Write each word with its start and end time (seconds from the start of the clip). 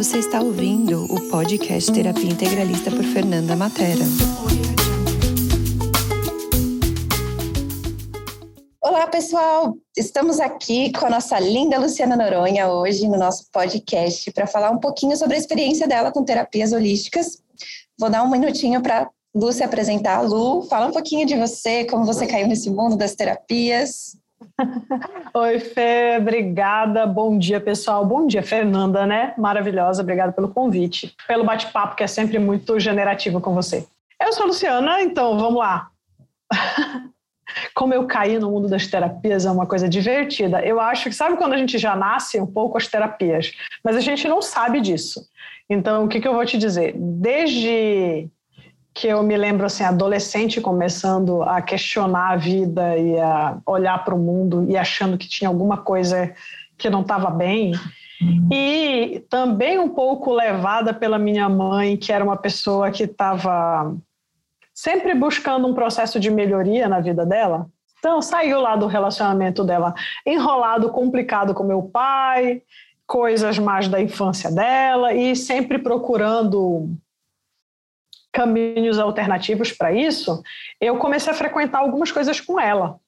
Você 0.00 0.16
está 0.16 0.40
ouvindo 0.40 1.04
o 1.12 1.28
podcast 1.28 1.92
Terapia 1.92 2.30
Integralista 2.30 2.90
por 2.90 3.04
Fernanda 3.04 3.54
Matera. 3.54 4.02
Olá, 8.80 9.06
pessoal! 9.08 9.76
Estamos 9.94 10.40
aqui 10.40 10.90
com 10.92 11.04
a 11.04 11.10
nossa 11.10 11.38
linda 11.38 11.78
Luciana 11.78 12.16
Noronha 12.16 12.68
hoje 12.72 13.06
no 13.06 13.18
nosso 13.18 13.44
podcast 13.52 14.32
para 14.32 14.46
falar 14.46 14.70
um 14.70 14.78
pouquinho 14.78 15.14
sobre 15.18 15.36
a 15.36 15.38
experiência 15.38 15.86
dela 15.86 16.10
com 16.10 16.24
terapias 16.24 16.72
holísticas. 16.72 17.42
Vou 17.98 18.08
dar 18.08 18.22
um 18.22 18.30
minutinho 18.30 18.80
para 18.80 19.06
Lu 19.34 19.52
se 19.52 19.62
apresentar. 19.62 20.22
Lu, 20.22 20.62
fala 20.62 20.86
um 20.86 20.92
pouquinho 20.92 21.26
de 21.26 21.36
você, 21.36 21.84
como 21.84 22.06
você 22.06 22.26
caiu 22.26 22.48
nesse 22.48 22.70
mundo 22.70 22.96
das 22.96 23.14
terapias. 23.14 24.16
Oi, 25.34 25.60
Fê, 25.60 26.16
obrigada. 26.18 27.06
Bom 27.06 27.38
dia, 27.38 27.60
pessoal. 27.60 28.04
Bom 28.04 28.26
dia, 28.26 28.42
Fernanda, 28.42 29.06
né? 29.06 29.34
Maravilhosa, 29.36 30.02
obrigada 30.02 30.32
pelo 30.32 30.48
convite, 30.48 31.14
pelo 31.26 31.44
bate-papo, 31.44 31.96
que 31.96 32.02
é 32.02 32.06
sempre 32.06 32.38
muito 32.38 32.78
generativo 32.78 33.40
com 33.40 33.54
você. 33.54 33.86
Eu 34.20 34.32
sou 34.32 34.44
a 34.44 34.46
Luciana, 34.46 35.02
então 35.02 35.38
vamos 35.38 35.58
lá. 35.58 35.88
Como 37.74 37.92
eu 37.92 38.06
caí 38.06 38.38
no 38.38 38.50
mundo 38.50 38.68
das 38.68 38.86
terapias 38.86 39.44
é 39.44 39.50
uma 39.50 39.66
coisa 39.66 39.88
divertida. 39.88 40.64
Eu 40.64 40.80
acho 40.80 41.08
que, 41.08 41.14
sabe 41.14 41.36
quando 41.36 41.54
a 41.54 41.56
gente 41.56 41.78
já 41.78 41.96
nasce 41.96 42.40
um 42.40 42.46
pouco 42.46 42.78
as 42.78 42.86
terapias, 42.86 43.52
mas 43.82 43.96
a 43.96 44.00
gente 44.00 44.28
não 44.28 44.40
sabe 44.40 44.80
disso. 44.80 45.26
Então, 45.68 46.04
o 46.04 46.08
que, 46.08 46.20
que 46.20 46.28
eu 46.28 46.34
vou 46.34 46.44
te 46.44 46.58
dizer? 46.58 46.94
Desde 46.96 48.28
que 48.92 49.06
eu 49.06 49.22
me 49.22 49.36
lembro 49.36 49.66
assim 49.66 49.84
adolescente 49.84 50.60
começando 50.60 51.42
a 51.42 51.62
questionar 51.62 52.32
a 52.32 52.36
vida 52.36 52.96
e 52.96 53.18
a 53.18 53.58
olhar 53.64 54.04
para 54.04 54.14
o 54.14 54.18
mundo 54.18 54.66
e 54.68 54.76
achando 54.76 55.16
que 55.16 55.28
tinha 55.28 55.48
alguma 55.48 55.78
coisa 55.78 56.34
que 56.76 56.90
não 56.90 57.02
estava 57.02 57.30
bem. 57.30 57.72
E 58.52 59.24
também 59.30 59.78
um 59.78 59.88
pouco 59.88 60.32
levada 60.32 60.92
pela 60.92 61.18
minha 61.18 61.48
mãe 61.48 61.96
que 61.96 62.12
era 62.12 62.24
uma 62.24 62.36
pessoa 62.36 62.90
que 62.90 63.04
estava 63.04 63.94
sempre 64.74 65.14
buscando 65.14 65.66
um 65.66 65.74
processo 65.74 66.18
de 66.18 66.30
melhoria 66.30 66.88
na 66.88 67.00
vida 67.00 67.24
dela. 67.24 67.66
Então 67.98 68.20
saiu 68.20 68.60
lá 68.60 68.76
do 68.76 68.86
relacionamento 68.86 69.62
dela 69.62 69.94
enrolado 70.26 70.90
complicado 70.90 71.54
com 71.54 71.62
meu 71.62 71.82
pai 71.82 72.62
coisas 73.06 73.58
mais 73.58 73.88
da 73.88 74.00
infância 74.00 74.50
dela 74.50 75.12
e 75.12 75.34
sempre 75.34 75.78
procurando 75.78 76.88
caminhos 78.32 78.98
alternativos 78.98 79.72
para 79.72 79.92
isso, 79.92 80.42
eu 80.80 80.96
comecei 80.98 81.32
a 81.32 81.36
frequentar 81.36 81.78
algumas 81.78 82.12
coisas 82.12 82.40
com 82.40 82.60
ela. 82.60 82.98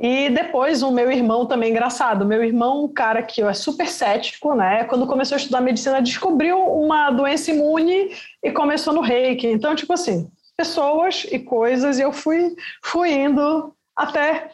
E 0.00 0.30
depois 0.30 0.82
o 0.82 0.92
meu 0.92 1.10
irmão 1.10 1.44
também 1.44 1.70
engraçado, 1.70 2.24
meu 2.24 2.44
irmão, 2.44 2.84
um 2.84 2.88
cara 2.88 3.20
que 3.20 3.42
é 3.42 3.52
super 3.52 3.88
cético, 3.88 4.54
né? 4.54 4.84
Quando 4.84 5.08
começou 5.08 5.34
a 5.34 5.38
estudar 5.38 5.60
medicina, 5.60 6.00
descobriu 6.00 6.56
uma 6.56 7.10
doença 7.10 7.50
imune 7.50 8.14
e 8.42 8.52
começou 8.52 8.94
no 8.94 9.00
reiki. 9.00 9.48
Então, 9.48 9.74
tipo 9.74 9.92
assim, 9.92 10.30
pessoas 10.56 11.26
e 11.32 11.40
coisas, 11.40 11.98
e 11.98 12.02
eu 12.02 12.12
fui, 12.12 12.54
fui 12.80 13.10
indo 13.10 13.74
até 13.96 14.52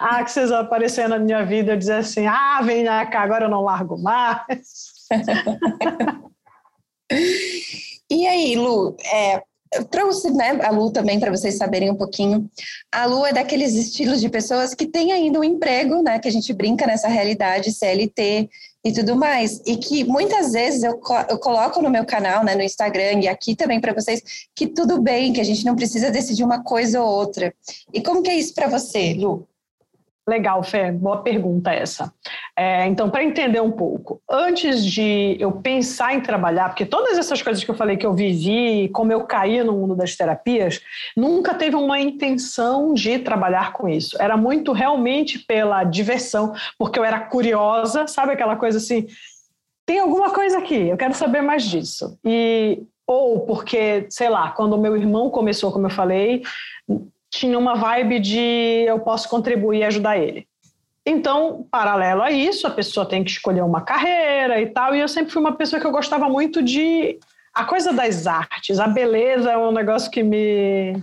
a 0.00 0.18
Axis 0.20 0.52
aparecer 0.52 1.08
na 1.08 1.18
minha 1.18 1.44
vida 1.44 1.74
e 1.74 1.76
dizer 1.76 1.94
assim: 1.94 2.26
ah, 2.28 2.60
vem 2.62 2.84
cá, 2.84 3.22
agora 3.22 3.46
eu 3.46 3.50
não 3.50 3.62
largo 3.62 4.00
mais. 4.00 4.92
E 8.10 8.26
aí, 8.26 8.56
Lu, 8.56 8.96
é, 9.12 9.42
trouxe 9.90 10.30
né, 10.30 10.58
a 10.62 10.70
Lu 10.70 10.90
também 10.90 11.18
para 11.18 11.30
vocês 11.30 11.56
saberem 11.56 11.90
um 11.90 11.96
pouquinho. 11.96 12.48
A 12.92 13.06
Lu 13.06 13.24
é 13.26 13.32
daqueles 13.32 13.74
estilos 13.74 14.20
de 14.20 14.28
pessoas 14.28 14.74
que 14.74 14.86
tem 14.86 15.12
ainda 15.12 15.40
um 15.40 15.44
emprego, 15.44 16.02
né? 16.02 16.18
Que 16.18 16.28
a 16.28 16.32
gente 16.32 16.52
brinca 16.52 16.86
nessa 16.86 17.08
realidade 17.08 17.72
CLT 17.72 18.48
e 18.84 18.92
tudo 18.92 19.16
mais. 19.16 19.60
E 19.66 19.76
que 19.76 20.04
muitas 20.04 20.52
vezes 20.52 20.82
eu, 20.82 21.00
eu 21.28 21.38
coloco 21.38 21.80
no 21.82 21.90
meu 21.90 22.04
canal, 22.04 22.44
né, 22.44 22.54
no 22.54 22.62
Instagram 22.62 23.20
e 23.22 23.28
aqui 23.28 23.56
também 23.56 23.80
para 23.80 23.94
vocês, 23.94 24.22
que 24.54 24.66
tudo 24.66 25.00
bem, 25.00 25.32
que 25.32 25.40
a 25.40 25.44
gente 25.44 25.64
não 25.64 25.74
precisa 25.74 26.10
decidir 26.10 26.44
uma 26.44 26.62
coisa 26.62 27.02
ou 27.02 27.08
outra. 27.08 27.52
E 27.92 28.02
como 28.02 28.22
que 28.22 28.30
é 28.30 28.36
isso 28.36 28.54
para 28.54 28.68
você, 28.68 29.14
Lu? 29.14 29.48
Legal, 30.26 30.62
Fê, 30.62 30.90
boa 30.90 31.22
pergunta 31.22 31.70
essa. 31.70 32.12
É, 32.56 32.86
então, 32.86 33.10
para 33.10 33.24
entender 33.24 33.60
um 33.60 33.72
pouco, 33.72 34.22
antes 34.30 34.86
de 34.86 35.36
eu 35.40 35.50
pensar 35.50 36.14
em 36.14 36.20
trabalhar, 36.20 36.68
porque 36.68 36.86
todas 36.86 37.18
essas 37.18 37.42
coisas 37.42 37.64
que 37.64 37.70
eu 37.70 37.74
falei 37.74 37.96
que 37.96 38.06
eu 38.06 38.14
vivi, 38.14 38.88
como 38.90 39.12
eu 39.12 39.24
caí 39.24 39.62
no 39.64 39.72
mundo 39.72 39.96
das 39.96 40.14
terapias, 40.14 40.80
nunca 41.16 41.52
teve 41.52 41.74
uma 41.74 41.98
intenção 41.98 42.94
de 42.94 43.18
trabalhar 43.18 43.72
com 43.72 43.88
isso. 43.88 44.16
Era 44.22 44.36
muito 44.36 44.70
realmente 44.70 45.40
pela 45.40 45.82
diversão, 45.82 46.54
porque 46.78 46.96
eu 46.96 47.04
era 47.04 47.18
curiosa, 47.18 48.06
sabe 48.06 48.32
aquela 48.32 48.54
coisa 48.54 48.78
assim, 48.78 49.08
tem 49.84 49.98
alguma 49.98 50.30
coisa 50.30 50.58
aqui, 50.58 50.88
eu 50.88 50.96
quero 50.96 51.14
saber 51.14 51.42
mais 51.42 51.64
disso. 51.64 52.16
E 52.24 52.84
ou 53.06 53.40
porque, 53.40 54.06
sei 54.08 54.28
lá, 54.28 54.50
quando 54.50 54.78
meu 54.78 54.96
irmão 54.96 55.28
começou, 55.28 55.70
como 55.70 55.86
eu 55.86 55.90
falei, 55.90 56.42
tinha 57.30 57.58
uma 57.58 57.74
vibe 57.74 58.20
de 58.20 58.84
eu 58.86 59.00
posso 59.00 59.28
contribuir 59.28 59.80
e 59.80 59.84
ajudar 59.84 60.16
ele. 60.16 60.46
Então, 61.06 61.66
paralelo 61.70 62.22
a 62.22 62.30
isso, 62.30 62.66
a 62.66 62.70
pessoa 62.70 63.06
tem 63.06 63.22
que 63.22 63.30
escolher 63.30 63.62
uma 63.62 63.82
carreira 63.82 64.60
e 64.60 64.66
tal. 64.66 64.94
E 64.94 65.00
eu 65.00 65.08
sempre 65.08 65.32
fui 65.32 65.40
uma 65.40 65.54
pessoa 65.54 65.78
que 65.78 65.86
eu 65.86 65.92
gostava 65.92 66.28
muito 66.28 66.62
de 66.62 67.18
a 67.54 67.64
coisa 67.64 67.92
das 67.92 68.26
artes, 68.26 68.80
a 68.80 68.88
beleza 68.88 69.52
é 69.52 69.56
um 69.56 69.70
negócio 69.70 70.10
que 70.10 70.22
me, 70.22 71.00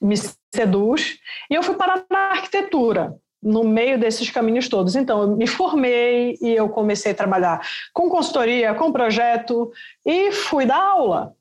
me 0.00 0.16
seduz. 0.54 1.18
E 1.50 1.54
eu 1.54 1.62
fui 1.62 1.74
parar 1.76 2.04
na 2.10 2.32
arquitetura, 2.32 3.16
no 3.42 3.64
meio 3.64 3.98
desses 3.98 4.28
caminhos 4.28 4.68
todos. 4.68 4.94
Então, 4.94 5.22
eu 5.22 5.28
me 5.36 5.46
formei 5.46 6.36
e 6.42 6.50
eu 6.50 6.68
comecei 6.68 7.12
a 7.12 7.14
trabalhar 7.14 7.66
com 7.92 8.10
consultoria, 8.10 8.74
com 8.74 8.92
projeto 8.92 9.72
e 10.04 10.30
fui 10.32 10.66
dar 10.66 10.82
aula. 10.82 11.34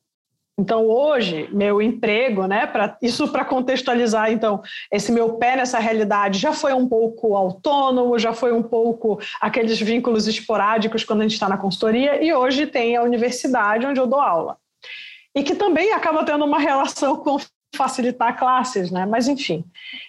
Então, 0.61 0.85
hoje, 0.85 1.49
meu 1.51 1.81
emprego, 1.81 2.45
né, 2.45 2.71
isso 3.01 3.27
para 3.29 3.43
contextualizar, 3.43 4.31
então, 4.31 4.61
esse 4.91 5.11
meu 5.11 5.33
pé 5.33 5.55
nessa 5.55 5.79
realidade 5.79 6.37
já 6.37 6.53
foi 6.53 6.71
um 6.71 6.87
pouco 6.87 7.35
autônomo, 7.35 8.19
já 8.19 8.31
foi 8.31 8.53
um 8.53 8.61
pouco 8.61 9.19
aqueles 9.41 9.79
vínculos 9.81 10.27
esporádicos 10.27 11.03
quando 11.03 11.21
a 11.21 11.23
gente 11.23 11.33
está 11.33 11.49
na 11.49 11.57
consultoria, 11.57 12.23
e 12.23 12.31
hoje 12.31 12.67
tem 12.67 12.95
a 12.95 13.01
universidade 13.01 13.87
onde 13.87 13.99
eu 13.99 14.05
dou 14.05 14.21
aula. 14.21 14.55
E 15.33 15.41
que 15.41 15.55
também 15.55 15.93
acaba 15.93 16.23
tendo 16.23 16.45
uma 16.45 16.59
relação 16.59 17.17
com 17.17 17.39
facilitar 17.75 18.37
classes, 18.37 18.91
né? 18.91 19.03
Mas, 19.03 19.27
enfim. 19.27 19.65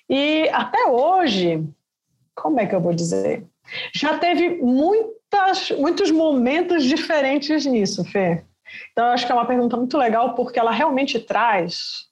E 0.07 0.51
até 0.53 0.85
hoje, 0.87 1.65
como 2.35 2.61
é 2.61 2.67
que 2.67 2.75
eu 2.75 2.81
vou 2.81 2.93
dizer? 2.93 3.47
Já 3.95 4.19
teve 4.19 4.51
muitas, 4.61 5.71
muitos 5.79 6.11
momentos 6.11 6.85
diferentes 6.85 7.65
nisso, 7.65 8.05
Fê. 8.05 8.45
Então, 8.93 9.07
eu 9.07 9.13
acho 9.13 9.27
que 9.27 9.33
é 9.33 9.35
uma 9.35 9.47
pergunta 9.47 9.77
muito 9.77 9.97
legal, 9.97 10.35
porque 10.35 10.59
ela 10.59 10.71
realmente 10.71 11.19
traz 11.19 12.07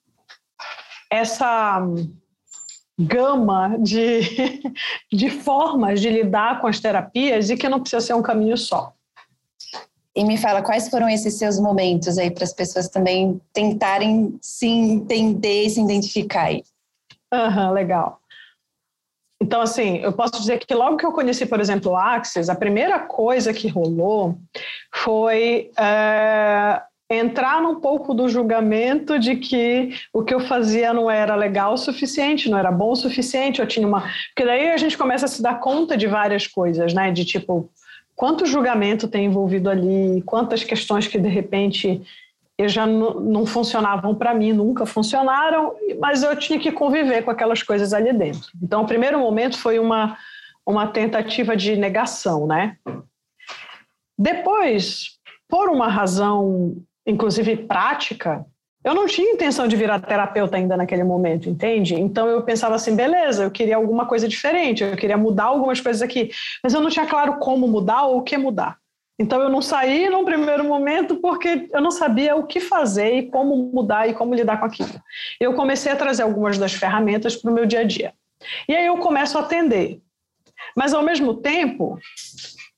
essa 1.10 1.80
gama 2.98 3.76
de, 3.78 4.20
de 5.12 5.30
formas 5.30 6.00
de 6.00 6.10
lidar 6.10 6.60
com 6.60 6.66
as 6.66 6.80
terapias 6.80 7.50
e 7.50 7.56
que 7.56 7.68
não 7.68 7.80
precisa 7.80 8.00
ser 8.00 8.14
um 8.14 8.22
caminho 8.22 8.56
só. 8.56 8.92
E 10.14 10.24
me 10.24 10.36
fala 10.36 10.60
quais 10.60 10.88
foram 10.88 11.08
esses 11.08 11.34
seus 11.34 11.58
momentos 11.58 12.18
aí 12.18 12.30
para 12.30 12.44
as 12.44 12.52
pessoas 12.52 12.88
também 12.88 13.40
tentarem 13.52 14.36
se 14.40 14.66
entender 14.66 15.64
e 15.64 15.70
se 15.70 15.80
identificar 15.80 16.44
aí. 16.44 16.64
Uhum, 17.32 17.72
legal. 17.72 18.19
Então, 19.42 19.62
assim, 19.62 19.98
eu 19.98 20.12
posso 20.12 20.38
dizer 20.38 20.58
que 20.58 20.74
logo 20.74 20.98
que 20.98 21.06
eu 21.06 21.12
conheci, 21.12 21.46
por 21.46 21.60
exemplo, 21.60 21.92
o 21.92 21.96
Axis, 21.96 22.50
a 22.50 22.54
primeira 22.54 22.98
coisa 22.98 23.54
que 23.54 23.68
rolou 23.68 24.36
foi 24.92 25.70
é, 25.78 26.82
entrar 27.08 27.62
num 27.62 27.80
pouco 27.80 28.12
do 28.12 28.28
julgamento 28.28 29.18
de 29.18 29.36
que 29.36 29.94
o 30.12 30.22
que 30.22 30.34
eu 30.34 30.40
fazia 30.40 30.92
não 30.92 31.10
era 31.10 31.34
legal 31.34 31.72
o 31.72 31.78
suficiente, 31.78 32.50
não 32.50 32.58
era 32.58 32.70
bom 32.70 32.90
o 32.90 32.96
suficiente, 32.96 33.60
eu 33.60 33.66
tinha 33.66 33.88
uma... 33.88 34.02
Porque 34.02 34.44
daí 34.44 34.70
a 34.70 34.76
gente 34.76 34.98
começa 34.98 35.24
a 35.24 35.28
se 35.28 35.42
dar 35.42 35.58
conta 35.58 35.96
de 35.96 36.06
várias 36.06 36.46
coisas, 36.46 36.92
né? 36.92 37.10
De 37.10 37.24
tipo, 37.24 37.70
quanto 38.14 38.44
julgamento 38.44 39.08
tem 39.08 39.24
envolvido 39.24 39.70
ali, 39.70 40.22
quantas 40.26 40.62
questões 40.62 41.08
que 41.08 41.18
de 41.18 41.28
repente 41.28 42.02
já 42.68 42.86
não 42.86 43.46
funcionavam 43.46 44.14
para 44.14 44.34
mim, 44.34 44.52
nunca 44.52 44.84
funcionaram, 44.84 45.74
mas 45.98 46.22
eu 46.22 46.36
tinha 46.36 46.58
que 46.58 46.72
conviver 46.72 47.22
com 47.22 47.30
aquelas 47.30 47.62
coisas 47.62 47.92
ali 47.92 48.12
dentro. 48.12 48.50
Então, 48.62 48.82
o 48.82 48.86
primeiro 48.86 49.18
momento 49.18 49.58
foi 49.58 49.78
uma, 49.78 50.16
uma 50.66 50.86
tentativa 50.86 51.56
de 51.56 51.76
negação, 51.76 52.46
né? 52.46 52.76
Depois, 54.18 55.18
por 55.48 55.68
uma 55.68 55.88
razão, 55.88 56.76
inclusive 57.06 57.56
prática, 57.56 58.44
eu 58.82 58.94
não 58.94 59.06
tinha 59.06 59.32
intenção 59.32 59.68
de 59.68 59.76
virar 59.76 60.00
terapeuta 60.00 60.56
ainda 60.56 60.76
naquele 60.76 61.04
momento, 61.04 61.50
entende? 61.50 61.94
Então 61.94 62.26
eu 62.28 62.42
pensava 62.42 62.74
assim, 62.74 62.96
beleza, 62.96 63.42
eu 63.42 63.50
queria 63.50 63.76
alguma 63.76 64.06
coisa 64.06 64.26
diferente, 64.26 64.82
eu 64.82 64.96
queria 64.96 65.18
mudar 65.18 65.44
algumas 65.44 65.80
coisas 65.80 66.00
aqui, 66.00 66.30
mas 66.62 66.72
eu 66.72 66.80
não 66.80 66.88
tinha 66.88 67.06
claro 67.06 67.38
como 67.38 67.68
mudar 67.68 68.04
ou 68.04 68.18
o 68.18 68.22
que 68.22 68.38
mudar. 68.38 68.79
Então 69.20 69.42
eu 69.42 69.50
não 69.50 69.60
saí 69.60 70.08
num 70.08 70.24
primeiro 70.24 70.64
momento 70.64 71.16
porque 71.16 71.68
eu 71.74 71.80
não 71.82 71.90
sabia 71.90 72.34
o 72.34 72.46
que 72.46 72.58
fazer 72.58 73.18
e 73.18 73.30
como 73.30 73.54
mudar 73.54 74.08
e 74.08 74.14
como 74.14 74.34
lidar 74.34 74.58
com 74.58 74.64
aquilo. 74.64 74.98
Eu 75.38 75.52
comecei 75.52 75.92
a 75.92 75.96
trazer 75.96 76.22
algumas 76.22 76.56
das 76.56 76.72
ferramentas 76.72 77.36
para 77.36 77.50
o 77.50 77.54
meu 77.54 77.66
dia 77.66 77.80
a 77.80 77.84
dia. 77.84 78.14
E 78.66 78.74
aí 78.74 78.86
eu 78.86 78.96
começo 78.96 79.36
a 79.36 79.42
atender. 79.42 80.00
Mas 80.74 80.94
ao 80.94 81.02
mesmo 81.02 81.34
tempo, 81.34 81.98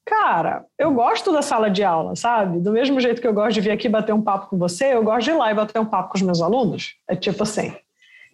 cara, 0.05 0.65
eu 0.77 0.93
gosto 0.93 1.31
da 1.31 1.43
sala 1.43 1.71
de 1.71 1.85
aula, 1.85 2.17
sabe? 2.17 2.59
Do 2.59 2.73
mesmo 2.73 2.99
jeito 2.99 3.21
que 3.21 3.29
eu 3.29 3.33
gosto 3.33 3.55
de 3.55 3.61
vir 3.61 3.71
aqui 3.71 3.88
bater 3.88 4.12
um 4.12 4.21
papo 4.21 4.49
com 4.49 4.59
você, 4.59 4.95
eu 4.95 5.05
gosto 5.05 5.27
de 5.27 5.31
ir 5.31 5.35
lá 5.35 5.49
e 5.49 5.55
bater 5.55 5.79
um 5.79 5.87
papo 5.87 6.09
com 6.09 6.17
os 6.17 6.23
meus 6.23 6.43
alunos. 6.43 6.97
É 7.06 7.15
tipo 7.15 7.45
assim. 7.45 7.69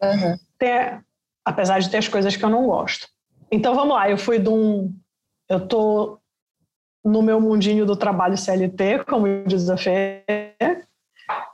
Uhum. 0.02 0.34
Tem, 0.58 0.98
apesar 1.44 1.78
de 1.78 1.90
ter 1.90 1.98
as 1.98 2.08
coisas 2.08 2.34
que 2.34 2.42
eu 2.42 2.48
não 2.48 2.66
gosto. 2.66 3.06
Então 3.52 3.74
vamos 3.74 3.94
lá, 3.94 4.08
eu 4.08 4.16
fui 4.16 4.38
de 4.38 4.48
um. 4.48 4.94
Eu 5.46 5.68
tô 5.68 6.17
no 7.08 7.22
meu 7.22 7.40
mundinho 7.40 7.86
do 7.86 7.96
trabalho 7.96 8.36
CLT, 8.36 9.04
como 9.08 9.26
diz 9.46 9.68
a 9.70 9.76
Fê, 9.76 10.22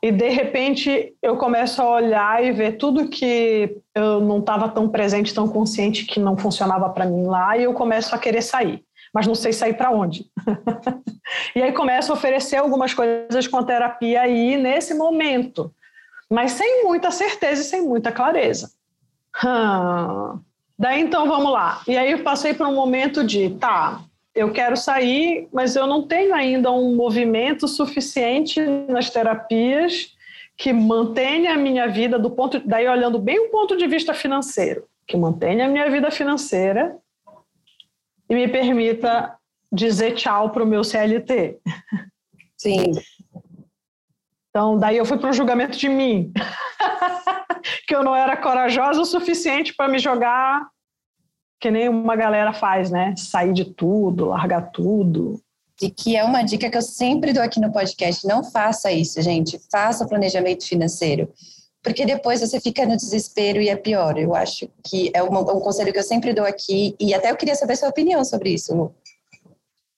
e 0.03 0.13
de 0.13 0.29
repente 0.29 1.15
eu 1.23 1.37
começo 1.37 1.81
a 1.81 1.91
olhar 1.91 2.45
e 2.45 2.53
ver 2.53 2.77
tudo 2.77 3.09
que 3.09 3.77
eu 3.95 4.21
não 4.21 4.41
estava 4.41 4.69
tão 4.69 4.89
presente, 4.89 5.35
tão 5.35 5.49
consciente 5.49 6.05
que 6.05 6.21
não 6.21 6.37
funcionava 6.37 6.89
para 6.91 7.07
mim 7.07 7.27
lá, 7.27 7.57
e 7.57 7.65
eu 7.65 7.73
começo 7.73 8.15
a 8.15 8.19
querer 8.19 8.43
sair, 8.43 8.85
mas 9.13 9.27
não 9.27 9.35
sei 9.35 9.53
sair 9.53 9.75
para 9.75 9.91
onde. 9.91 10.27
e 11.55 11.63
aí 11.63 11.73
começo 11.73 12.13
a 12.13 12.15
oferecer 12.15 12.57
algumas 12.57 12.93
coisas 12.93 13.47
com 13.47 13.59
a 13.59 13.65
terapia 13.65 14.23
aí 14.23 14.57
nesse 14.57 14.95
momento, 14.95 15.73
mas 16.31 16.53
sem 16.53 16.85
muita 16.85 17.11
certeza 17.11 17.63
e 17.63 17.65
sem 17.65 17.83
muita 17.83 18.11
clareza. 18.11 18.71
Hum. 19.45 20.41
Daí 20.79 21.01
então 21.01 21.29
vamos 21.29 21.53
lá. 21.53 21.81
E 21.87 21.97
aí 21.97 22.13
eu 22.13 22.23
passei 22.25 22.53
por 22.53 22.67
um 22.67 22.75
momento 22.75 23.25
de, 23.25 23.51
tá, 23.51 24.01
eu 24.35 24.53
quero 24.53 24.77
sair, 24.77 25.49
mas 25.53 25.77
eu 25.77 25.87
não 25.87 26.03
tenho 26.07 26.35
ainda 26.35 26.71
um 26.73 26.97
movimento 26.97 27.69
suficiente 27.69 28.61
nas 28.89 29.09
terapias 29.09 30.13
que 30.57 30.73
mantenha 30.73 31.55
a 31.55 31.57
minha 31.57 31.87
vida 31.87 32.19
do 32.19 32.31
ponto, 32.31 32.61
daí 32.67 32.89
olhando 32.89 33.19
bem 33.19 33.39
o 33.39 33.51
ponto 33.51 33.77
de 33.77 33.87
vista 33.87 34.13
financeiro, 34.13 34.87
que 35.07 35.17
mantenha 35.17 35.67
a 35.67 35.69
minha 35.69 35.89
vida 35.89 36.11
financeira 36.11 36.97
e 38.29 38.35
me 38.35 38.49
permita 38.49 39.37
dizer 39.73 40.13
tchau 40.13 40.51
para 40.51 40.65
o 40.65 40.67
meu 40.67 40.83
CLT. 40.83 41.59
Sim. 42.57 42.93
Então, 44.51 44.79
daí 44.79 44.97
eu 44.97 45.05
fui 45.05 45.19
para 45.19 45.31
o 45.31 45.33
julgamento 45.33 45.77
de 45.77 45.89
mim, 45.89 46.33
que 47.87 47.95
eu 47.95 48.05
não 48.05 48.15
era 48.15 48.37
corajosa 48.37 49.01
o 49.01 49.05
suficiente 49.05 49.75
para 49.75 49.89
me 49.89 49.99
jogar 49.99 50.69
que 51.65 51.71
nem 51.71 51.89
uma 51.89 52.15
galera 52.15 52.53
faz, 52.53 52.91
né? 52.91 53.15
Sair 53.17 53.55
de 53.55 53.65
tudo, 53.65 54.27
largar 54.27 54.71
tudo. 54.71 55.41
E 55.81 55.89
que 55.89 56.15
é 56.15 56.23
uma 56.23 56.43
dica 56.43 56.69
que 56.69 56.77
eu 56.77 56.83
sempre 56.83 57.33
dou 57.33 57.43
aqui 57.43 57.59
no 57.59 57.73
podcast: 57.73 58.27
não 58.27 58.45
faça 58.45 58.93
isso, 58.93 59.23
gente. 59.23 59.59
Faça 59.73 60.07
planejamento 60.07 60.69
financeiro. 60.69 61.27
Porque 61.83 62.05
depois 62.05 62.41
você 62.41 62.61
fica 62.61 62.85
no 62.85 62.99
desespero 62.99 63.63
e 63.63 63.71
é 63.71 63.77
pior. 63.77 64.19
Eu 64.19 64.35
acho 64.35 64.69
que 64.87 65.11
é 65.15 65.23
um, 65.23 65.39
um 65.39 65.61
conselho 65.61 65.91
que 65.91 65.99
eu 65.99 66.03
sempre 66.03 66.35
dou 66.35 66.45
aqui. 66.45 66.95
E 67.01 67.15
até 67.15 67.31
eu 67.31 67.37
queria 67.37 67.55
saber 67.55 67.77
sua 67.77 67.89
opinião 67.89 68.23
sobre 68.27 68.51
isso, 68.51 68.77
Lu. 68.77 68.95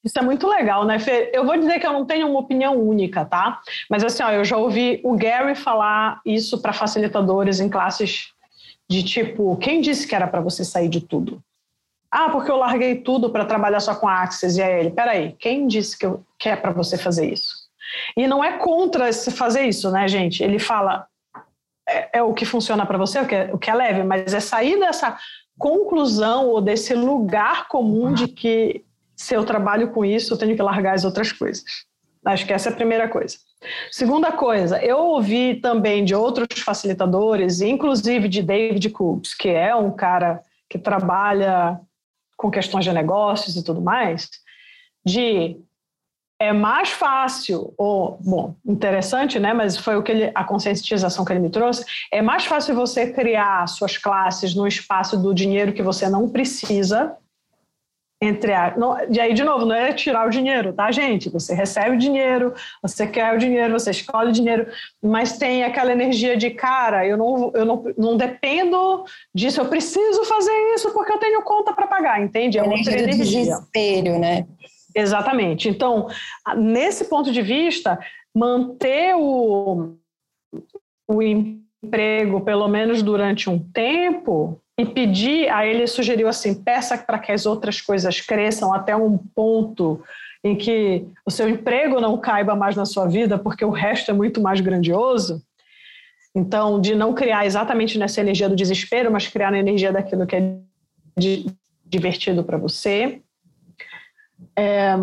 Isso 0.05 0.21
é 0.21 0.23
muito 0.23 0.47
legal, 0.47 0.85
né, 0.87 1.01
Fê? 1.01 1.33
Eu 1.35 1.45
vou 1.45 1.59
dizer 1.59 1.81
que 1.81 1.87
eu 1.87 1.93
não 1.93 2.07
tenho 2.07 2.29
uma 2.29 2.39
opinião 2.39 2.81
única, 2.81 3.25
tá? 3.25 3.61
Mas 3.91 4.05
assim, 4.05 4.23
ó, 4.23 4.31
eu 4.31 4.45
já 4.45 4.57
ouvi 4.57 5.01
o 5.03 5.17
Gary 5.17 5.57
falar 5.57 6.21
isso 6.25 6.63
para 6.63 6.73
facilitadores 6.73 7.59
em 7.59 7.69
classes 7.69 8.29
de 8.89 9.03
tipo, 9.03 9.57
quem 9.57 9.81
disse 9.81 10.07
que 10.07 10.15
era 10.15 10.29
para 10.29 10.41
você 10.41 10.65
sair 10.65 10.89
de 10.89 11.01
tudo? 11.01 11.43
Ah, 12.11 12.31
porque 12.31 12.51
eu 12.51 12.57
larguei 12.57 12.97
tudo 12.97 13.31
para 13.31 13.45
trabalhar 13.45 13.81
só 13.81 13.95
com 13.95 14.09
Axis. 14.09 14.57
E 14.57 14.63
aí 14.63 14.81
ele, 14.81 14.91
peraí, 14.91 15.35
quem 15.39 15.67
disse 15.67 15.99
que, 15.99 16.07
eu, 16.07 16.25
que 16.39 16.49
é 16.49 16.57
para 16.57 16.73
você 16.73 16.97
fazer 16.97 17.31
isso? 17.33 17.67
E 18.17 18.27
não 18.27 18.43
é 18.43 18.59
contra 18.59 19.13
fazer 19.13 19.63
isso, 19.63 19.91
né, 19.91 20.07
gente? 20.09 20.43
Ele 20.43 20.59
fala, 20.59 21.07
é, 21.89 22.19
é 22.19 22.23
o 22.23 22.35
que 22.35 22.45
funciona 22.45 22.85
para 22.85 22.99
você, 22.99 23.21
o 23.21 23.27
que, 23.27 23.35
é, 23.35 23.51
o 23.53 23.59
que 23.59 23.71
é 23.71 23.75
leve, 23.75 24.03
mas 24.03 24.35
é 24.35 24.41
sair 24.41 24.79
dessa 24.79 25.19
conclusão 25.59 26.49
ou 26.49 26.61
desse 26.61 26.95
lugar 26.95 27.69
comum 27.69 28.13
de 28.13 28.29
que 28.29 28.85
se 29.15 29.35
eu 29.35 29.45
trabalho 29.45 29.93
com 29.93 30.05
isso, 30.05 30.35
eu 30.35 30.39
tenho 30.39 30.55
que 30.55 30.63
largar 30.63 30.95
as 30.95 31.05
outras 31.05 31.33
coisas. 31.33 31.65
Acho 32.25 32.45
que 32.45 32.53
essa 32.53 32.69
é 32.69 32.73
a 32.73 32.77
primeira 32.77 33.09
coisa. 33.09 33.37
Segunda 33.91 34.33
coisa, 34.33 34.83
eu 34.85 34.99
ouvi 34.99 35.55
também 35.55 36.05
de 36.05 36.15
outros 36.15 36.61
facilitadores, 36.61 37.61
inclusive 37.61 38.29
de 38.29 38.43
David 38.43 38.91
Coops, 38.91 39.33
que 39.33 39.49
é 39.49 39.75
um 39.75 39.93
cara 39.93 40.43
que 40.69 40.79
trabalha 40.79 41.81
com 42.37 42.51
questões 42.51 42.85
de 42.85 42.93
negócios 42.93 43.57
e 43.57 43.65
tudo 43.65 43.81
mais, 43.81 44.29
de 45.05 45.57
é 46.39 46.53
mais 46.53 46.91
fácil, 46.91 47.73
ou, 47.79 48.19
bom, 48.21 48.55
interessante, 48.65 49.41
né? 49.41 49.55
Mas 49.55 49.79
foi 49.79 49.97
o 49.97 50.03
que 50.03 50.13
ele, 50.13 50.33
a 50.35 50.45
conscientização 50.45 51.25
que 51.25 51.33
ele 51.33 51.41
me 51.41 51.49
trouxe. 51.49 51.83
É 52.13 52.21
mais 52.21 52.45
fácil 52.45 52.75
você 52.75 53.11
criar 53.11 53.67
suas 53.67 53.97
classes 53.97 54.55
no 54.55 54.67
espaço 54.67 55.17
do 55.17 55.33
dinheiro 55.33 55.73
que 55.73 55.83
você 55.83 56.11
não 56.11 56.29
precisa 56.29 57.17
entre 58.21 58.53
a, 58.53 58.75
não, 58.77 58.97
e 59.11 59.21
aí 59.21 59.35
de 59.35 59.45
novo 59.45 59.67
não 59.67 59.75
é 59.75 59.93
tirar 59.93 60.27
o 60.27 60.31
dinheiro, 60.31 60.73
tá 60.73 60.91
gente? 60.91 61.29
Você 61.29 61.55
recebe 61.55 61.97
o 61.97 61.99
dinheiro, 61.99 62.55
você 62.83 63.07
quer 63.07 63.35
o 63.35 63.39
dinheiro, 63.39 63.79
você 63.79 63.91
escolhe 63.91 64.31
o 64.31 64.33
dinheiro, 64.33 64.67
mas 65.03 65.37
tem 65.37 65.65
aquela 65.65 65.93
energia 65.93 66.37
de 66.37 66.51
cara, 66.51 67.07
eu 67.07 67.17
não, 67.17 67.53
eu 67.55 67.65
não, 67.65 67.85
não 67.97 68.17
dependo 68.17 69.05
disso, 69.35 69.61
eu 69.61 69.69
preciso 69.69 70.25
fazer 70.25 70.53
isso 70.75 70.91
porque 70.93 71.13
eu 71.13 71.19
tenho 71.19 71.43
conta 71.43 71.75
para 71.75 71.87
pagar, 71.87 72.23
entende? 72.23 72.59
É 72.59 72.63
uma 72.63 72.75
energia, 72.75 73.03
energia. 73.03 73.41
desespero, 73.45 74.19
né? 74.19 74.47
Exatamente. 74.95 75.69
Então, 75.69 76.09
nesse 76.57 77.05
ponto 77.05 77.31
de 77.31 77.43
vista, 77.43 77.99
manter 78.35 79.15
o, 79.15 79.95
o 81.07 81.23
emprego 81.23 82.41
pelo 82.41 82.67
menos 82.67 83.03
durante 83.03 83.51
um 83.51 83.59
tempo 83.59 84.59
e 84.79 84.85
pedir, 84.85 85.49
aí 85.49 85.71
ele 85.71 85.87
sugeriu 85.87 86.29
assim, 86.29 86.55
peça 86.55 86.99
para 86.99 87.19
que 87.19 87.33
as 87.33 87.47
outras 87.47 87.81
coisas 87.81 88.21
cresçam 88.21 88.75
até 88.75 88.95
um 88.95 89.17
ponto 89.17 90.03
em 90.45 90.55
que 90.55 91.07
o 91.25 91.31
seu 91.31 91.49
emprego 91.49 92.01
não 92.01 92.19
caiba 92.19 92.55
mais 92.55 92.77
na 92.77 92.85
sua 92.85 93.07
vida, 93.07 93.39
porque 93.39 93.65
o 93.65 93.71
resto 93.71 94.11
é 94.11 94.15
muito 94.15 94.41
mais 94.41 94.61
grandioso. 94.61 95.43
Então, 96.35 96.79
de 96.79 96.95
não 96.95 97.15
criar 97.15 97.47
exatamente 97.47 97.99
nessa 97.99 98.21
energia 98.21 98.49
do 98.49 98.55
desespero, 98.55 99.11
mas 99.11 99.27
criar 99.27 99.51
na 99.51 99.59
energia 99.59 99.91
daquilo 99.91 100.27
que 100.27 100.37
é 100.37 100.59
divertido 101.87 102.45
para 102.45 102.59
você. 102.59 103.23
É, 104.55 104.95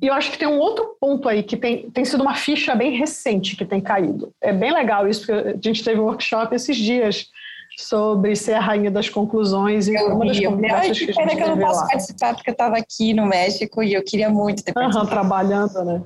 e 0.00 0.06
eu 0.06 0.14
acho 0.14 0.30
que 0.30 0.38
tem 0.38 0.46
um 0.46 0.58
outro 0.58 0.96
ponto 1.00 1.28
aí 1.28 1.42
que 1.42 1.56
tem, 1.56 1.90
tem 1.90 2.04
sido 2.04 2.20
uma 2.20 2.34
ficha 2.34 2.74
bem 2.74 2.96
recente 2.96 3.56
que 3.56 3.64
tem 3.64 3.80
caído. 3.80 4.32
É 4.40 4.52
bem 4.52 4.72
legal 4.72 5.08
isso, 5.08 5.26
porque 5.26 5.48
a 5.48 5.60
gente 5.60 5.82
teve 5.82 5.98
um 5.98 6.04
workshop 6.04 6.54
esses 6.54 6.76
dias 6.76 7.30
sobre 7.78 8.34
ser 8.34 8.54
a 8.54 8.60
rainha 8.60 8.90
das 8.90 9.08
conclusões 9.08 9.86
e 9.86 9.94
eu 9.94 10.08
uma 10.08 10.26
das 10.26 10.40
conversas 10.40 10.98
que, 10.98 11.06
que 11.06 11.14
pena 11.14 11.36
que 11.36 11.42
eu 11.42 11.48
não 11.48 11.58
posso 11.58 11.80
lá. 11.82 11.86
participar 11.86 12.34
porque 12.34 12.50
eu 12.50 12.52
estava 12.52 12.76
aqui 12.76 13.14
no 13.14 13.24
México 13.24 13.82
e 13.84 13.94
eu 13.94 14.02
queria 14.02 14.28
muito 14.28 14.64
ter. 14.64 14.76
Uhum, 14.76 15.06
trabalhando, 15.06 15.84
né? 15.84 16.02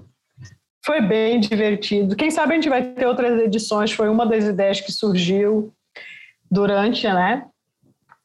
Foi 0.85 1.01
bem 1.01 1.41
divertido. 1.41 2.15
Quem 2.15 2.31
sabe 2.31 2.53
a 2.53 2.55
gente 2.57 2.69
vai 2.69 2.83
ter 2.83 3.07
outras 3.07 3.41
edições, 3.41 3.91
foi 3.91 4.11
uma 4.11 4.27
das 4.27 4.45
ideias 4.45 4.83
que 4.83 4.93
surgiu 4.93 5.73
durante, 6.51 7.07
né? 7.07 7.47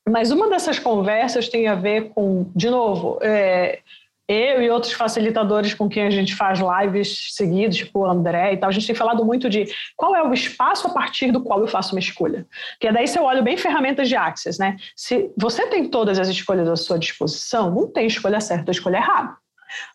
Mas 0.09 0.29
uma 0.29 0.49
dessas 0.49 0.77
conversas 0.77 1.47
tem 1.47 1.67
a 1.67 1.75
ver 1.75 2.09
com, 2.09 2.51
de 2.53 2.69
novo, 2.69 3.17
é, 3.21 3.79
eu 4.27 4.61
e 4.61 4.69
outros 4.69 4.91
facilitadores 4.91 5.73
com 5.73 5.87
quem 5.87 6.03
a 6.03 6.09
gente 6.09 6.35
faz 6.35 6.59
lives 6.59 7.29
seguidos, 7.31 7.77
tipo 7.77 7.99
o 7.99 8.05
André 8.05 8.53
e 8.53 8.57
tal, 8.57 8.69
a 8.69 8.73
gente 8.73 8.85
tem 8.85 8.95
falado 8.95 9.23
muito 9.23 9.49
de 9.49 9.73
qual 9.95 10.15
é 10.15 10.21
o 10.21 10.33
espaço 10.33 10.87
a 10.87 10.89
partir 10.89 11.31
do 11.31 11.41
qual 11.41 11.61
eu 11.61 11.67
faço 11.67 11.95
uma 11.95 11.99
escolha. 11.99 12.45
Porque 12.71 12.91
daí 12.91 13.07
se 13.07 13.17
eu 13.17 13.23
olho 13.23 13.41
bem 13.41 13.55
ferramentas 13.55 14.09
de 14.09 14.15
Access, 14.15 14.59
né? 14.59 14.75
Se 14.95 15.31
você 15.37 15.67
tem 15.67 15.89
todas 15.89 16.19
as 16.19 16.27
escolhas 16.27 16.67
à 16.67 16.75
sua 16.75 16.99
disposição, 16.99 17.71
não 17.71 17.87
tem 17.87 18.07
escolha 18.07 18.41
certa 18.41 18.69
ou 18.69 18.71
escolha 18.71 18.97
errada. 18.97 19.37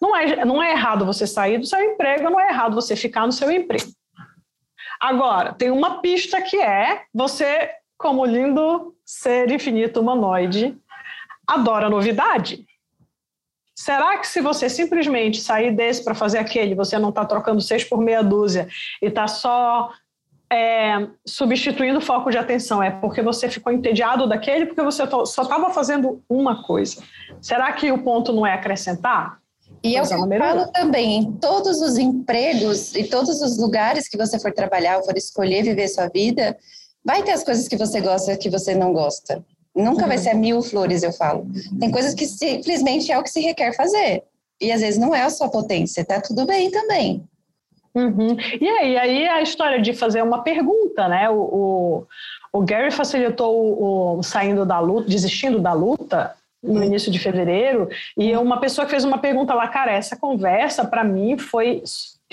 Não 0.01 0.17
é, 0.17 0.45
não 0.45 0.63
é 0.63 0.73
errado 0.73 1.05
você 1.05 1.27
sair 1.27 1.59
do 1.59 1.67
seu 1.67 1.81
emprego, 1.81 2.31
não 2.31 2.41
é 2.41 2.49
errado 2.49 2.75
você 2.75 2.97
ficar 2.97 3.27
no 3.27 3.33
seu 3.33 3.51
emprego. 3.51 3.91
Agora, 5.01 5.53
tem 5.53 5.71
uma 5.71 6.01
pista 6.01 6.41
que 6.41 6.57
é 6.57 7.03
você, 7.13 7.71
como 7.99 8.25
lindo 8.25 8.95
ser 9.05 9.51
infinito 9.51 10.01
humanoide, 10.01 10.77
adora 11.47 11.91
novidade. 11.91 12.65
Será 13.83 14.17
que 14.17 14.29
se 14.29 14.41
você 14.41 14.69
simplesmente 14.69 15.41
sair 15.41 15.75
desse 15.75 16.05
para 16.05 16.15
fazer 16.15 16.39
aquele, 16.39 16.73
você 16.73 17.01
não 17.01 17.09
está 17.09 17.25
trocando 17.25 17.61
seis 17.61 17.83
por 17.83 18.01
meia 18.01 18.23
dúzia 18.23 18.69
e 19.03 19.07
está 19.07 19.27
só 19.27 19.91
é, 20.53 21.09
substituindo 21.27 21.99
o 21.99 22.01
foco 22.01 22.31
de 22.31 22.39
atenção? 22.39 22.81
É 22.81 22.93
porque 22.93 23.21
você 23.23 23.49
ficou 23.49 23.73
entediado 23.73 24.29
daquele 24.29 24.67
porque 24.67 24.83
você 24.83 25.05
só 25.05 25.43
estava 25.43 25.71
fazendo 25.71 26.23
uma 26.29 26.63
coisa. 26.63 27.03
Será 27.41 27.73
que 27.73 27.91
o 27.91 27.99
ponto 28.05 28.33
não 28.33 28.47
é 28.47 28.55
acrescentar? 28.55 29.41
E 29.83 29.97
eu 29.97 30.05
falo 30.07 30.71
também, 30.71 31.17
em 31.17 31.33
todos 31.33 31.81
os 31.81 31.99
empregos 31.99 32.95
e 32.95 33.03
todos 33.03 33.43
os 33.43 33.59
lugares 33.59 34.09
que 34.09 34.17
você 34.17 34.39
for 34.39 34.53
trabalhar 34.53 34.99
ou 34.99 35.05
for 35.05 35.17
escolher 35.17 35.65
viver 35.65 35.89
sua 35.89 36.07
vida, 36.07 36.57
vai 37.05 37.25
ter 37.25 37.33
as 37.33 37.43
coisas 37.43 37.67
que 37.67 37.77
você 37.77 38.01
gosta 38.01 38.35
e 38.35 38.37
que 38.37 38.49
você 38.49 38.77
não 38.77 38.93
gosta. 38.93 39.45
Nunca 39.75 40.07
vai 40.07 40.17
uhum. 40.17 40.23
ser 40.23 40.35
mil 40.35 40.63
flores, 40.63 41.03
eu 41.03 41.13
falo. 41.13 41.47
Tem 41.81 41.91
coisas 41.91 42.15
que 42.15 42.27
simplesmente 42.27 43.11
é 43.11 43.19
o 43.19 43.23
que 43.23 43.31
se 43.31 43.41
requer 43.41 43.75
fazer. 43.75 44.23
E 44.61 44.71
às 44.71 44.81
vezes 44.81 44.99
não 44.99 45.15
é 45.15 45.23
a 45.23 45.31
sua 45.31 45.49
potência, 45.49 46.05
tá 46.05 46.21
tudo 46.21 46.47
bem 46.47 46.71
também. 46.71 47.25
Uhum. 47.95 48.37
E 48.61 48.69
aí, 48.69 48.97
aí 48.97 49.29
a 49.29 49.43
história 49.43 49.81
de 49.81 49.93
fazer 49.93 50.23
uma 50.23 50.43
pergunta, 50.43 51.09
né? 51.09 51.29
O, 51.29 51.35
o, 51.35 52.07
o 52.53 52.63
Gary 52.63 52.91
facilitou 52.91 53.55
o, 53.55 54.19
o, 54.19 54.23
saindo 54.23 54.65
da 54.65 54.79
luta, 54.79 55.09
desistindo 55.09 55.59
da 55.59 55.73
luta, 55.73 56.35
no 56.63 56.83
início 56.83 57.11
de 57.11 57.19
fevereiro, 57.19 57.89
e 58.17 58.37
uma 58.37 58.61
pessoa 58.61 58.85
que 58.85 58.93
fez 58.93 59.05
uma 59.05 59.19
pergunta 59.19 59.53
lá, 59.53 59.67
cara, 59.67 59.91
essa 59.91 60.17
conversa 60.17 60.85
para 60.85 61.03
mim 61.03 61.37
foi 61.37 61.83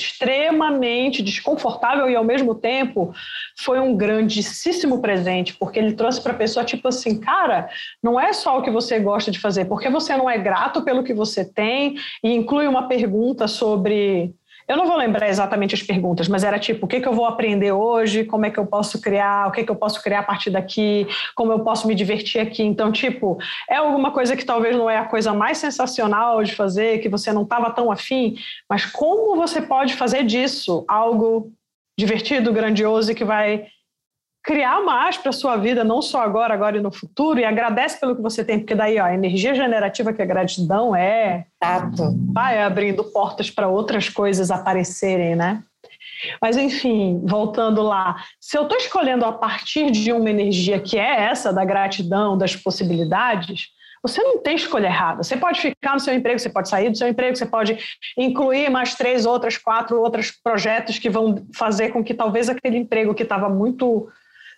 extremamente 0.06 1.22
desconfortável 1.22 2.10
e 2.10 2.15
ao 2.15 2.24
mesmo 2.24 2.56
tempo 2.56 3.13
foi 3.58 3.79
um 3.79 3.96
grandíssimo 3.96 5.01
presente, 5.01 5.56
porque 5.56 5.79
ele 5.79 5.94
trouxe 5.94 6.22
para 6.22 6.34
a 6.34 6.38
pessoa 6.38 6.65
tipo 6.65 6.88
assim, 6.88 7.20
cara, 7.20 7.70
não 8.01 8.20
é 8.20 8.34
só 8.34 8.58
o 8.58 8.62
que 8.62 8.72
você 8.72 9.00
gosta 9.00 9.32
de 9.32 9.39
fazer, 9.39 9.65
porque 9.65 9.89
você 9.89 10.15
não 10.15 10.29
é 10.29 10.38
grato 10.38 10.82
pelo 10.82 11.03
que 11.03 11.13
você 11.13 11.46
tem 11.46 11.96
e 12.24 12.34
inclui 12.34 12.68
uma 12.68 12.88
pergunta 12.88 13.48
sobre 13.48 14.34
eu 14.70 14.78
não 14.78 14.86
vou 14.86 14.96
lembrar 14.96 15.28
exatamente 15.28 15.74
as 15.74 15.82
perguntas, 15.82 16.28
mas 16.28 16.44
era 16.44 16.60
tipo, 16.60 16.86
o 16.86 16.88
que, 16.88 17.02
que 17.02 17.08
eu 17.08 17.14
vou 17.14 17.26
aprender 17.26 17.72
hoje? 17.72 18.24
Como 18.24 18.46
é 18.46 18.52
que 18.52 18.60
eu 18.60 18.68
posso 18.68 19.02
criar? 19.02 19.48
O 19.48 19.52
que, 19.52 19.64
que 19.64 19.72
eu 19.72 19.76
posso 19.76 20.02
criar 20.04 20.20
a 20.20 20.24
partir 20.24 20.52
daqui? 20.52 21.08
Como 21.34 21.52
eu 21.52 21.62
posso 21.62 21.88
me 21.88 21.96
divertir 21.96 22.40
aqui? 22.40 22.62
Então, 22.62 22.92
tipo, 22.92 23.40
é 23.68 23.78
alguma 23.78 24.12
coisa 24.12 24.38
que 24.38 24.46
talvez 24.46 24.76
não 24.76 24.88
é 24.88 24.98
a 24.98 25.06
coisa 25.06 25.34
mais 25.34 25.58
sensacional 25.58 26.44
de 26.44 26.54
fazer, 26.54 27.00
que 27.00 27.10
você 27.10 27.34
não 27.34 27.42
estava 27.42 27.72
tão 27.72 27.92
afim, 27.92 28.36
mas 28.70 28.86
como 28.86 29.36
você 29.36 29.60
pode 29.60 29.96
fazer 29.96 30.24
disso 30.24 30.86
algo 30.88 31.52
divertido, 31.98 32.54
grandioso 32.54 33.12
e 33.12 33.16
que 33.16 33.26
vai 33.26 33.66
criar 34.43 34.81
mais 34.81 35.17
para 35.17 35.29
a 35.29 35.34
sua 35.34 35.58
vida, 35.58 35.84
não 35.84 36.01
só 36.01 36.22
agora, 36.22 36.53
agora 36.53 36.77
e 36.77 36.81
no 36.81 36.91
futuro, 36.91 37.39
e 37.39 37.46
agradece 37.46 38.00
pelo 38.00 38.15
que 38.15 38.22
você 38.22 38.43
tem, 38.43 38.60
porque 38.60 38.75
daí 38.75 39.00
ó, 39.00 39.05
a 39.05 39.13
energia 39.13 39.53
generativa 39.53 40.13
que 40.13 40.22
a 40.22 40.25
gratidão 40.25 40.96
é, 40.96 41.46
Exato. 41.62 42.15
vai 42.34 42.62
abrindo 42.62 43.03
portas 43.03 43.50
para 43.50 43.67
outras 43.67 44.10
coisas 44.10 44.50
aparecerem, 44.50 45.36
né? 45.36 45.63
Mas 46.41 46.58
enfim, 46.58 47.22
voltando 47.25 47.81
lá, 47.81 48.15
se 48.39 48.58
eu 48.58 48.63
estou 48.63 48.77
escolhendo 48.77 49.25
a 49.25 49.31
partir 49.31 49.91
de 49.91 50.12
uma 50.12 50.29
energia 50.29 50.79
que 50.79 50.98
é 50.98 51.24
essa 51.24 51.53
da 51.53 51.63
gratidão, 51.63 52.38
das 52.38 52.55
possibilidades, 52.55 53.69
você 54.01 54.22
não 54.24 54.38
tem 54.38 54.55
escolha 54.55 54.88
errada. 54.88 55.24
Você 55.24 55.36
pode 55.36 55.60
ficar 55.60 55.93
no 55.93 56.00
seu 56.00 56.13
emprego, 56.13 56.39
você 56.39 56.50
pode 56.50 56.69
sair 56.69 56.89
do 56.89 56.98
seu 56.98 57.08
emprego, 57.08 57.36
você 57.36 57.46
pode 57.46 57.77
incluir 58.17 58.69
mais 58.69 58.96
três 58.96 59.25
outras, 59.25 59.58
quatro 59.58 60.00
outros 60.00 60.31
projetos 60.31 60.98
que 60.98 61.10
vão 61.10 61.46
fazer 61.53 61.89
com 61.89 62.03
que 62.03 62.13
talvez 62.13 62.50
aquele 62.50 62.77
emprego 62.77 63.13
que 63.13 63.24
estava 63.24 63.50
muito 63.50 64.10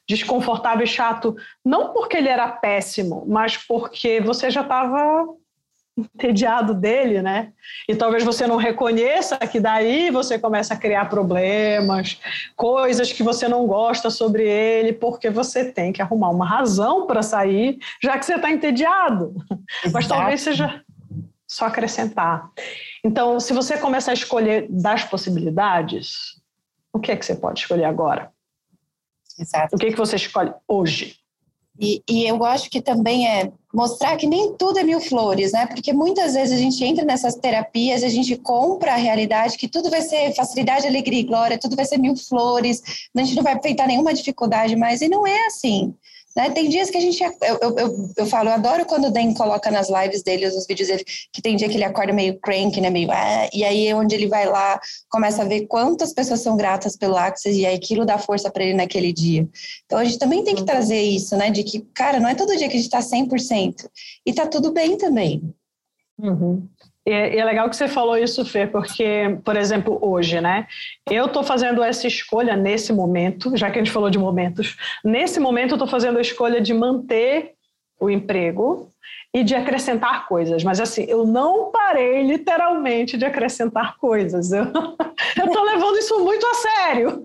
desconfortável 0.07 0.83
e 0.83 0.87
chato, 0.87 1.35
não 1.63 1.93
porque 1.93 2.17
ele 2.17 2.27
era 2.27 2.47
péssimo, 2.47 3.25
mas 3.27 3.57
porque 3.57 4.19
você 4.19 4.49
já 4.49 4.61
estava 4.61 5.27
entediado 5.97 6.73
dele, 6.73 7.21
né? 7.21 7.51
E 7.87 7.95
talvez 7.95 8.23
você 8.23 8.47
não 8.47 8.55
reconheça 8.55 9.37
que 9.37 9.59
daí 9.59 10.09
você 10.09 10.39
começa 10.39 10.73
a 10.73 10.77
criar 10.77 11.09
problemas, 11.09 12.19
coisas 12.55 13.11
que 13.11 13.23
você 13.23 13.47
não 13.47 13.67
gosta 13.67 14.09
sobre 14.09 14.47
ele, 14.47 14.93
porque 14.93 15.29
você 15.29 15.71
tem 15.71 15.91
que 15.91 16.01
arrumar 16.01 16.29
uma 16.29 16.45
razão 16.45 17.05
para 17.05 17.21
sair, 17.21 17.77
já 18.01 18.17
que 18.17 18.25
você 18.25 18.35
está 18.35 18.49
entediado. 18.49 19.33
Exato. 19.83 19.93
Mas 19.93 20.07
talvez 20.07 20.41
seja 20.41 20.81
só 21.47 21.65
acrescentar. 21.65 22.49
Então, 23.03 23.39
se 23.39 23.53
você 23.53 23.77
começar 23.77 24.11
a 24.11 24.13
escolher 24.13 24.67
das 24.69 25.03
possibilidades, 25.03 26.41
o 26.93 26.99
que 26.99 27.11
é 27.11 27.15
que 27.15 27.25
você 27.25 27.35
pode 27.35 27.59
escolher 27.59 27.85
agora? 27.85 28.31
Exato. 29.41 29.75
O 29.75 29.79
que, 29.79 29.91
que 29.91 29.97
você 29.97 30.15
escolhe 30.15 30.53
hoje? 30.67 31.15
E, 31.79 32.03
e, 32.07 32.27
eu 32.27 32.45
acho 32.45 32.69
que 32.69 32.79
também 32.79 33.27
é 33.27 33.51
mostrar 33.73 34.15
que 34.15 34.27
nem 34.27 34.53
tudo 34.55 34.77
é 34.77 34.83
mil 34.83 34.99
flores, 34.99 35.51
né? 35.51 35.65
Porque 35.65 35.91
muitas 35.91 36.35
vezes 36.35 36.53
a 36.53 36.61
gente 36.61 36.83
entra 36.83 37.03
nessas 37.03 37.33
terapias, 37.35 38.03
a 38.03 38.09
gente 38.09 38.35
compra 38.35 38.93
a 38.93 38.97
realidade 38.97 39.57
que 39.57 39.67
tudo 39.67 39.89
vai 39.89 40.01
ser 40.01 40.35
facilidade, 40.35 40.85
alegria 40.85 41.21
e 41.21 41.23
glória, 41.23 41.57
tudo 41.57 41.75
vai 41.75 41.85
ser 41.85 41.97
mil 41.97 42.15
flores, 42.15 42.83
a 43.17 43.23
gente 43.23 43.35
não 43.35 43.41
vai 43.41 43.55
enfrentar 43.55 43.87
nenhuma 43.87 44.13
dificuldade 44.13 44.75
mais, 44.75 45.01
e 45.01 45.07
não 45.07 45.25
é 45.25 45.47
assim. 45.47 45.95
Né? 46.35 46.49
Tem 46.51 46.69
dias 46.69 46.89
que 46.89 46.97
a 46.97 47.01
gente. 47.01 47.21
Eu, 47.23 47.59
eu, 47.61 47.77
eu, 47.77 48.09
eu, 48.17 48.25
falo, 48.25 48.49
eu 48.49 48.53
adoro 48.53 48.85
quando 48.85 49.05
o 49.05 49.11
Dan 49.11 49.33
coloca 49.33 49.69
nas 49.69 49.89
lives 49.89 50.23
dele, 50.23 50.47
os 50.47 50.65
vídeos 50.65 50.87
dele, 50.87 51.03
que 51.31 51.41
tem 51.41 51.55
dia 51.55 51.67
que 51.67 51.75
ele 51.75 51.83
acorda 51.83 52.13
meio 52.13 52.39
crank, 52.39 52.79
né? 52.79 52.89
Meio. 52.89 53.11
Ah, 53.11 53.49
e 53.53 53.63
aí 53.63 53.87
é 53.87 53.95
onde 53.95 54.15
ele 54.15 54.27
vai 54.27 54.45
lá, 54.45 54.79
começa 55.09 55.41
a 55.41 55.45
ver 55.45 55.67
quantas 55.67 56.13
pessoas 56.13 56.39
são 56.39 56.55
gratas 56.55 56.95
pelo 56.95 57.17
Access 57.17 57.59
e 57.59 57.65
aí 57.65 57.75
aquilo 57.75 58.05
dá 58.05 58.17
força 58.17 58.49
para 58.49 58.63
ele 58.63 58.73
naquele 58.73 59.11
dia. 59.11 59.47
Então 59.85 59.99
a 59.99 60.03
gente 60.03 60.19
também 60.19 60.43
tem 60.43 60.55
que 60.55 60.63
trazer 60.63 61.01
isso, 61.01 61.35
né? 61.35 61.49
De 61.49 61.63
que, 61.63 61.81
cara, 61.93 62.19
não 62.19 62.29
é 62.29 62.35
todo 62.35 62.55
dia 62.57 62.69
que 62.69 62.77
a 62.77 62.79
gente 62.79 62.93
está 62.93 62.99
100%. 62.99 63.87
E 64.25 64.33
tá 64.33 64.47
tudo 64.47 64.71
bem 64.71 64.97
também. 64.97 65.53
Uhum. 66.17 66.67
E 67.11 67.37
é 67.37 67.43
legal 67.43 67.69
que 67.69 67.75
você 67.75 67.89
falou 67.89 68.17
isso, 68.17 68.45
Fê, 68.45 68.65
porque, 68.65 69.37
por 69.43 69.57
exemplo, 69.57 69.99
hoje, 70.01 70.39
né? 70.39 70.65
Eu 71.09 71.25
estou 71.25 71.43
fazendo 71.43 71.83
essa 71.83 72.07
escolha 72.07 72.55
nesse 72.55 72.93
momento, 72.93 73.57
já 73.57 73.69
que 73.69 73.77
a 73.77 73.83
gente 73.83 73.91
falou 73.91 74.09
de 74.09 74.17
momentos, 74.17 74.77
nesse 75.03 75.37
momento 75.37 75.71
eu 75.71 75.75
estou 75.75 75.87
fazendo 75.87 76.17
a 76.17 76.21
escolha 76.21 76.61
de 76.61 76.73
manter 76.73 77.51
o 77.99 78.09
emprego 78.09 78.89
e 79.33 79.43
de 79.43 79.53
acrescentar 79.53 80.25
coisas. 80.25 80.63
Mas 80.63 80.79
assim, 80.79 81.03
eu 81.03 81.25
não 81.25 81.69
parei 81.69 82.23
literalmente 82.23 83.17
de 83.17 83.25
acrescentar 83.25 83.97
coisas. 83.97 84.53
Eu 84.53 84.63
estou 85.35 85.63
levando 85.63 85.97
isso 85.97 86.17
muito 86.23 86.45
a 86.45 86.53
sério. 86.53 87.21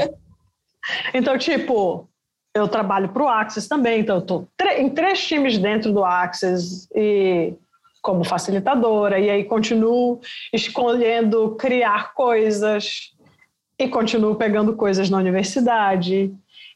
então, 1.14 1.38
tipo, 1.38 2.06
eu 2.54 2.68
trabalho 2.68 3.08
para 3.08 3.22
o 3.22 3.28
Axis 3.28 3.66
também, 3.66 4.00
então 4.00 4.16
eu 4.16 4.22
estou 4.22 4.48
em 4.76 4.90
três 4.90 5.26
times 5.26 5.56
dentro 5.56 5.92
do 5.94 6.04
Axis 6.04 6.86
e 6.94 7.54
como 8.00 8.24
facilitadora, 8.24 9.18
e 9.18 9.28
aí 9.28 9.44
continuo 9.44 10.20
escolhendo 10.52 11.56
criar 11.56 12.14
coisas 12.14 13.12
e 13.78 13.88
continuo 13.88 14.34
pegando 14.34 14.74
coisas 14.74 15.08
na 15.08 15.18
universidade. 15.18 16.32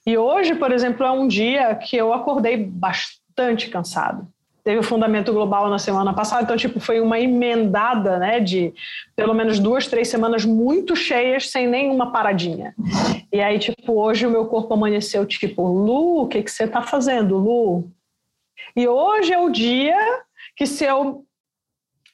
E 0.07 0.19
hoje, 0.19 0.55
por 0.55 0.71
exemplo, 0.71 1.05
é 1.05 1.11
um 1.11 1.27
dia 1.27 1.75
que 1.75 1.97
eu 1.97 2.13
acordei 2.13 2.57
bastante 2.57 3.69
cansado. 3.69 4.27
Teve 4.63 4.79
o 4.79 4.83
Fundamento 4.83 5.31
Global 5.31 5.69
na 5.69 5.79
semana 5.79 6.15
passada, 6.15 6.43
então, 6.43 6.57
tipo, 6.57 6.81
foi 6.81 6.99
uma 6.99 7.21
emendada, 7.21 8.19
né, 8.19 8.41
de 8.41 8.73
pelo 9.15 9.35
menos 9.35 9.59
duas, 9.59 9.87
três 9.87 10.09
semanas 10.09 10.47
muito 10.47 10.97
cheias, 10.97 11.51
sem 11.51 11.67
nenhuma 11.67 12.11
paradinha. 12.11 12.75
E 13.31 13.43
aí, 13.43 13.59
tipo, 13.59 13.93
hoje 14.01 14.27
o 14.27 14.31
meu 14.31 14.47
corpo 14.47 14.73
amanheceu, 14.73 15.27
tipo, 15.27 15.67
Lu, 15.67 16.23
o 16.23 16.29
que, 16.29 16.43
que 16.43 16.51
você 16.51 16.67
tá 16.67 16.81
fazendo, 16.81 17.37
Lu? 17.37 17.91
E 18.75 18.89
hoje 18.89 19.35
é 19.35 19.39
o 19.39 19.51
dia 19.51 20.23
que 20.57 20.67
se 20.67 20.85
eu 20.85 21.25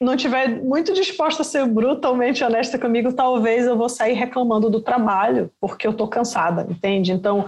não 0.01 0.17
tiver 0.17 0.49
muito 0.63 0.95
disposta 0.95 1.43
a 1.43 1.45
ser 1.45 1.67
brutalmente 1.67 2.43
honesta 2.43 2.79
comigo, 2.79 3.13
talvez 3.13 3.67
eu 3.67 3.77
vou 3.77 3.89
sair 3.89 4.15
reclamando 4.15 4.71
do 4.71 4.81
trabalho, 4.81 5.53
porque 5.61 5.87
eu 5.87 5.93
tô 5.93 6.09
cansada, 6.09 6.67
entende? 6.71 7.13
Então, 7.13 7.45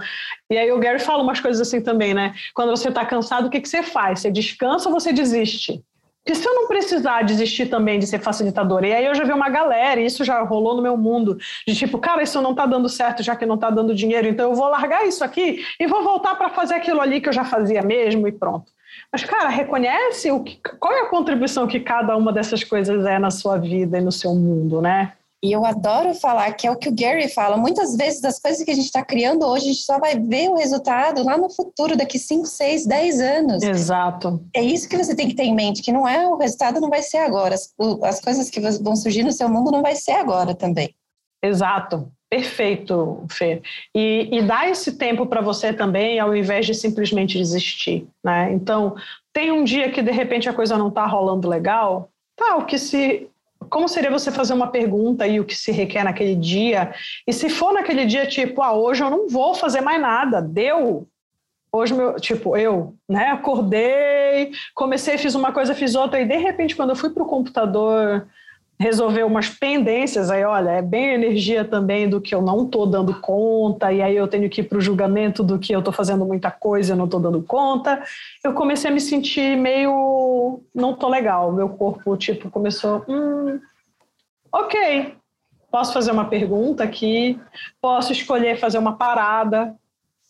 e 0.49 0.57
aí 0.57 0.71
o 0.71 0.77
Gary 0.77 0.99
fala 0.99 1.23
umas 1.23 1.39
coisas 1.39 1.67
assim 1.67 1.81
também, 1.81 2.13
né? 2.13 2.35
Quando 2.53 2.69
você 2.69 2.91
tá 2.91 3.03
cansado, 3.03 3.47
o 3.47 3.49
que, 3.49 3.59
que 3.59 3.67
você 3.67 3.81
faz? 3.81 4.19
Você 4.19 4.29
descansa 4.29 4.87
ou 4.87 4.93
você 4.93 5.11
desiste? 5.11 5.83
Porque 6.23 6.39
se 6.39 6.47
eu 6.47 6.53
não 6.53 6.67
precisar 6.67 7.23
desistir 7.23 7.65
também 7.65 7.99
de 7.99 8.07
ser 8.07 8.19
facilitadora, 8.19 8.87
e 8.87 8.93
aí 8.93 9.05
eu 9.05 9.15
já 9.15 9.25
vi 9.25 9.33
uma 9.33 9.49
galera, 9.49 9.99
e 9.99 10.05
isso 10.05 10.23
já 10.23 10.41
rolou 10.41 10.75
no 10.75 10.81
meu 10.81 10.95
mundo, 10.95 11.37
de 11.67 11.75
tipo, 11.75 11.97
cara, 11.97 12.23
isso 12.23 12.39
não 12.39 12.55
tá 12.55 12.65
dando 12.65 12.87
certo, 12.87 13.21
já 13.21 13.35
que 13.35 13.45
não 13.45 13.57
tá 13.57 13.69
dando 13.69 13.93
dinheiro, 13.93 14.27
então 14.27 14.51
eu 14.51 14.55
vou 14.55 14.69
largar 14.69 15.05
isso 15.05 15.23
aqui 15.23 15.65
e 15.77 15.87
vou 15.87 16.01
voltar 16.03 16.35
para 16.35 16.49
fazer 16.49 16.75
aquilo 16.75 17.01
ali 17.01 17.19
que 17.19 17.27
eu 17.27 17.33
já 17.33 17.43
fazia 17.43 17.81
mesmo 17.81 18.25
e 18.25 18.31
pronto. 18.31 18.71
Mas, 19.13 19.23
cara, 19.23 19.49
reconhece 19.49 20.31
o 20.31 20.43
que, 20.43 20.59
qual 20.79 20.91
é 20.91 21.01
a 21.01 21.09
contribuição 21.09 21.67
que 21.67 21.79
cada 21.79 22.17
uma 22.17 22.33
dessas 22.33 22.63
coisas 22.63 23.05
é 23.05 23.19
na 23.19 23.29
sua 23.29 23.57
vida 23.57 23.99
e 23.99 24.01
no 24.01 24.11
seu 24.11 24.33
mundo, 24.33 24.81
né? 24.81 25.13
E 25.43 25.51
eu 25.51 25.65
adoro 25.65 26.15
falar 26.15 26.51
que 26.53 26.65
é 26.65 26.71
o 26.71 26.75
que 26.75 26.89
o 26.89 26.95
Gary 26.95 27.27
fala. 27.27 27.57
Muitas 27.57 27.95
vezes, 27.95 28.21
das 28.21 28.39
coisas 28.39 28.63
que 28.63 28.71
a 28.71 28.73
gente 28.73 28.85
está 28.85 29.03
criando 29.03 29.45
hoje, 29.45 29.65
a 29.65 29.73
gente 29.73 29.83
só 29.83 29.99
vai 29.99 30.17
ver 30.17 30.49
o 30.49 30.55
resultado 30.55 31.23
lá 31.23 31.37
no 31.37 31.49
futuro, 31.49 31.97
daqui 31.97 32.17
5, 32.17 32.47
6, 32.47 32.85
10 32.87 33.19
anos. 33.19 33.61
Exato. 33.61 34.41
É 34.55 34.61
isso 34.63 34.87
que 34.89 34.97
você 34.97 35.13
tem 35.13 35.27
que 35.27 35.35
ter 35.35 35.43
em 35.43 35.53
mente, 35.53 35.83
que 35.83 35.91
não 35.91 36.07
é 36.07 36.25
o 36.25 36.37
resultado 36.37 36.79
não 36.79 36.89
vai 36.89 37.03
ser 37.03 37.17
agora. 37.17 37.53
As, 37.53 37.71
as 38.03 38.21
coisas 38.21 38.49
que 38.49 38.61
vão 38.81 38.95
surgir 38.95 39.21
no 39.21 39.33
seu 39.33 39.49
mundo 39.49 39.69
não 39.69 39.81
vai 39.81 39.95
ser 39.95 40.13
agora 40.13 40.55
também. 40.55 40.95
Exato. 41.43 42.09
Perfeito, 42.33 43.23
Fê. 43.29 43.61
E, 43.93 44.27
e 44.31 44.41
dá 44.41 44.67
esse 44.67 44.97
tempo 44.97 45.27
para 45.27 45.39
você 45.39 45.71
também, 45.71 46.19
ao 46.19 46.35
invés 46.35 46.65
de 46.65 46.73
simplesmente 46.73 47.37
desistir, 47.37 48.07
né? 48.23 48.51
Então, 48.51 48.95
tem 49.31 49.51
um 49.51 49.63
dia 49.63 49.91
que 49.91 50.01
de 50.01 50.09
repente 50.09 50.49
a 50.49 50.53
coisa 50.53 50.75
não 50.75 50.87
está 50.87 51.05
rolando 51.05 51.47
legal, 51.47 52.09
tá, 52.35 52.55
o 52.55 52.65
que 52.65 52.79
se 52.79 53.29
como 53.69 53.87
seria 53.87 54.09
você 54.09 54.31
fazer 54.31 54.53
uma 54.53 54.67
pergunta 54.67 55.27
e 55.27 55.39
o 55.39 55.45
que 55.45 55.55
se 55.55 55.71
requer 55.71 56.03
naquele 56.03 56.35
dia? 56.35 56.95
E 57.27 57.31
se 57.31 57.51
for 57.51 57.71
naquele 57.71 58.03
dia, 58.03 58.25
tipo, 58.25 58.63
ah, 58.63 58.73
hoje 58.73 59.03
eu 59.03 59.11
não 59.11 59.29
vou 59.29 59.53
fazer 59.53 59.81
mais 59.81 60.01
nada, 60.01 60.41
deu. 60.41 61.07
Hoje, 61.71 61.93
meu, 61.93 62.15
tipo, 62.19 62.57
eu, 62.57 62.95
né, 63.07 63.27
acordei, 63.27 64.51
comecei, 64.73 65.19
fiz 65.19 65.35
uma 65.35 65.51
coisa, 65.51 65.75
fiz 65.75 65.93
outra, 65.93 66.19
e 66.19 66.25
de 66.25 66.37
repente, 66.37 66.75
quando 66.75 66.89
eu 66.89 66.95
fui 66.95 67.11
para 67.11 67.23
o 67.23 67.27
computador 67.27 68.27
resolver 68.83 69.23
umas 69.23 69.47
pendências, 69.47 70.29
aí 70.29 70.43
olha, 70.43 70.71
é 70.71 70.81
bem 70.81 71.13
energia 71.13 71.63
também 71.63 72.09
do 72.09 72.19
que 72.19 72.35
eu 72.35 72.41
não 72.41 72.65
estou 72.65 72.85
dando 72.85 73.17
conta, 73.21 73.93
e 73.93 74.01
aí 74.01 74.15
eu 74.15 74.27
tenho 74.27 74.49
que 74.49 74.59
ir 74.59 74.65
para 74.65 74.77
o 74.77 74.81
julgamento 74.81 75.41
do 75.41 75.57
que 75.57 75.73
eu 75.73 75.79
estou 75.79 75.93
fazendo 75.93 76.25
muita 76.25 76.51
coisa 76.51 76.93
e 76.93 76.97
não 76.97 77.05
estou 77.05 77.19
dando 77.19 77.41
conta. 77.41 78.03
Eu 78.43 78.53
comecei 78.53 78.91
a 78.91 78.93
me 78.93 78.99
sentir 78.99 79.55
meio 79.55 80.61
não 80.75 80.93
tô 80.93 81.07
legal, 81.07 81.51
meu 81.53 81.69
corpo 81.69 82.17
tipo 82.17 82.49
começou, 82.51 83.05
hum, 83.07 83.57
ok, 84.51 85.15
posso 85.71 85.93
fazer 85.93 86.11
uma 86.11 86.25
pergunta 86.25 86.83
aqui, 86.83 87.39
posso 87.81 88.11
escolher 88.11 88.59
fazer 88.59 88.77
uma 88.79 88.97
parada, 88.97 89.73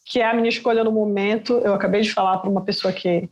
que 0.06 0.20
é 0.20 0.30
a 0.30 0.34
minha 0.34 0.50
escolha 0.50 0.84
no 0.84 0.92
momento. 0.92 1.54
Eu 1.64 1.74
acabei 1.74 2.02
de 2.02 2.14
falar 2.14 2.38
para 2.38 2.50
uma 2.50 2.62
pessoa 2.62 2.94
que 2.94 3.30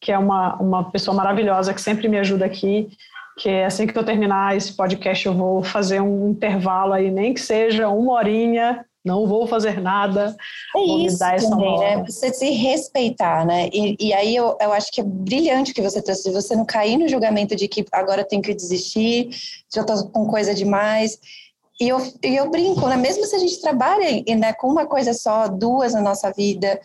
que 0.00 0.10
é 0.10 0.18
uma, 0.18 0.56
uma 0.56 0.90
pessoa 0.90 1.14
maravilhosa 1.14 1.74
que 1.74 1.80
sempre 1.80 2.08
me 2.08 2.18
ajuda 2.18 2.46
aqui, 2.46 2.88
que 3.40 3.48
assim 3.48 3.86
que 3.86 3.98
eu 3.98 4.04
terminar 4.04 4.54
esse 4.54 4.74
podcast 4.74 5.26
eu 5.26 5.32
vou 5.32 5.62
fazer 5.62 6.02
um 6.02 6.28
intervalo 6.28 6.92
aí, 6.92 7.10
nem 7.10 7.32
que 7.32 7.40
seja 7.40 7.88
uma 7.88 8.12
horinha, 8.12 8.84
não 9.02 9.26
vou 9.26 9.46
fazer 9.46 9.80
nada. 9.80 10.36
É 10.76 10.78
vou 10.78 11.00
isso 11.00 11.18
também, 11.18 11.78
né? 11.78 12.04
Você 12.04 12.34
se 12.34 12.50
respeitar, 12.50 13.46
né? 13.46 13.70
E, 13.72 13.96
e 13.98 14.12
aí 14.12 14.36
eu, 14.36 14.58
eu 14.60 14.70
acho 14.74 14.92
que 14.92 15.00
é 15.00 15.04
brilhante 15.04 15.72
que 15.72 15.80
você 15.80 16.02
trouxe, 16.02 16.30
você 16.30 16.54
não 16.54 16.66
cair 16.66 16.98
no 16.98 17.08
julgamento 17.08 17.56
de 17.56 17.66
que 17.66 17.82
agora 17.90 18.20
eu 18.20 18.28
tenho 18.28 18.42
que 18.42 18.52
desistir, 18.52 19.30
já 19.74 19.80
estou 19.80 20.10
com 20.10 20.26
coisa 20.26 20.54
demais. 20.54 21.18
E 21.80 21.88
eu, 21.88 21.98
e 22.22 22.36
eu 22.36 22.50
brinco, 22.50 22.86
né? 22.88 22.96
Mesmo 22.98 23.24
se 23.24 23.34
a 23.34 23.38
gente 23.38 23.58
trabalha 23.62 24.22
né, 24.36 24.52
com 24.52 24.68
uma 24.68 24.84
coisa 24.84 25.14
só, 25.14 25.48
duas 25.48 25.94
na 25.94 26.02
nossa 26.02 26.30
vida, 26.30 26.78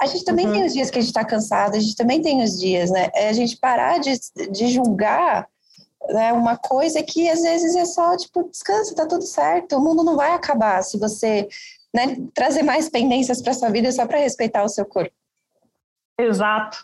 a 0.00 0.06
gente 0.06 0.24
também 0.24 0.46
uhum. 0.46 0.52
tem 0.52 0.66
os 0.66 0.72
dias 0.72 0.88
que 0.88 0.98
a 0.98 1.00
gente 1.00 1.10
está 1.10 1.24
cansado, 1.24 1.74
a 1.74 1.80
gente 1.80 1.96
também 1.96 2.22
tem 2.22 2.44
os 2.44 2.60
dias, 2.60 2.92
né? 2.92 3.10
É 3.12 3.28
a 3.28 3.32
gente 3.32 3.56
parar 3.56 3.98
de, 3.98 4.12
de 4.52 4.68
julgar 4.68 5.48
né, 6.10 6.32
uma 6.32 6.56
coisa 6.56 7.02
que 7.02 7.28
às 7.28 7.42
vezes 7.42 7.74
é 7.76 7.84
só, 7.84 8.16
tipo, 8.16 8.48
descansa, 8.48 8.94
tá 8.94 9.06
tudo 9.06 9.22
certo, 9.22 9.76
o 9.76 9.80
mundo 9.80 10.04
não 10.04 10.16
vai 10.16 10.32
acabar 10.32 10.82
se 10.82 10.98
você 10.98 11.48
né, 11.94 12.16
trazer 12.34 12.62
mais 12.62 12.88
pendências 12.88 13.40
para 13.40 13.54
sua 13.54 13.70
vida 13.70 13.90
só 13.92 14.06
para 14.06 14.18
respeitar 14.18 14.62
o 14.64 14.68
seu 14.68 14.84
corpo. 14.84 15.14
Exato. 16.18 16.78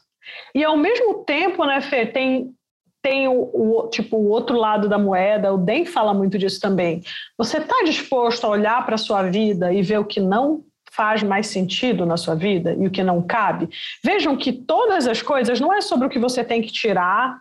E 0.55 0.64
ao 0.64 0.76
mesmo 0.76 1.25
tempo, 1.25 1.64
né, 1.64 1.81
Fê, 1.81 2.07
tem, 2.07 2.55
tem 3.02 3.29
o, 3.29 3.50
o, 3.52 3.88
tipo, 3.88 4.17
o 4.17 4.29
outro 4.29 4.57
lado 4.57 4.88
da 4.88 4.99
moeda, 4.99 5.52
o 5.52 5.59
DEM 5.59 5.85
fala 5.85 6.14
muito 6.14 6.38
disso 6.38 6.61
também. 6.61 7.02
Você 7.37 7.59
está 7.59 7.83
disposto 7.85 8.45
a 8.45 8.50
olhar 8.50 8.85
para 8.85 8.95
a 8.95 8.99
sua 8.99 9.23
vida 9.23 9.73
e 9.73 9.83
ver 9.83 9.99
o 9.99 10.05
que 10.05 10.21
não 10.21 10.64
faz 10.91 11.23
mais 11.23 11.47
sentido 11.47 12.05
na 12.05 12.19
sua 12.19 12.35
vida 12.35 12.75
e 12.79 12.87
o 12.87 12.91
que 12.91 13.02
não 13.02 13.23
cabe? 13.23 13.69
Vejam 14.05 14.37
que 14.37 14.52
todas 14.52 15.07
as 15.07 15.23
coisas 15.23 15.59
não 15.59 15.73
é 15.73 15.81
sobre 15.81 16.07
o 16.07 16.11
que 16.11 16.19
você 16.19 16.45
tem 16.45 16.61
que 16.61 16.71
tirar 16.71 17.41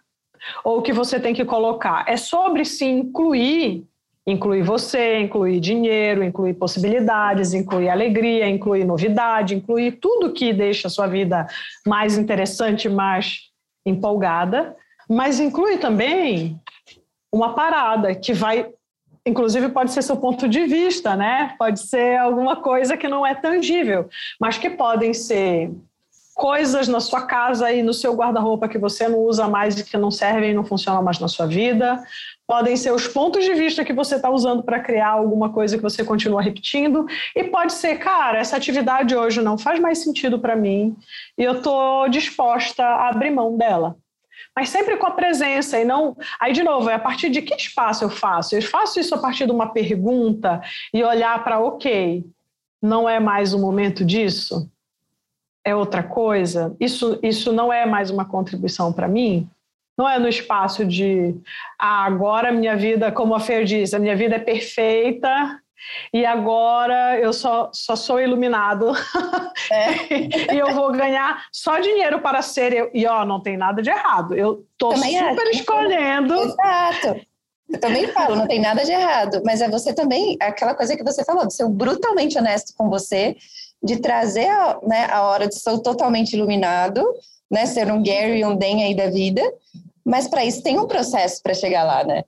ou 0.63 0.81
que 0.81 0.93
você 0.93 1.19
tem 1.19 1.33
que 1.33 1.45
colocar. 1.45 2.05
É 2.07 2.17
sobre 2.17 2.65
se 2.65 2.85
incluir, 2.85 3.85
incluir 4.25 4.61
você, 4.63 5.19
incluir 5.19 5.59
dinheiro, 5.59 6.23
incluir 6.23 6.53
possibilidades, 6.53 7.53
incluir 7.53 7.89
alegria, 7.89 8.47
incluir 8.49 8.85
novidade, 8.85 9.55
incluir 9.55 9.93
tudo 9.93 10.33
que 10.33 10.53
deixa 10.53 10.87
a 10.87 10.91
sua 10.91 11.07
vida 11.07 11.47
mais 11.85 12.17
interessante, 12.17 12.87
mais 12.87 13.49
empolgada, 13.85 14.75
mas 15.09 15.39
inclui 15.39 15.77
também 15.77 16.59
uma 17.33 17.53
parada 17.53 18.13
que 18.13 18.33
vai 18.33 18.69
inclusive 19.25 19.69
pode 19.69 19.91
ser 19.91 20.01
seu 20.01 20.17
ponto 20.17 20.49
de 20.49 20.65
vista, 20.65 21.15
né? 21.15 21.53
Pode 21.57 21.79
ser 21.81 22.17
alguma 22.17 22.55
coisa 22.55 22.97
que 22.97 23.07
não 23.07 23.25
é 23.25 23.35
tangível, 23.35 24.09
mas 24.39 24.57
que 24.57 24.69
podem 24.69 25.13
ser 25.13 25.71
coisas 26.41 26.87
na 26.87 26.99
sua 26.99 27.21
casa 27.21 27.71
e 27.71 27.83
no 27.83 27.93
seu 27.93 28.15
guarda-roupa 28.15 28.67
que 28.67 28.79
você 28.79 29.07
não 29.07 29.19
usa 29.19 29.47
mais 29.47 29.79
e 29.79 29.83
que 29.83 29.95
não 29.95 30.09
servem 30.09 30.49
e 30.49 30.53
não 30.55 30.65
funcionam 30.65 31.03
mais 31.03 31.19
na 31.19 31.27
sua 31.27 31.45
vida. 31.45 32.03
Podem 32.47 32.75
ser 32.75 32.91
os 32.91 33.07
pontos 33.07 33.45
de 33.45 33.53
vista 33.53 33.85
que 33.85 33.93
você 33.93 34.15
está 34.15 34.27
usando 34.27 34.63
para 34.63 34.79
criar 34.79 35.09
alguma 35.09 35.53
coisa 35.53 35.77
que 35.77 35.83
você 35.83 36.03
continua 36.03 36.41
repetindo. 36.41 37.05
E 37.35 37.43
pode 37.43 37.73
ser, 37.73 37.99
cara, 37.99 38.39
essa 38.39 38.57
atividade 38.57 39.15
hoje 39.15 39.39
não 39.39 39.55
faz 39.55 39.79
mais 39.79 39.99
sentido 39.99 40.39
para 40.39 40.55
mim 40.55 40.95
e 41.37 41.43
eu 41.43 41.57
estou 41.57 42.09
disposta 42.09 42.83
a 42.83 43.09
abrir 43.09 43.29
mão 43.29 43.55
dela. 43.55 43.95
Mas 44.55 44.69
sempre 44.69 44.97
com 44.97 45.05
a 45.05 45.11
presença 45.11 45.79
e 45.79 45.85
não. 45.85 46.17
Aí, 46.39 46.53
de 46.53 46.63
novo, 46.63 46.89
é 46.89 46.95
a 46.95 46.99
partir 46.99 47.29
de 47.29 47.43
que 47.43 47.53
espaço 47.53 48.03
eu 48.03 48.09
faço? 48.09 48.55
Eu 48.55 48.63
faço 48.63 48.99
isso 48.99 49.13
a 49.13 49.19
partir 49.19 49.45
de 49.45 49.51
uma 49.51 49.71
pergunta 49.71 50.59
e 50.91 51.03
olhar 51.03 51.43
para, 51.43 51.59
ok, 51.59 52.25
não 52.81 53.07
é 53.07 53.19
mais 53.19 53.53
o 53.53 53.59
momento 53.59 54.03
disso? 54.03 54.67
É 55.63 55.75
outra 55.75 56.03
coisa, 56.03 56.75
isso, 56.79 57.19
isso 57.21 57.51
não 57.51 57.71
é 57.71 57.85
mais 57.85 58.09
uma 58.09 58.25
contribuição 58.25 58.91
para 58.91 59.07
mim, 59.07 59.49
não 59.97 60.09
é 60.09 60.17
no 60.17 60.27
espaço 60.27 60.85
de 60.85 61.35
ah, 61.79 62.05
agora 62.05 62.51
minha 62.51 62.75
vida, 62.75 63.11
como 63.11 63.35
a 63.35 63.39
Fer 63.39 63.63
diz, 63.63 63.93
a 63.93 63.99
minha 63.99 64.15
vida 64.15 64.35
é 64.35 64.39
perfeita 64.39 65.61
e 66.13 66.25
agora 66.25 67.19
eu 67.19 67.33
só, 67.33 67.69
só 67.73 67.95
sou 67.95 68.19
iluminado 68.19 68.91
é. 69.71 70.53
e 70.53 70.57
eu 70.57 70.73
vou 70.73 70.91
ganhar 70.91 71.45
só 71.51 71.79
dinheiro 71.79 72.19
para 72.21 72.41
ser 72.41 72.73
eu. 72.73 72.89
E 72.93 73.05
ó, 73.05 73.25
não 73.25 73.41
tem 73.41 73.57
nada 73.57 73.81
de 73.81 73.89
errado. 73.89 74.35
Eu 74.35 74.65
tô 74.77 74.89
também 74.89 75.17
super 75.17 75.47
acho. 75.47 75.51
escolhendo. 75.51 76.33
Exato. 76.33 77.21
Eu 77.69 77.79
também 77.79 78.07
falo, 78.07 78.35
não 78.35 78.47
tem 78.47 78.59
nada 78.59 78.83
de 78.83 78.91
errado, 78.91 79.41
mas 79.45 79.61
é 79.61 79.69
você 79.69 79.93
também, 79.93 80.37
aquela 80.41 80.75
coisa 80.75 80.95
que 80.95 81.03
você 81.03 81.23
falou, 81.23 81.47
de 81.47 81.53
ser 81.53 81.67
brutalmente 81.69 82.37
honesto 82.37 82.73
com 82.75 82.89
você, 82.89 83.37
de 83.83 83.99
trazer 83.99 84.47
a, 84.47 84.79
né, 84.83 85.07
a 85.11 85.23
hora 85.23 85.47
de 85.47 85.55
ser 85.55 85.79
totalmente 85.79 86.33
iluminado, 86.33 87.03
né, 87.49 87.65
ser 87.65 87.91
um 87.91 88.03
Gary 88.03 88.39
e 88.39 88.45
um 88.45 88.55
Den 88.55 88.83
aí 88.83 88.95
da 88.95 89.09
vida, 89.09 89.41
mas 90.05 90.27
para 90.27 90.45
isso 90.45 90.63
tem 90.63 90.79
um 90.79 90.87
processo 90.87 91.41
para 91.41 91.53
chegar 91.53 91.83
lá, 91.83 92.03
né? 92.03 92.23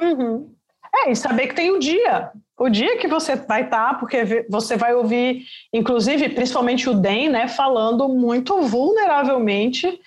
Uhum. 0.00 0.50
É, 0.94 1.10
e 1.10 1.16
saber 1.16 1.48
que 1.48 1.54
tem 1.54 1.70
o 1.70 1.78
dia. 1.78 2.30
O 2.58 2.68
dia 2.68 2.98
que 2.98 3.06
você 3.06 3.36
vai 3.36 3.64
estar, 3.64 3.92
tá, 3.92 3.94
porque 3.94 4.46
você 4.48 4.76
vai 4.76 4.94
ouvir, 4.94 5.44
inclusive, 5.72 6.28
principalmente 6.30 6.88
o 6.88 6.94
Den, 6.94 7.28
né, 7.28 7.48
falando 7.48 8.08
muito 8.08 8.60
vulneravelmente 8.62 10.00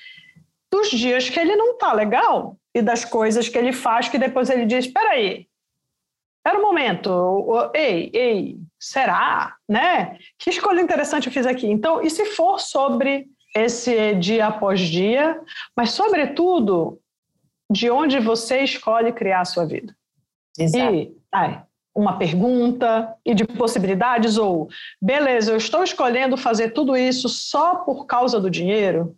dos 0.71 0.89
dias 0.89 1.29
que 1.29 1.39
ele 1.39 1.55
não 1.55 1.77
tá 1.77 1.93
legal 1.93 2.57
e 2.73 2.81
das 2.81 3.03
coisas 3.03 3.49
que 3.49 3.57
ele 3.57 3.73
faz 3.73 4.07
que 4.07 4.17
depois 4.17 4.49
ele 4.49 4.65
diz: 4.65 4.85
espera 4.85 5.11
aí, 5.11 5.47
era 6.45 6.57
o 6.57 6.61
momento. 6.61 7.71
Ei, 7.73 8.09
ei, 8.13 8.57
será? 8.81 9.55
Né? 9.69 10.17
Que 10.39 10.49
escolha 10.49 10.81
interessante 10.81 11.27
eu 11.27 11.33
fiz 11.33 11.45
aqui. 11.45 11.67
Então, 11.67 12.01
e 12.01 12.09
se 12.09 12.25
for 12.25 12.59
sobre 12.59 13.27
esse 13.55 14.15
dia 14.15 14.47
após 14.47 14.79
dia, 14.79 15.39
mas, 15.77 15.91
sobretudo, 15.91 16.99
de 17.69 17.89
onde 17.91 18.19
você 18.19 18.63
escolhe 18.63 19.13
criar 19.13 19.41
a 19.41 19.45
sua 19.45 19.65
vida? 19.65 19.95
Exato. 20.57 20.95
E, 20.95 21.15
ai, 21.31 21.63
uma 21.93 22.17
pergunta 22.17 23.15
e 23.25 23.35
de 23.35 23.45
possibilidades, 23.45 24.37
ou 24.37 24.69
beleza, 25.01 25.51
eu 25.51 25.57
estou 25.57 25.83
escolhendo 25.83 26.35
fazer 26.35 26.71
tudo 26.71 26.97
isso 26.97 27.29
só 27.29 27.75
por 27.75 28.05
causa 28.05 28.39
do 28.39 28.49
dinheiro? 28.49 29.15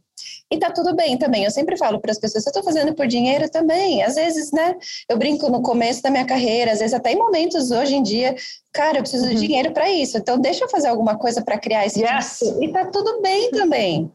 E 0.53 0.59
tá 0.59 0.69
tudo 0.69 0.95
bem 0.95 1.17
também. 1.17 1.43
Eu 1.43 1.49
sempre 1.49 1.75
falo 1.75 1.99
para 1.99 2.11
as 2.11 2.19
pessoas, 2.19 2.45
eu 2.45 2.51
estou 2.51 2.63
fazendo 2.63 2.93
por 2.93 3.07
dinheiro 3.07 3.49
também. 3.49 4.03
Às 4.03 4.13
vezes, 4.13 4.51
né? 4.51 4.75
Eu 5.09 5.17
brinco 5.17 5.49
no 5.49 5.63
começo 5.63 6.03
da 6.03 6.11
minha 6.11 6.25
carreira, 6.25 6.71
às 6.71 6.79
vezes 6.79 6.93
até 6.93 7.11
em 7.11 7.17
momentos 7.17 7.71
hoje 7.71 7.95
em 7.95 8.03
dia, 8.03 8.35
cara, 8.71 8.99
eu 8.99 9.01
preciso 9.01 9.25
uhum. 9.25 9.33
de 9.33 9.47
dinheiro 9.47 9.71
para 9.71 9.89
isso. 9.89 10.15
Então 10.15 10.39
deixa 10.39 10.63
eu 10.65 10.69
fazer 10.69 10.89
alguma 10.89 11.17
coisa 11.17 11.43
para 11.43 11.57
criar 11.57 11.87
esse 11.87 12.01
yes. 12.03 12.41
E 12.61 12.67
tá 12.71 12.85
tudo 12.85 13.19
bem 13.19 13.49
também. 13.49 14.11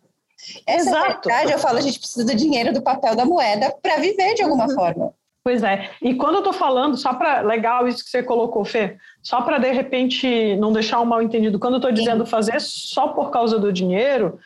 Essa 0.65 0.91
Exato. 0.91 1.07
é 1.07 1.09
verdade, 1.09 1.53
eu 1.53 1.59
falo, 1.59 1.79
a 1.79 1.81
gente 1.81 1.99
precisa 1.99 2.25
do 2.25 2.35
dinheiro, 2.37 2.73
do 2.73 2.81
papel 2.81 3.17
da 3.17 3.25
moeda 3.25 3.75
para 3.83 3.97
viver 3.97 4.35
de 4.35 4.43
alguma 4.45 4.69
uhum. 4.69 4.75
forma. 4.75 5.15
Pois 5.43 5.65
é. 5.65 5.91
E 6.01 6.15
quando 6.15 6.35
eu 6.35 6.41
estou 6.41 6.53
falando, 6.53 6.97
só 6.97 7.15
para. 7.15 7.41
Legal 7.41 7.89
isso 7.89 8.05
que 8.05 8.11
você 8.11 8.23
colocou, 8.23 8.65
Fê. 8.65 8.97
Só 9.23 9.41
para, 9.43 9.59
de 9.59 9.73
repente, 9.73 10.55
não 10.57 10.73
deixar 10.73 11.01
um 11.01 11.05
mal 11.05 11.21
entendido. 11.21 11.59
Quando 11.59 11.75
eu 11.75 11.79
estou 11.79 11.91
dizendo 11.91 12.27
fazer 12.27 12.61
só 12.61 13.09
por 13.09 13.31
causa 13.31 13.59
do 13.59 13.73
dinheiro, 13.73 14.39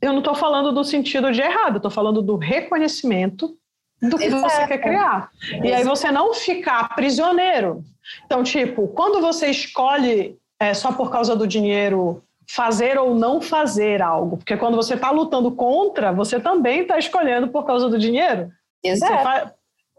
eu 0.00 0.12
não 0.12 0.18
estou 0.18 0.34
falando 0.34 0.72
do 0.72 0.84
sentido 0.84 1.32
de 1.32 1.40
errado, 1.40 1.76
estou 1.76 1.90
falando 1.90 2.20
do 2.20 2.36
reconhecimento 2.36 3.56
do 4.02 4.18
que 4.18 4.24
Exato. 4.24 4.42
você 4.42 4.66
quer 4.66 4.78
criar. 4.78 5.30
E 5.62 5.72
aí 5.72 5.84
você 5.84 6.10
não 6.10 6.34
ficar 6.34 6.94
prisioneiro. 6.94 7.82
Então, 8.26 8.42
tipo, 8.42 8.88
quando 8.88 9.20
você 9.20 9.48
escolhe 9.48 10.36
é, 10.58 10.74
só 10.74 10.92
por 10.92 11.10
causa 11.10 11.34
do 11.34 11.46
dinheiro 11.46 12.22
fazer 12.46 12.98
ou 12.98 13.14
não 13.14 13.40
fazer 13.40 14.02
algo, 14.02 14.36
porque 14.36 14.56
quando 14.56 14.76
você 14.76 14.94
está 14.94 15.10
lutando 15.10 15.50
contra, 15.52 16.12
você 16.12 16.38
também 16.38 16.82
está 16.82 16.98
escolhendo 16.98 17.48
por 17.48 17.64
causa 17.64 17.88
do 17.88 17.98
dinheiro. 17.98 18.50
Exato. 18.82 19.52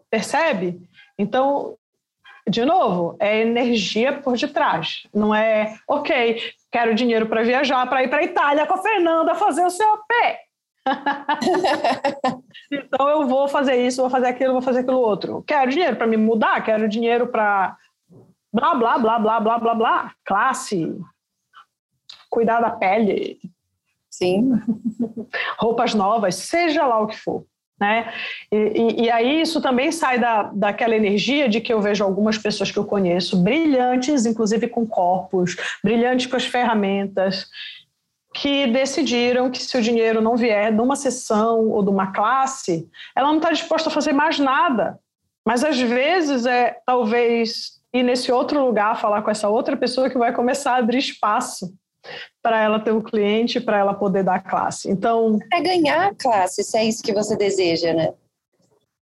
Percebe? 0.10 0.80
Então, 1.18 1.76
de 2.48 2.64
novo, 2.64 3.16
é 3.20 3.42
energia 3.42 4.14
por 4.14 4.38
detrás. 4.38 5.08
Não 5.14 5.34
é, 5.34 5.76
ok, 5.88 6.40
quero 6.76 6.94
dinheiro 6.94 7.26
para 7.26 7.42
viajar, 7.42 7.88
para 7.88 8.04
ir 8.04 8.10
para 8.10 8.20
a 8.20 8.24
Itália 8.24 8.68
com 8.68 8.74
a 8.74 8.82
Fernanda 8.82 9.34
fazer 9.34 9.66
o 9.66 9.70
seu 9.70 9.98
pé. 10.00 10.42
então 12.70 13.08
eu 13.08 13.26
vou 13.26 13.48
fazer 13.48 13.78
isso, 13.78 14.02
vou 14.02 14.10
fazer 14.10 14.28
aquilo, 14.28 14.52
vou 14.52 14.62
fazer 14.62 14.82
aquilo 14.82 15.00
outro. 15.00 15.42
Quero 15.48 15.72
dinheiro 15.72 15.96
para 15.96 16.06
me 16.06 16.18
mudar, 16.18 16.62
quero 16.66 16.90
dinheiro 16.90 17.28
para 17.28 17.78
blá 18.52 18.76
blá 18.76 18.98
blá 18.98 19.20
blá 19.20 19.40
blá 19.40 19.58
blá 19.58 19.74
blá, 19.74 20.12
classe, 20.26 20.94
cuidar 22.30 22.60
da 22.60 22.72
pele. 22.72 23.40
Sim. 24.10 24.52
Roupas 25.58 25.94
novas, 25.94 26.36
seja 26.36 26.86
lá 26.86 27.00
o 27.00 27.08
que 27.08 27.18
for. 27.18 27.46
Né? 27.80 28.14
E, 28.50 29.04
e, 29.04 29.12
aí 29.12 29.42
isso 29.42 29.62
também 29.62 29.92
sai 29.92 30.18
da, 30.18 30.44
daquela 30.44 30.96
energia 30.96 31.50
de 31.50 31.60
que 31.60 31.74
eu 31.74 31.82
vejo 31.82 32.06
algumas 32.06 32.38
pessoas 32.38 32.72
que 32.72 32.80
eu 32.80 32.86
conheço, 32.86 33.44
brilhantes, 33.44 34.26
inclusive 34.26 34.70
com 34.70 34.88
corpos, 34.88 35.58
brilhantes 35.84 36.28
com 36.28 36.38
as 36.38 36.46
ferramentas, 36.46 37.48
que 38.34 38.68
decidiram 38.68 39.52
que 39.52 39.62
se 39.62 39.78
o 39.78 39.82
dinheiro 39.82 40.22
não 40.22 40.38
vier 40.38 40.74
de 40.74 40.82
uma 40.82 40.96
sessão 40.96 41.70
ou 41.70 41.84
de 41.84 41.90
uma 41.90 42.14
classe, 42.14 42.90
ela 43.16 43.28
não 43.30 43.38
está 43.38 43.52
disposta 43.52 43.90
a 43.90 43.92
fazer 43.92 44.14
mais 44.14 44.40
nada. 44.40 44.98
Mas 45.46 45.64
às 45.64 45.80
vezes 45.80 46.46
é 46.46 46.78
talvez 46.86 47.82
ir 47.94 48.04
nesse 48.04 48.32
outro 48.32 48.66
lugar 48.66 49.00
falar 49.00 49.22
com 49.22 49.32
essa 49.32 49.50
outra 49.50 49.76
pessoa 49.76 50.10
que 50.10 50.18
vai 50.18 50.34
começar 50.34 50.74
a 50.74 50.78
abrir 50.78 50.98
espaço 50.98 51.74
para 52.42 52.62
ela 52.62 52.80
ter 52.80 52.92
o 52.92 52.98
um 52.98 53.02
cliente, 53.02 53.60
para 53.60 53.78
ela 53.78 53.94
poder 53.94 54.24
dar 54.24 54.40
classe. 54.40 54.90
Então. 54.90 55.40
É 55.52 55.62
ganhar 55.62 56.08
a 56.08 56.16
classe, 56.16 56.64
se 56.64 56.78
é 56.78 56.86
isso 56.86 57.04
que 57.04 57.14
você 57.14 57.36
deseja, 57.36 57.94
né? 57.94 58.14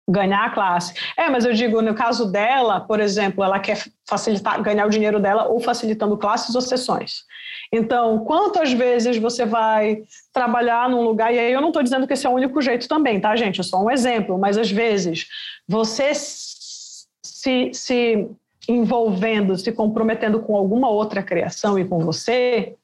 Ganhar 0.09 0.45
a 0.45 0.49
classe. 0.49 0.93
É, 1.17 1.29
mas 1.29 1.45
eu 1.45 1.53
digo, 1.53 1.81
no 1.81 1.95
caso 1.95 2.31
dela, 2.31 2.81
por 2.81 2.99
exemplo, 2.99 3.43
ela 3.43 3.59
quer 3.59 3.81
facilitar, 4.07 4.61
ganhar 4.61 4.85
o 4.85 4.89
dinheiro 4.89 5.19
dela 5.19 5.47
ou 5.47 5.59
facilitando 5.59 6.17
classes 6.17 6.53
ou 6.53 6.61
sessões. 6.61 7.23
Então, 7.71 8.19
quantas 8.25 8.73
vezes 8.73 9.17
você 9.17 9.45
vai 9.45 10.03
trabalhar 10.33 10.89
num 10.89 11.01
lugar, 11.01 11.33
e 11.33 11.39
aí 11.39 11.53
eu 11.53 11.61
não 11.61 11.69
estou 11.69 11.81
dizendo 11.81 12.05
que 12.05 12.13
esse 12.13 12.27
é 12.27 12.29
o 12.29 12.33
único 12.33 12.61
jeito 12.61 12.87
também, 12.87 13.21
tá, 13.21 13.35
gente? 13.35 13.61
É 13.61 13.63
só 13.63 13.81
um 13.81 13.89
exemplo, 13.89 14.37
mas 14.37 14.57
às 14.57 14.69
vezes 14.69 15.27
você 15.67 16.11
se, 16.13 17.71
se 17.73 18.29
envolvendo, 18.67 19.57
se 19.57 19.71
comprometendo 19.71 20.41
com 20.41 20.55
alguma 20.55 20.89
outra 20.89 21.23
criação 21.23 21.79
e 21.79 21.85
com 21.85 21.99
você, 21.99 22.75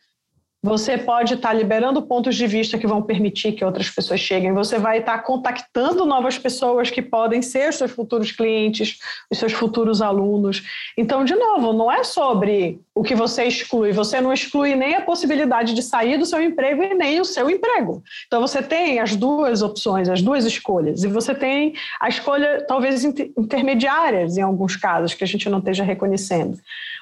você 0.61 0.97
pode 0.97 1.35
estar 1.35 1.53
liberando 1.53 2.01
pontos 2.01 2.35
de 2.35 2.47
vista 2.47 2.77
que 2.77 2.87
vão 2.87 3.01
permitir 3.01 3.51
que 3.51 3.63
outras 3.63 3.89
pessoas 3.89 4.19
cheguem. 4.19 4.53
Você 4.53 4.79
vai 4.79 4.99
estar 4.99 5.19
contactando 5.19 6.03
novas 6.03 6.37
pessoas 6.37 6.89
que 6.89 7.01
podem 7.01 7.41
ser 7.41 7.71
seus 7.71 7.91
futuros 7.91 8.31
clientes, 8.31 8.97
os 9.31 9.37
seus 9.37 9.53
futuros 9.53 10.01
alunos. 10.01 10.63
Então, 10.97 11.23
de 11.23 11.35
novo, 11.35 11.73
não 11.73 11.91
é 11.91 12.03
sobre 12.03 12.79
o 12.95 13.03
que 13.03 13.13
você 13.13 13.43
exclui. 13.43 13.91
Você 13.91 14.19
não 14.19 14.33
exclui 14.33 14.75
nem 14.75 14.95
a 14.95 15.01
possibilidade 15.01 15.75
de 15.75 15.83
sair 15.83 16.17
do 16.17 16.25
seu 16.25 16.41
emprego 16.41 16.83
e 16.83 16.95
nem 16.95 17.21
o 17.21 17.25
seu 17.25 17.49
emprego. 17.49 18.03
Então, 18.25 18.41
você 18.41 18.61
tem 18.61 18.99
as 18.99 19.15
duas 19.15 19.61
opções, 19.61 20.09
as 20.09 20.23
duas 20.23 20.43
escolhas. 20.43 21.03
E 21.03 21.07
você 21.07 21.35
tem 21.35 21.75
a 22.01 22.09
escolha, 22.09 22.65
talvez, 22.67 23.03
intermediárias, 23.05 24.37
em 24.37 24.41
alguns 24.41 24.75
casos, 24.75 25.13
que 25.13 25.23
a 25.23 25.27
gente 25.27 25.47
não 25.49 25.59
esteja 25.59 25.83
reconhecendo. 25.83 26.57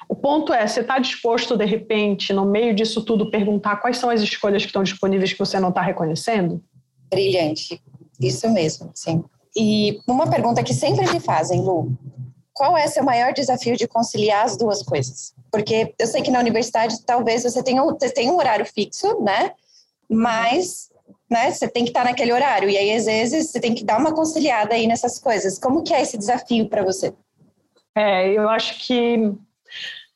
O 0.08 0.14
ponto 0.14 0.52
é, 0.52 0.66
você 0.66 0.80
está 0.80 0.98
disposto, 0.98 1.56
de 1.56 1.64
repente, 1.64 2.32
no 2.32 2.44
meio 2.44 2.74
disso 2.74 3.04
tudo, 3.04 3.30
perguntar 3.30 3.76
quais 3.76 3.98
são 3.98 4.08
as 4.08 4.20
escolhas 4.20 4.62
que 4.62 4.68
estão 4.68 4.82
disponíveis 4.82 5.32
que 5.32 5.38
você 5.38 5.58
não 5.58 5.70
está 5.70 5.82
reconhecendo? 5.82 6.62
Brilhante, 7.10 7.82
isso 8.20 8.48
mesmo, 8.50 8.90
sim. 8.94 9.24
E 9.56 9.98
uma 10.06 10.28
pergunta 10.28 10.62
que 10.62 10.74
sempre 10.74 11.10
me 11.10 11.18
fazem, 11.18 11.60
Lu, 11.60 11.92
qual 12.52 12.76
é 12.76 12.86
seu 12.86 13.02
maior 13.02 13.32
desafio 13.32 13.76
de 13.76 13.88
conciliar 13.88 14.44
as 14.44 14.56
duas 14.56 14.82
coisas? 14.82 15.34
Porque 15.50 15.94
eu 15.98 16.06
sei 16.06 16.22
que 16.22 16.30
na 16.30 16.40
universidade 16.40 17.02
talvez 17.04 17.42
você 17.42 17.62
tenha, 17.62 17.82
você 17.82 18.10
tenha 18.10 18.32
um 18.32 18.36
horário 18.36 18.64
fixo, 18.64 19.20
né? 19.22 19.52
Mas 20.08 20.90
né, 21.30 21.50
você 21.50 21.68
tem 21.68 21.84
que 21.84 21.90
estar 21.90 22.04
naquele 22.04 22.32
horário. 22.32 22.70
E 22.70 22.76
aí, 22.76 22.92
às 22.92 23.06
vezes, 23.06 23.50
você 23.50 23.60
tem 23.60 23.74
que 23.74 23.84
dar 23.84 23.98
uma 23.98 24.14
conciliada 24.14 24.74
aí 24.74 24.86
nessas 24.86 25.18
coisas. 25.18 25.58
Como 25.58 25.82
que 25.82 25.92
é 25.92 26.00
esse 26.00 26.16
desafio 26.16 26.68
para 26.68 26.84
você? 26.84 27.12
É, 27.94 28.30
eu 28.30 28.48
acho 28.48 28.78
que 28.86 29.32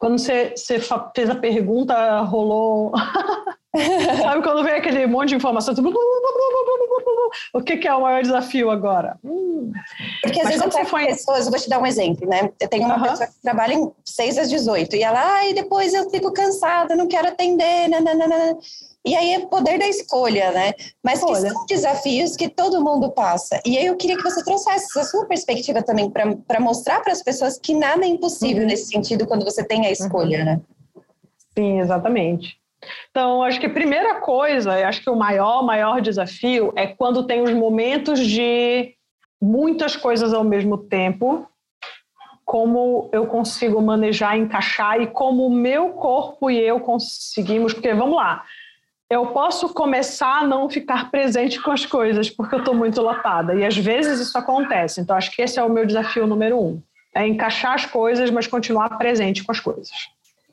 quando 0.01 0.19
você, 0.19 0.55
você 0.57 0.81
fez 1.15 1.29
a 1.29 1.35
pergunta, 1.35 2.21
rolou. 2.23 2.91
Sabe 4.21 4.43
quando 4.43 4.65
vem 4.65 4.73
aquele 4.73 5.07
monte 5.07 5.29
de 5.29 5.35
informação? 5.37 5.75
O 7.53 7.63
que, 7.63 7.77
que 7.77 7.87
é 7.87 7.95
o 7.95 8.01
maior 8.01 8.23
desafio 8.23 8.71
agora? 8.71 9.17
Hum. 9.23 9.71
Porque 10.23 10.41
às 10.41 10.47
Mas 10.47 10.57
vezes 10.57 10.75
eu 10.75 10.85
foi... 10.87 11.07
pessoas, 11.07 11.45
eu 11.45 11.53
vou 11.53 11.61
te 11.61 11.69
dar 11.69 11.79
um 11.79 11.87
exemplo, 11.87 12.27
né? 12.27 12.51
Eu 12.59 12.67
tenho 12.67 12.87
uma 12.87 12.97
uhum. 12.97 13.03
pessoa 13.03 13.27
que 13.29 13.43
trabalha 13.43 13.75
em 13.75 13.93
6 14.05 14.39
às 14.39 14.49
18 14.51 14.97
e 14.97 15.03
ela, 15.03 15.21
ai, 15.23 15.53
depois 15.53 15.93
eu 15.93 16.11
fico 16.11 16.33
cansada, 16.33 16.97
não 16.97 17.07
quero 17.07 17.29
atender, 17.29 17.89
nananana. 17.89 18.57
E 19.07 19.17
aí 19.17 19.33
é 19.33 19.47
poder 19.47 19.79
da 19.79 19.89
escolha, 19.89 20.51
né? 20.53 20.75
Mas 21.03 21.25
que 21.25 21.35
são 21.35 21.67
desafios 21.67 22.37
que 22.37 22.49
todo 22.49 22.85
mundo 22.85 23.11
passa. 23.11 23.61
E 23.65 23.79
aí 23.79 23.87
eu 23.87 23.97
queria 23.97 24.17
que 24.17 24.23
você 24.23 24.45
trouxesse 24.45 24.99
a 24.99 25.05
sua 25.05 25.27
perspectiva 25.27 25.83
também 25.83 26.11
para 26.11 26.61
mostrar 26.61 27.01
para 27.01 27.13
as 27.13 27.23
pessoas 27.23 27.59
que 27.59 27.73
nada 27.73 28.05
é 28.05 28.09
impossível 28.09 28.63
uhum. 28.63 28.69
nesse 28.69 28.87
sentido 28.87 29.27
quando 29.27 29.45
você 29.45 29.65
tem 29.65 29.87
a 29.87 29.91
escolha, 29.91 30.41
uhum. 30.41 30.45
né? 30.45 30.61
Sim, 31.57 31.81
exatamente. 31.81 32.61
Então, 33.11 33.43
acho 33.43 33.59
que 33.59 33.67
a 33.67 33.73
primeira 33.73 34.21
coisa, 34.21 34.87
acho 34.87 35.03
que 35.03 35.11
o 35.11 35.17
maior, 35.17 35.63
maior 35.63 36.01
desafio 36.01 36.73
é 36.77 36.87
quando 36.87 37.27
tem 37.27 37.43
os 37.43 37.53
momentos 37.53 38.21
de 38.21 38.95
muitas 39.41 39.97
coisas 39.97 40.33
ao 40.33 40.45
mesmo 40.45 40.77
tempo, 40.77 41.47
como 42.45 43.09
eu 43.13 43.27
consigo 43.27 43.81
manejar, 43.81 44.37
encaixar 44.37 45.01
e 45.01 45.07
como 45.07 45.47
o 45.47 45.55
meu 45.55 45.91
corpo 45.91 46.51
e 46.51 46.59
eu 46.59 46.81
conseguimos, 46.81 47.73
porque 47.73 47.95
vamos 47.95 48.17
lá, 48.17 48.45
eu 49.11 49.27
posso 49.27 49.75
começar 49.75 50.39
a 50.39 50.47
não 50.47 50.71
ficar 50.71 51.11
presente 51.11 51.61
com 51.61 51.73
as 51.73 51.85
coisas 51.85 52.31
porque 52.31 52.55
eu 52.55 52.61
estou 52.61 52.75
muito 52.75 53.03
lotada. 53.03 53.57
E 53.57 53.67
às 53.67 53.77
vezes 53.77 54.21
isso 54.21 54.39
acontece. 54.39 55.01
Então, 55.01 55.17
acho 55.17 55.33
que 55.33 55.43
esse 55.43 55.59
é 55.59 55.65
o 55.65 55.69
meu 55.69 55.85
desafio 55.85 56.29
número 56.29 56.59
um: 56.63 56.81
é 57.13 57.27
encaixar 57.27 57.75
as 57.75 57.85
coisas, 57.85 58.31
mas 58.31 58.47
continuar 58.47 58.97
presente 58.97 59.43
com 59.43 59.51
as 59.51 59.59
coisas, 59.59 59.91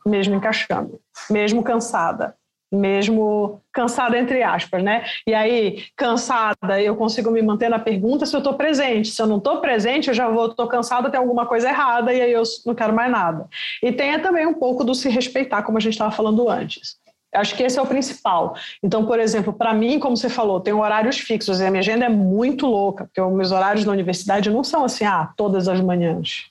mesmo 0.04 0.34
encaixando, 0.36 1.00
mesmo 1.30 1.64
cansada. 1.64 2.36
Mesmo 2.70 3.62
cansada, 3.72 4.20
entre 4.20 4.44
aspas, 4.44 4.84
né? 4.84 5.06
E 5.26 5.34
aí, 5.34 5.86
cansada, 5.96 6.82
eu 6.82 6.98
consigo 6.98 7.32
me 7.32 7.42
manter 7.42 7.70
na 7.70 7.80
pergunta 7.80 8.26
se 8.26 8.36
eu 8.36 8.40
estou 8.40 8.56
presente. 8.56 9.08
Se 9.08 9.22
eu 9.22 9.26
não 9.26 9.38
estou 9.38 9.62
presente, 9.62 10.10
eu 10.10 10.14
já 10.14 10.28
vou, 10.28 10.48
estou 10.48 10.68
cansada, 10.68 11.10
tem 11.10 11.18
alguma 11.18 11.46
coisa 11.46 11.70
errada 11.70 12.14
e 12.14 12.22
aí 12.22 12.34
eu 12.34 12.44
não 12.66 12.76
quero 12.76 12.92
mais 12.92 13.10
nada. 13.10 13.48
E 13.82 13.94
tem 13.94 14.20
também 14.20 14.46
um 14.46 14.54
pouco 14.54 14.84
do 14.84 14.94
se 14.94 15.08
respeitar, 15.08 15.64
como 15.64 15.78
a 15.78 15.80
gente 15.82 15.94
estava 15.94 16.12
falando 16.12 16.50
antes. 16.50 16.98
Acho 17.34 17.56
que 17.56 17.64
esse 17.64 17.78
é 17.78 17.82
o 17.82 17.86
principal. 17.86 18.56
Então, 18.82 19.06
por 19.06 19.20
exemplo, 19.20 19.52
para 19.52 19.74
mim, 19.74 20.00
como 20.00 20.16
você 20.16 20.30
falou, 20.30 20.60
tem 20.60 20.74
horários 20.74 21.18
fixos 21.20 21.60
e 21.60 21.66
a 21.66 21.70
minha 21.70 21.82
agenda 21.82 22.06
é 22.06 22.10
muito 22.10 22.66
louca, 22.66 23.06
porque 23.06 23.22
os 23.22 23.34
meus 23.34 23.52
horários 23.52 23.86
na 23.86 23.92
universidade 23.92 24.50
não 24.50 24.64
são 24.64 24.86
assim, 24.86 25.06
ah, 25.06 25.30
todas 25.36 25.68
as 25.68 25.82
manhãs, 25.82 26.46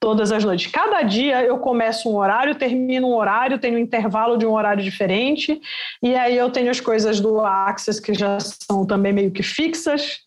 todas 0.00 0.32
as 0.32 0.42
noites. 0.42 0.70
Cada 0.72 1.02
dia 1.02 1.42
eu 1.42 1.58
começo 1.58 2.10
um 2.10 2.16
horário, 2.16 2.54
termino 2.54 3.08
um 3.08 3.14
horário, 3.14 3.58
tenho 3.58 3.76
um 3.76 3.80
intervalo 3.80 4.38
de 4.38 4.46
um 4.46 4.52
horário 4.52 4.82
diferente, 4.82 5.60
e 6.02 6.14
aí 6.14 6.36
eu 6.36 6.50
tenho 6.50 6.70
as 6.70 6.80
coisas 6.80 7.20
do 7.20 7.40
Access 7.40 8.00
que 8.00 8.14
já 8.14 8.38
são 8.40 8.86
também 8.86 9.12
meio 9.12 9.30
que 9.30 9.42
fixas, 9.42 10.20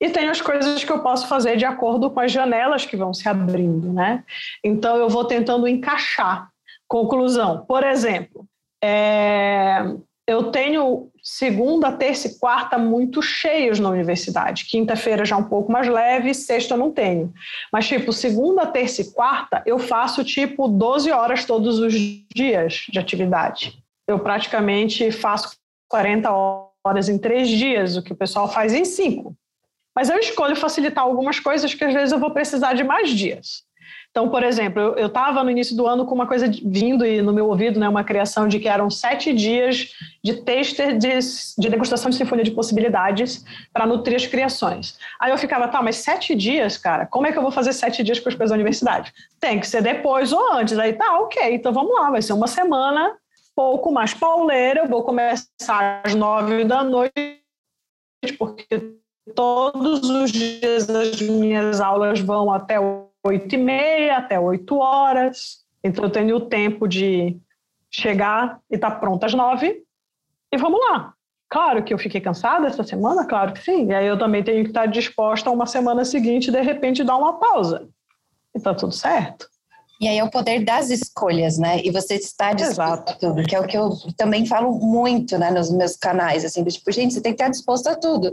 e 0.00 0.10
tenho 0.10 0.30
as 0.30 0.40
coisas 0.40 0.84
que 0.84 0.92
eu 0.92 1.00
posso 1.00 1.26
fazer 1.26 1.56
de 1.56 1.64
acordo 1.64 2.10
com 2.10 2.20
as 2.20 2.30
janelas 2.30 2.86
que 2.86 2.96
vão 2.96 3.12
se 3.12 3.28
abrindo, 3.28 3.92
né? 3.92 4.22
Então 4.62 4.96
eu 4.96 5.08
vou 5.08 5.24
tentando 5.24 5.66
encaixar. 5.66 6.48
Conclusão, 6.86 7.64
por 7.66 7.82
exemplo, 7.84 8.46
é, 8.82 9.82
eu 10.26 10.50
tenho 10.50 11.10
segunda, 11.22 11.90
terça 11.90 12.28
e 12.28 12.38
quarta 12.38 12.76
muito 12.76 13.22
cheios 13.22 13.80
na 13.80 13.88
universidade. 13.88 14.66
Quinta-feira 14.66 15.24
já 15.24 15.36
um 15.36 15.44
pouco 15.44 15.72
mais 15.72 15.88
leve, 15.88 16.34
sexta 16.34 16.74
eu 16.74 16.78
não 16.78 16.92
tenho. 16.92 17.32
Mas, 17.72 17.88
tipo, 17.88 18.12
segunda, 18.12 18.66
terça 18.66 19.02
e 19.02 19.10
quarta 19.12 19.62
eu 19.64 19.78
faço, 19.78 20.22
tipo, 20.22 20.68
12 20.68 21.10
horas 21.10 21.44
todos 21.44 21.78
os 21.78 21.94
dias 22.34 22.86
de 22.90 22.98
atividade. 22.98 23.82
Eu 24.06 24.18
praticamente 24.18 25.10
faço 25.10 25.56
40 25.88 26.30
horas 26.84 27.08
em 27.08 27.18
três 27.18 27.48
dias, 27.48 27.96
o 27.96 28.02
que 28.02 28.12
o 28.12 28.16
pessoal 28.16 28.48
faz 28.50 28.74
em 28.74 28.84
cinco. 28.84 29.34
Mas 29.96 30.10
eu 30.10 30.18
escolho 30.18 30.54
facilitar 30.54 31.04
algumas 31.04 31.40
coisas 31.40 31.74
que 31.74 31.84
às 31.84 31.92
vezes 31.92 32.12
eu 32.12 32.18
vou 32.18 32.30
precisar 32.30 32.74
de 32.74 32.84
mais 32.84 33.10
dias. 33.10 33.64
Então, 34.10 34.28
por 34.28 34.42
exemplo, 34.42 34.80
eu 34.96 35.06
estava 35.06 35.44
no 35.44 35.50
início 35.50 35.76
do 35.76 35.86
ano 35.86 36.04
com 36.04 36.14
uma 36.14 36.26
coisa 36.26 36.50
vindo 36.64 37.06
e 37.06 37.22
no 37.22 37.32
meu 37.32 37.46
ouvido, 37.46 37.78
né, 37.78 37.88
uma 37.88 38.02
criação 38.02 38.48
de 38.48 38.58
que 38.58 38.66
eram 38.66 38.90
sete 38.90 39.32
dias 39.32 39.92
de 40.24 40.42
tester 40.42 40.96
de, 40.98 41.08
de 41.56 41.68
degustação 41.68 42.10
de 42.10 42.16
sinfonia 42.16 42.44
de 42.44 42.50
possibilidades 42.50 43.44
para 43.72 43.86
nutrir 43.86 44.16
as 44.16 44.26
criações. 44.26 44.98
Aí 45.20 45.30
eu 45.30 45.38
ficava, 45.38 45.68
tá, 45.68 45.80
mas 45.82 45.96
sete 45.96 46.34
dias, 46.34 46.76
cara, 46.76 47.06
como 47.06 47.26
é 47.26 47.32
que 47.32 47.38
eu 47.38 47.42
vou 47.42 47.52
fazer 47.52 47.72
sete 47.72 48.02
dias 48.02 48.18
com 48.18 48.28
as 48.28 48.34
coisas 48.34 48.50
da 48.50 48.56
universidade? 48.56 49.12
Tem 49.38 49.60
que 49.60 49.68
ser 49.68 49.82
depois 49.82 50.32
ou 50.32 50.52
antes. 50.52 50.76
Aí 50.78 50.94
tá, 50.94 51.20
ok, 51.20 51.54
então 51.54 51.72
vamos 51.72 51.94
lá, 51.94 52.10
vai 52.10 52.22
ser 52.22 52.32
uma 52.32 52.48
semana 52.48 53.16
pouco 53.58 53.90
mais 53.90 54.14
pauleira, 54.14 54.82
eu 54.82 54.88
vou 54.88 55.02
começar 55.02 56.00
às 56.04 56.14
nove 56.14 56.64
da 56.64 56.84
noite, 56.84 57.12
porque 58.38 58.94
todos 59.34 60.08
os 60.08 60.30
dias 60.30 60.88
as 60.88 61.20
minhas 61.20 61.80
aulas 61.80 62.20
vão 62.20 62.52
até 62.52 62.78
o 62.78 63.08
oito 63.28 63.54
e 63.54 63.58
meia 63.58 64.18
até 64.18 64.38
oito 64.38 64.76
horas. 64.76 65.64
Então 65.82 66.04
eu 66.04 66.10
tenho 66.10 66.36
o 66.36 66.40
tempo 66.40 66.86
de 66.88 67.36
chegar 67.90 68.60
e 68.70 68.74
estar 68.74 68.90
tá 68.90 68.96
pronta 68.96 69.26
às 69.26 69.34
nove 69.34 69.82
e 70.52 70.56
vamos 70.56 70.80
lá. 70.80 71.14
Claro 71.50 71.82
que 71.82 71.94
eu 71.94 71.98
fiquei 71.98 72.20
cansada 72.20 72.66
essa 72.66 72.82
semana, 72.82 73.24
claro 73.24 73.52
que 73.54 73.62
sim. 73.62 73.86
E 73.86 73.94
aí 73.94 74.06
eu 74.06 74.18
também 74.18 74.44
tenho 74.44 74.62
que 74.64 74.70
estar 74.70 74.86
disposta 74.86 75.48
a 75.48 75.52
uma 75.52 75.66
semana 75.66 76.04
seguinte 76.04 76.50
de 76.50 76.60
repente 76.60 77.02
dar 77.02 77.16
uma 77.16 77.38
pausa. 77.38 77.88
E 78.54 78.60
tá 78.60 78.74
tudo 78.74 78.92
certo. 78.92 79.48
E 80.00 80.06
aí 80.06 80.18
é 80.18 80.24
o 80.24 80.30
poder 80.30 80.64
das 80.64 80.90
escolhas, 80.90 81.58
né? 81.58 81.80
E 81.82 81.90
você 81.90 82.14
está 82.14 82.52
disposto 82.52 83.10
a 83.10 83.14
tudo, 83.14 83.42
que 83.42 83.56
é 83.56 83.60
o 83.60 83.66
que 83.66 83.76
eu 83.76 83.90
também 84.16 84.46
falo 84.46 84.72
muito, 84.72 85.36
né, 85.36 85.50
nos 85.50 85.72
meus 85.72 85.96
canais, 85.96 86.44
assim, 86.44 86.62
do 86.62 86.70
tipo, 86.70 86.92
gente, 86.92 87.14
você 87.14 87.20
tem 87.20 87.32
que 87.32 87.42
estar 87.42 87.50
disposto 87.50 87.88
a 87.88 87.96
tudo. 87.96 88.32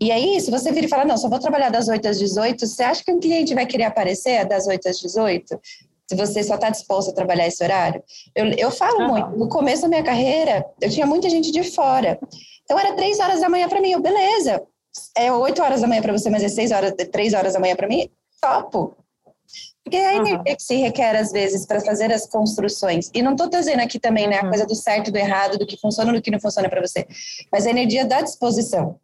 E 0.00 0.10
aí, 0.10 0.40
se 0.40 0.50
você 0.50 0.72
vir 0.72 0.84
e 0.84 0.88
falar, 0.88 1.04
não, 1.04 1.18
só 1.18 1.28
vou 1.28 1.38
trabalhar 1.38 1.68
das 1.68 1.88
8 1.88 2.08
às 2.08 2.18
18, 2.18 2.66
você 2.66 2.82
acha 2.82 3.04
que 3.04 3.12
um 3.12 3.20
cliente 3.20 3.54
vai 3.54 3.66
querer 3.66 3.84
aparecer 3.84 4.46
das 4.46 4.66
8 4.66 4.88
às 4.88 4.98
18? 4.98 5.60
Se 6.08 6.16
você 6.16 6.42
só 6.42 6.54
está 6.54 6.70
disposto 6.70 7.10
a 7.10 7.14
trabalhar 7.14 7.46
esse 7.46 7.62
horário? 7.62 8.02
Eu, 8.34 8.46
eu 8.46 8.70
falo 8.70 9.06
muito, 9.06 9.30
no 9.36 9.48
começo 9.48 9.82
da 9.82 9.88
minha 9.88 10.02
carreira, 10.02 10.64
eu 10.80 10.88
tinha 10.88 11.06
muita 11.06 11.28
gente 11.28 11.52
de 11.52 11.62
fora. 11.62 12.18
Então, 12.64 12.78
era 12.78 12.94
3 12.94 13.20
horas 13.20 13.40
da 13.40 13.48
manhã 13.50 13.68
para 13.68 13.80
mim, 13.80 13.90
eu, 13.90 14.00
beleza. 14.00 14.62
É 15.16 15.30
8 15.30 15.62
horas 15.62 15.82
da 15.82 15.86
manhã 15.86 16.00
para 16.00 16.12
você, 16.12 16.30
mas 16.30 16.42
é 16.42 16.48
6 16.48 16.72
horas, 16.72 16.94
3 17.12 17.34
horas 17.34 17.52
da 17.52 17.60
manhã 17.60 17.76
para 17.76 17.86
mim? 17.86 18.08
Topo. 18.40 18.96
Porque 19.84 19.96
é 19.96 20.06
a 20.06 20.14
energia 20.14 20.38
uhum. 20.38 20.56
que 20.56 20.62
se 20.62 20.76
requer, 20.76 21.16
às 21.16 21.30
vezes, 21.30 21.66
para 21.66 21.80
fazer 21.80 22.10
as 22.10 22.26
construções. 22.26 23.10
E 23.12 23.20
não 23.20 23.32
estou 23.32 23.48
dizendo 23.48 23.80
aqui 23.80 23.98
também 23.98 24.26
né, 24.26 24.38
a 24.38 24.44
uhum. 24.44 24.48
coisa 24.48 24.64
do 24.64 24.74
certo, 24.74 25.10
do 25.10 25.18
errado, 25.18 25.58
do 25.58 25.66
que 25.66 25.76
funciona, 25.78 26.12
do 26.12 26.22
que 26.22 26.30
não 26.30 26.40
funciona 26.40 26.70
para 26.70 26.80
você. 26.80 27.06
Mas 27.52 27.66
a 27.66 27.70
energia 27.70 28.04
da 28.04 28.22
disposição. 28.22 28.98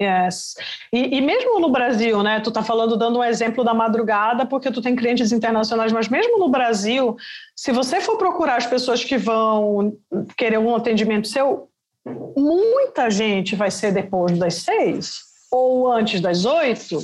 Yes. 0.00 0.54
E, 0.92 1.16
e, 1.16 1.20
mesmo 1.20 1.58
no 1.58 1.70
Brasil, 1.70 2.22
né? 2.22 2.38
Tu 2.38 2.52
tá 2.52 2.62
falando, 2.62 2.96
dando 2.96 3.18
um 3.18 3.24
exemplo 3.24 3.64
da 3.64 3.74
madrugada, 3.74 4.46
porque 4.46 4.70
tu 4.70 4.80
tem 4.80 4.94
clientes 4.94 5.32
internacionais, 5.32 5.92
mas 5.92 6.08
mesmo 6.08 6.38
no 6.38 6.48
Brasil, 6.48 7.16
se 7.56 7.72
você 7.72 8.00
for 8.00 8.16
procurar 8.16 8.56
as 8.56 8.66
pessoas 8.66 9.02
que 9.02 9.18
vão 9.18 9.96
querer 10.36 10.58
um 10.58 10.74
atendimento 10.74 11.26
seu, 11.26 11.68
muita 12.36 13.10
gente 13.10 13.56
vai 13.56 13.72
ser 13.72 13.92
depois 13.92 14.38
das 14.38 14.54
seis, 14.54 15.20
ou 15.50 15.90
antes 15.90 16.20
das 16.20 16.44
oito, 16.44 16.98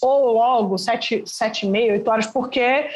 ou 0.00 0.32
logo 0.32 0.78
sete, 0.78 1.22
sete 1.26 1.66
e 1.66 1.68
meia, 1.68 1.92
oito 1.92 2.10
horas, 2.10 2.26
porque 2.26 2.88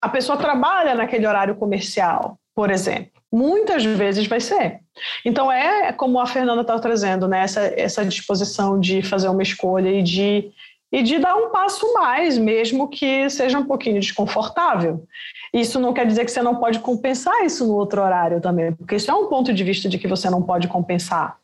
a 0.00 0.08
pessoa 0.08 0.38
trabalha 0.38 0.94
naquele 0.94 1.26
horário 1.26 1.56
comercial, 1.56 2.38
por 2.54 2.70
exemplo. 2.70 3.19
Muitas 3.32 3.84
vezes 3.84 4.26
vai 4.26 4.40
ser. 4.40 4.80
Então, 5.24 5.50
é 5.50 5.92
como 5.92 6.18
a 6.18 6.26
Fernanda 6.26 6.62
está 6.62 6.78
trazendo, 6.78 7.28
né? 7.28 7.42
Essa, 7.42 7.60
essa 7.76 8.04
disposição 8.04 8.78
de 8.78 9.02
fazer 9.02 9.28
uma 9.28 9.42
escolha 9.42 9.88
e 9.88 10.02
de, 10.02 10.50
e 10.90 11.02
de 11.02 11.18
dar 11.18 11.36
um 11.36 11.50
passo 11.50 11.92
mais, 11.94 12.36
mesmo 12.36 12.88
que 12.88 13.30
seja 13.30 13.58
um 13.58 13.64
pouquinho 13.64 14.00
desconfortável. 14.00 15.04
Isso 15.52 15.78
não 15.78 15.92
quer 15.92 16.06
dizer 16.06 16.24
que 16.24 16.30
você 16.30 16.42
não 16.42 16.56
pode 16.56 16.80
compensar 16.80 17.44
isso 17.44 17.66
no 17.66 17.74
outro 17.74 18.02
horário 18.02 18.40
também, 18.40 18.72
porque 18.72 18.96
isso 18.96 19.10
é 19.10 19.14
um 19.14 19.26
ponto 19.26 19.52
de 19.52 19.64
vista 19.64 19.88
de 19.88 19.98
que 19.98 20.08
você 20.08 20.28
não 20.28 20.42
pode 20.42 20.68
compensar. 20.68 21.38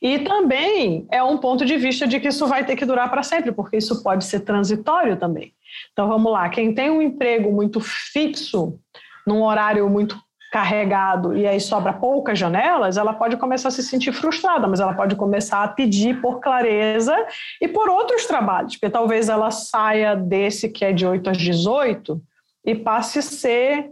E 0.00 0.20
também 0.20 1.06
é 1.10 1.22
um 1.22 1.38
ponto 1.38 1.64
de 1.64 1.76
vista 1.76 2.06
de 2.06 2.20
que 2.20 2.28
isso 2.28 2.46
vai 2.46 2.64
ter 2.64 2.76
que 2.76 2.86
durar 2.86 3.10
para 3.10 3.22
sempre, 3.22 3.50
porque 3.52 3.76
isso 3.76 4.02
pode 4.02 4.24
ser 4.24 4.40
transitório 4.40 5.16
também. 5.16 5.52
Então 5.92 6.08
vamos 6.08 6.30
lá, 6.30 6.48
quem 6.48 6.72
tem 6.72 6.90
um 6.90 7.02
emprego 7.02 7.50
muito 7.50 7.80
fixo, 7.80 8.78
num 9.26 9.42
horário 9.42 9.88
muito 9.90 10.16
carregado 10.50 11.36
e 11.36 11.46
aí 11.46 11.60
sobra 11.60 11.92
poucas 11.92 12.38
janelas, 12.38 12.96
ela 12.96 13.12
pode 13.12 13.36
começar 13.36 13.68
a 13.68 13.72
se 13.72 13.82
sentir 13.82 14.12
frustrada, 14.12 14.66
mas 14.66 14.80
ela 14.80 14.94
pode 14.94 15.14
começar 15.14 15.62
a 15.62 15.68
pedir 15.68 16.20
por 16.20 16.40
clareza 16.40 17.14
e 17.60 17.68
por 17.68 17.88
outros 17.88 18.26
trabalhos, 18.26 18.76
porque 18.76 18.90
talvez 18.90 19.28
ela 19.28 19.50
saia 19.50 20.16
desse 20.16 20.68
que 20.68 20.84
é 20.84 20.92
de 20.92 21.06
8 21.06 21.30
às 21.30 21.36
18 21.36 22.20
e 22.64 22.74
passe 22.74 23.18
a 23.18 23.22
ser, 23.22 23.90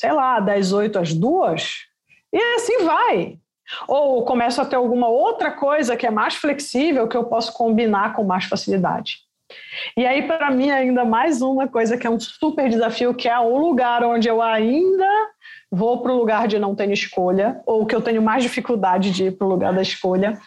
sei 0.00 0.12
lá, 0.12 0.38
das 0.38 0.72
8 0.72 0.98
às 0.98 1.12
2 1.12 1.94
e 2.32 2.38
assim 2.56 2.84
vai. 2.84 3.38
Ou 3.88 4.24
começa 4.24 4.62
a 4.62 4.66
ter 4.66 4.76
alguma 4.76 5.08
outra 5.08 5.50
coisa 5.50 5.96
que 5.96 6.06
é 6.06 6.10
mais 6.10 6.34
flexível 6.34 7.08
que 7.08 7.16
eu 7.16 7.24
posso 7.24 7.52
combinar 7.52 8.14
com 8.14 8.22
mais 8.22 8.44
facilidade. 8.44 9.20
E 9.96 10.06
aí, 10.06 10.26
para 10.26 10.50
mim, 10.50 10.70
ainda 10.70 11.04
mais 11.04 11.40
uma 11.40 11.68
coisa 11.68 11.96
que 11.96 12.06
é 12.06 12.10
um 12.10 12.18
super 12.18 12.68
desafio, 12.68 13.14
que 13.14 13.28
é 13.28 13.38
o 13.38 13.56
lugar 13.56 14.02
onde 14.02 14.28
eu 14.28 14.42
ainda 14.42 15.33
vou 15.74 16.00
para 16.00 16.12
o 16.12 16.16
lugar 16.16 16.46
de 16.46 16.58
não 16.58 16.74
ter 16.74 16.90
escolha, 16.90 17.60
ou 17.66 17.84
que 17.84 17.94
eu 17.94 18.00
tenho 18.00 18.22
mais 18.22 18.42
dificuldade 18.42 19.10
de 19.10 19.24
ir 19.24 19.32
para 19.36 19.46
o 19.46 19.50
lugar 19.50 19.72
da 19.74 19.82
escolha, 19.82 20.38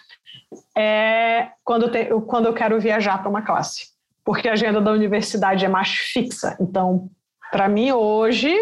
é 0.76 1.50
quando 1.64 1.84
eu, 1.84 1.92
te, 1.92 2.06
quando 2.26 2.46
eu 2.46 2.54
quero 2.54 2.80
viajar 2.80 3.20
para 3.20 3.30
uma 3.30 3.42
classe. 3.42 3.88
Porque 4.24 4.48
a 4.48 4.54
agenda 4.54 4.82
da 4.82 4.92
universidade 4.92 5.66
é 5.66 5.70
mais 5.70 5.90
fixa. 5.90 6.58
Então, 6.60 7.10
para 7.52 7.68
mim, 7.68 7.92
hoje, 7.92 8.54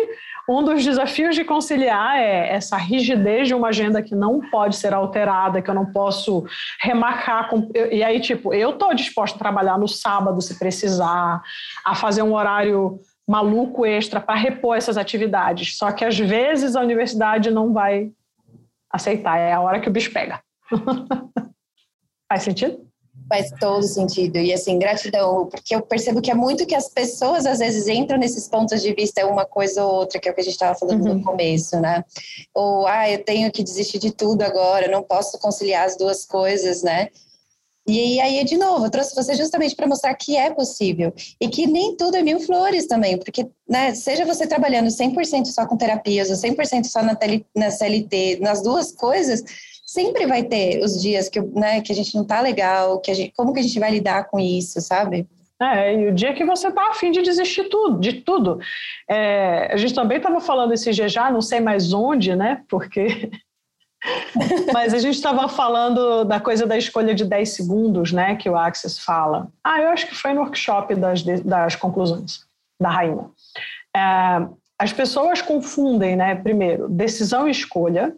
um 0.48 0.64
dos 0.64 0.84
desafios 0.84 1.36
de 1.36 1.44
conciliar 1.44 2.18
é 2.18 2.54
essa 2.54 2.78
rigidez 2.78 3.48
de 3.48 3.56
uma 3.56 3.70
agenda 3.70 4.02
que 4.02 4.16
não 4.16 4.40
pode 4.50 4.76
ser 4.76 4.94
alterada, 4.94 5.62
que 5.62 5.70
eu 5.70 5.74
não 5.74 5.92
posso 5.92 6.46
remarcar. 6.82 7.50
Com, 7.50 7.70
e 7.92 8.04
aí, 8.04 8.20
tipo, 8.20 8.54
eu 8.54 8.72
estou 8.72 8.94
disposta 8.94 9.38
a 9.38 9.40
trabalhar 9.40 9.78
no 9.78 9.88
sábado 9.88 10.42
se 10.42 10.58
precisar, 10.58 11.42
a 11.84 11.96
fazer 11.96 12.22
um 12.22 12.34
horário 12.34 13.00
maluco 13.28 13.86
extra 13.86 14.22
para 14.22 14.36
repor 14.36 14.78
essas 14.78 14.98
atividades. 14.98 15.78
Só 15.78 15.92
que 15.92 16.06
às 16.06 16.18
vezes 16.18 16.76
a 16.76 16.82
universidade 16.82 17.52
não 17.52 17.74
vai 17.74 18.12
aceitar, 18.90 19.38
é 19.38 19.52
a 19.52 19.62
hora 19.62 19.80
que 19.80 19.90
o 19.90 19.92
bicho 19.92 20.12
pega. 20.12 20.42
Faz 22.30 22.44
sentido? 22.44 22.86
Faz 23.28 23.50
todo 23.60 23.84
sentido. 23.84 24.38
E 24.38 24.54
assim, 24.54 24.78
gratidão, 24.78 25.48
porque 25.48 25.76
eu 25.76 25.82
percebo 25.82 26.22
que 26.22 26.30
é 26.30 26.36
muito 26.36 26.66
que 26.66 26.76
as 26.76 26.90
pessoas 26.90 27.46
às 27.46 27.60
vezes 27.60 27.88
entram 27.88 28.20
nesses 28.20 28.48
pontos 28.48 28.82
de 28.82 28.94
vista, 28.94 29.26
uma 29.26 29.46
coisa 29.46 29.84
ou 29.84 29.96
outra, 29.96 30.20
que 30.20 30.30
é 30.30 30.32
o 30.32 30.36
que 30.36 30.42
a 30.42 30.44
gente 30.44 30.54
estava 30.54 30.78
falando 30.78 31.08
uhum. 31.08 31.16
no 31.16 31.24
começo, 31.24 31.80
né? 31.80 32.04
Ou, 32.54 32.86
ah, 32.86 33.10
eu 33.10 33.24
tenho 33.24 33.52
que 33.52 33.64
desistir 33.64 33.98
de 33.98 34.12
tudo 34.12 34.44
agora, 34.44 34.88
não 34.88 35.02
posso 35.02 35.40
conciliar 35.40 35.86
as 35.86 35.98
duas 35.98 36.26
coisas, 36.26 36.84
né? 36.84 37.10
E 37.88 38.20
aí, 38.20 38.44
de 38.44 38.58
novo, 38.58 38.86
eu 38.86 38.90
trouxe 38.90 39.16
você 39.16 39.36
justamente 39.36 39.76
para 39.76 39.86
mostrar 39.86 40.14
que 40.16 40.36
é 40.36 40.50
possível 40.50 41.14
e 41.40 41.48
que 41.48 41.68
nem 41.68 41.96
tudo 41.96 42.18
é 42.18 42.24
mil 42.24 42.40
flores 42.40 42.88
também, 42.88 43.16
porque, 43.16 43.48
né, 43.70 43.94
seja 43.94 44.26
você 44.26 44.48
trabalhando 44.48 44.88
100% 44.88 45.46
só 45.46 45.68
com 45.68 45.78
terapias 45.78 46.32
ou 46.32 46.36
100% 46.36 46.86
só 46.86 47.04
na, 47.04 47.14
tele, 47.16 47.46
na 47.56 47.70
CLT, 47.70 48.40
nas 48.42 48.64
duas 48.64 48.92
coisas, 48.92 49.44
sempre 49.86 50.26
vai 50.26 50.44
ter 50.44 50.84
os 50.84 51.00
dias 51.00 51.30
que, 51.30 51.40
né, 51.40 51.80
que 51.82 51.92
a 51.92 51.96
gente 51.96 52.16
não 52.16 52.26
tá 52.26 52.42
legal, 52.42 53.00
que 53.00 53.12
a 53.12 53.14
gente, 53.14 53.32
como 53.36 53.54
que 53.54 53.60
a 53.60 53.64
gente 53.64 53.80
vai 53.80 53.92
lidar 53.92 54.30
com 54.30 54.40
isso, 54.40 54.82
sabe? 54.82 55.28
É, 55.62 55.96
e 55.96 56.10
o 56.10 56.14
dia 56.14 56.34
que 56.34 56.44
você 56.44 56.70
tá 56.70 56.90
afim 56.90 57.12
de 57.12 57.22
desistir 57.22 57.70
tudo, 57.70 58.00
de 58.00 58.14
tudo. 58.14 58.60
É, 59.10 59.70
a 59.72 59.78
gente 59.78 59.94
também 59.94 60.18
estava 60.18 60.42
falando 60.42 60.74
esse 60.74 60.92
dia 60.92 61.08
já, 61.08 61.32
não 61.32 61.42
sei 61.42 61.62
mais 61.62 61.94
onde, 61.94 62.36
né? 62.36 62.62
Porque 62.68 63.30
mas 64.74 64.94
a 64.94 65.00
gente 65.00 65.16
estava 65.16 65.48
falando 65.48 66.24
da 66.24 66.40
coisa 66.40 66.66
da 66.66 66.78
escolha 66.78 67.14
de 67.14 67.26
10 67.26 67.50
segundos, 67.50 68.12
né, 68.12 68.36
que 68.36 68.50
o 68.50 68.56
Axis 68.56 69.00
fala. 69.00 69.48
Ah, 69.64 69.82
eu 69.82 69.90
acho 69.90 70.08
que 70.08 70.16
foi 70.16 70.34
no 70.34 70.42
workshop 70.42 70.96
das, 70.96 71.24
das 71.24 71.76
conclusões 71.76 72.46
da 72.80 72.90
rainha. 72.90 73.30
É, 73.96 74.48
as 74.78 74.92
pessoas 74.92 75.42
confundem, 75.42 76.16
né, 76.16 76.36
primeiro, 76.36 76.90
decisão 76.90 77.48
e 77.48 77.52
escolha. 77.52 78.16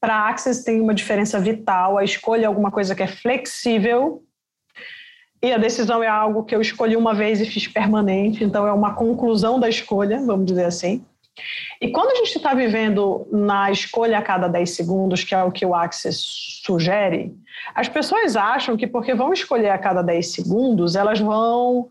Para 0.00 0.14
a 0.14 0.28
Axis 0.28 0.62
tem 0.62 0.80
uma 0.80 0.94
diferença 0.94 1.38
vital. 1.38 1.98
A 1.98 2.04
escolha 2.04 2.44
é 2.44 2.46
alguma 2.46 2.70
coisa 2.70 2.94
que 2.94 3.02
é 3.02 3.06
flexível 3.06 4.22
e 5.42 5.52
a 5.52 5.58
decisão 5.58 6.02
é 6.02 6.08
algo 6.08 6.44
que 6.44 6.54
eu 6.54 6.60
escolhi 6.60 6.96
uma 6.96 7.14
vez 7.14 7.40
e 7.40 7.46
fiz 7.46 7.68
permanente. 7.68 8.42
Então 8.42 8.66
é 8.66 8.72
uma 8.72 8.94
conclusão 8.94 9.58
da 9.58 9.68
escolha, 9.68 10.20
vamos 10.20 10.46
dizer 10.46 10.64
assim. 10.64 11.04
E 11.80 11.88
quando 11.88 12.10
a 12.10 12.14
gente 12.16 12.36
está 12.36 12.54
vivendo 12.54 13.26
na 13.30 13.70
escolha 13.70 14.18
a 14.18 14.22
cada 14.22 14.48
10 14.48 14.70
segundos, 14.70 15.22
que 15.22 15.34
é 15.34 15.42
o 15.42 15.52
que 15.52 15.64
o 15.64 15.74
Axis 15.74 16.62
sugere, 16.64 17.34
as 17.74 17.88
pessoas 17.88 18.36
acham 18.36 18.76
que 18.76 18.86
porque 18.86 19.14
vão 19.14 19.32
escolher 19.32 19.70
a 19.70 19.78
cada 19.78 20.02
10 20.02 20.32
segundos, 20.32 20.96
elas 20.96 21.20
vão 21.20 21.88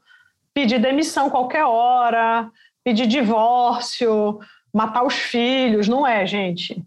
pedir 0.54 0.80
demissão 0.80 1.30
qualquer 1.30 1.66
hora, 1.66 2.50
pedir 2.84 3.08
divórcio, 3.08 4.40
matar 4.74 5.04
os 5.04 5.16
filhos. 5.16 5.88
Não 5.88 6.06
é, 6.06 6.26
gente. 6.26 6.84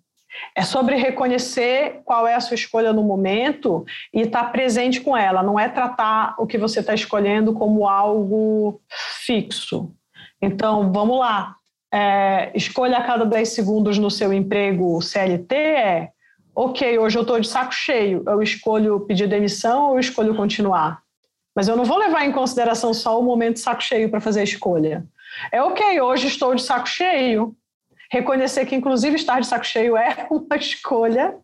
É 0.54 0.62
sobre 0.62 0.96
reconhecer 0.96 2.00
qual 2.04 2.26
é 2.26 2.34
a 2.34 2.40
sua 2.40 2.54
escolha 2.54 2.92
no 2.92 3.02
momento 3.02 3.84
e 4.12 4.20
estar 4.22 4.44
tá 4.44 4.50
presente 4.50 5.00
com 5.00 5.16
ela. 5.16 5.42
Não 5.42 5.58
é 5.58 5.68
tratar 5.68 6.34
o 6.38 6.46
que 6.46 6.58
você 6.58 6.80
está 6.80 6.94
escolhendo 6.94 7.52
como 7.52 7.88
algo 7.88 8.80
fixo. 9.24 9.90
Então, 10.40 10.92
vamos 10.92 11.18
lá 11.18 11.56
é, 11.92 12.52
escolha 12.54 12.98
a 12.98 13.04
cada 13.04 13.24
10 13.24 13.48
segundos 13.48 13.98
no 13.98 14.10
seu 14.10 14.32
emprego 14.32 15.00
CLT 15.00 15.54
é 15.54 16.10
ok, 16.54 16.98
hoje 16.98 17.16
eu 17.16 17.22
estou 17.22 17.40
de 17.40 17.48
saco 17.48 17.72
cheio, 17.72 18.22
eu 18.26 18.42
escolho 18.42 19.00
pedir 19.00 19.26
demissão 19.26 19.88
ou 19.88 19.94
eu 19.94 20.00
escolho 20.00 20.34
continuar? 20.34 21.02
Mas 21.54 21.68
eu 21.68 21.76
não 21.76 21.84
vou 21.84 21.98
levar 21.98 22.24
em 22.24 22.32
consideração 22.32 22.94
só 22.94 23.18
o 23.18 23.22
momento 23.22 23.54
de 23.54 23.60
saco 23.60 23.82
cheio 23.82 24.08
para 24.10 24.20
fazer 24.20 24.40
a 24.40 24.44
escolha. 24.44 25.04
É 25.50 25.62
ok, 25.62 26.00
hoje 26.00 26.28
estou 26.28 26.54
de 26.54 26.62
saco 26.62 26.88
cheio. 26.88 27.56
Reconhecer 28.10 28.66
que, 28.66 28.74
inclusive, 28.74 29.16
estar 29.16 29.40
de 29.40 29.46
saco 29.46 29.66
cheio 29.66 29.96
é 29.96 30.26
uma 30.30 30.56
escolha, 30.56 31.36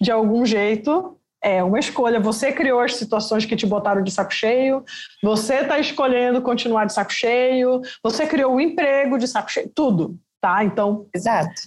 de 0.00 0.10
algum 0.10 0.44
jeito, 0.44 1.16
é 1.42 1.62
uma 1.62 1.78
escolha. 1.78 2.20
Você 2.20 2.52
criou 2.52 2.80
as 2.80 2.94
situações 2.94 3.44
que 3.44 3.56
te 3.56 3.66
botaram 3.66 4.02
de 4.02 4.10
saco 4.10 4.32
cheio, 4.32 4.84
você 5.22 5.56
está 5.56 5.78
escolhendo 5.78 6.40
continuar 6.40 6.84
de 6.84 6.92
saco 6.92 7.12
cheio, 7.12 7.82
você 8.02 8.26
criou 8.26 8.52
o 8.52 8.56
um 8.56 8.60
emprego 8.60 9.18
de 9.18 9.26
saco 9.26 9.50
cheio, 9.50 9.70
tudo, 9.74 10.16
tá? 10.40 10.62
Então. 10.64 11.06
Exato. 11.14 11.62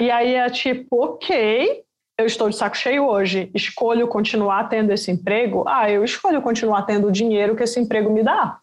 E 0.00 0.10
aí 0.10 0.34
é 0.34 0.48
tipo, 0.50 1.04
ok, 1.04 1.84
eu 2.18 2.26
estou 2.26 2.48
de 2.48 2.56
saco 2.56 2.76
cheio 2.76 3.06
hoje, 3.06 3.50
escolho 3.54 4.08
continuar 4.08 4.68
tendo 4.68 4.92
esse 4.92 5.10
emprego? 5.10 5.64
Ah, 5.68 5.90
eu 5.90 6.02
escolho 6.02 6.42
continuar 6.42 6.82
tendo 6.82 7.08
o 7.08 7.12
dinheiro 7.12 7.54
que 7.54 7.62
esse 7.62 7.78
emprego 7.78 8.10
me 8.10 8.22
dá. 8.22 8.58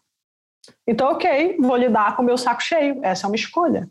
Então, 0.86 1.12
ok, 1.12 1.56
vou 1.58 1.76
lidar 1.76 2.16
com 2.16 2.22
o 2.22 2.24
meu 2.24 2.36
saco 2.36 2.62
cheio. 2.62 3.00
Essa 3.02 3.26
é 3.26 3.28
uma 3.28 3.36
escolha. 3.36 3.88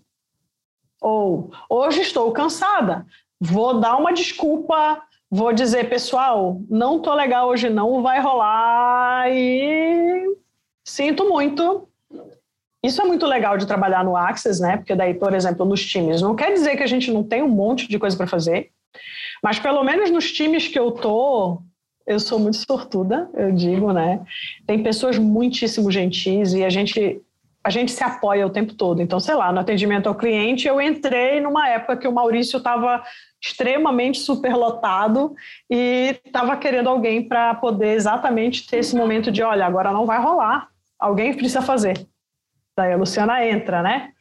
Ou, 1.01 1.51
hoje 1.69 2.01
estou 2.01 2.31
cansada, 2.31 3.05
vou 3.39 3.79
dar 3.79 3.97
uma 3.97 4.13
desculpa 4.13 5.01
vou 5.31 5.53
dizer, 5.53 5.89
pessoal, 5.89 6.61
não 6.69 6.99
tô 6.99 7.13
legal 7.13 7.47
hoje, 7.47 7.69
não 7.69 8.01
vai 8.01 8.19
rolar 8.19 9.31
e 9.31 10.35
sinto 10.85 11.29
muito. 11.29 11.87
Isso 12.83 13.01
é 13.01 13.05
muito 13.05 13.25
legal 13.25 13.57
de 13.57 13.65
trabalhar 13.65 14.03
no 14.03 14.17
Access, 14.17 14.61
né? 14.61 14.75
Porque 14.75 14.93
daí, 14.93 15.13
por 15.13 15.33
exemplo, 15.33 15.65
nos 15.65 15.85
times, 15.85 16.21
não 16.21 16.35
quer 16.35 16.51
dizer 16.51 16.75
que 16.75 16.83
a 16.83 16.87
gente 16.87 17.11
não 17.11 17.23
tem 17.23 17.41
um 17.41 17.47
monte 17.47 17.87
de 17.87 17.97
coisa 17.97 18.17
para 18.17 18.27
fazer, 18.27 18.71
mas 19.41 19.57
pelo 19.57 19.83
menos 19.83 20.11
nos 20.11 20.29
times 20.31 20.67
que 20.67 20.77
eu 20.77 20.91
tô, 20.91 21.61
eu 22.05 22.19
sou 22.19 22.37
muito 22.37 22.57
sortuda, 22.57 23.29
eu 23.33 23.53
digo, 23.53 23.93
né? 23.93 24.21
Tem 24.67 24.83
pessoas 24.83 25.17
muitíssimo 25.17 25.89
gentis 25.89 26.53
e 26.53 26.65
a 26.65 26.69
gente 26.69 27.21
a 27.63 27.69
gente 27.69 27.91
se 27.91 28.03
apoia 28.03 28.45
o 28.45 28.49
tempo 28.49 28.73
todo. 28.73 29.01
Então, 29.01 29.19
sei 29.19 29.35
lá, 29.35 29.51
no 29.51 29.59
atendimento 29.59 30.07
ao 30.07 30.15
cliente, 30.15 30.67
eu 30.67 30.81
entrei 30.81 31.39
numa 31.39 31.69
época 31.69 31.97
que 31.97 32.07
o 32.07 32.11
Maurício 32.11 32.57
estava 32.57 33.03
extremamente 33.41 34.19
superlotado 34.19 35.35
e 35.69 36.19
estava 36.25 36.55
querendo 36.57 36.89
alguém 36.89 37.27
para 37.27 37.55
poder 37.55 37.93
exatamente 37.93 38.67
ter 38.67 38.77
esse 38.77 38.95
momento 38.95 39.31
de, 39.31 39.43
olha, 39.43 39.65
agora 39.65 39.91
não 39.91 40.05
vai 40.05 40.19
rolar, 40.19 40.67
alguém 40.99 41.33
precisa 41.33 41.61
fazer. 41.61 42.07
Daí 42.77 42.93
a 42.93 42.97
Luciana 42.97 43.45
entra, 43.45 43.81
né? 43.81 44.11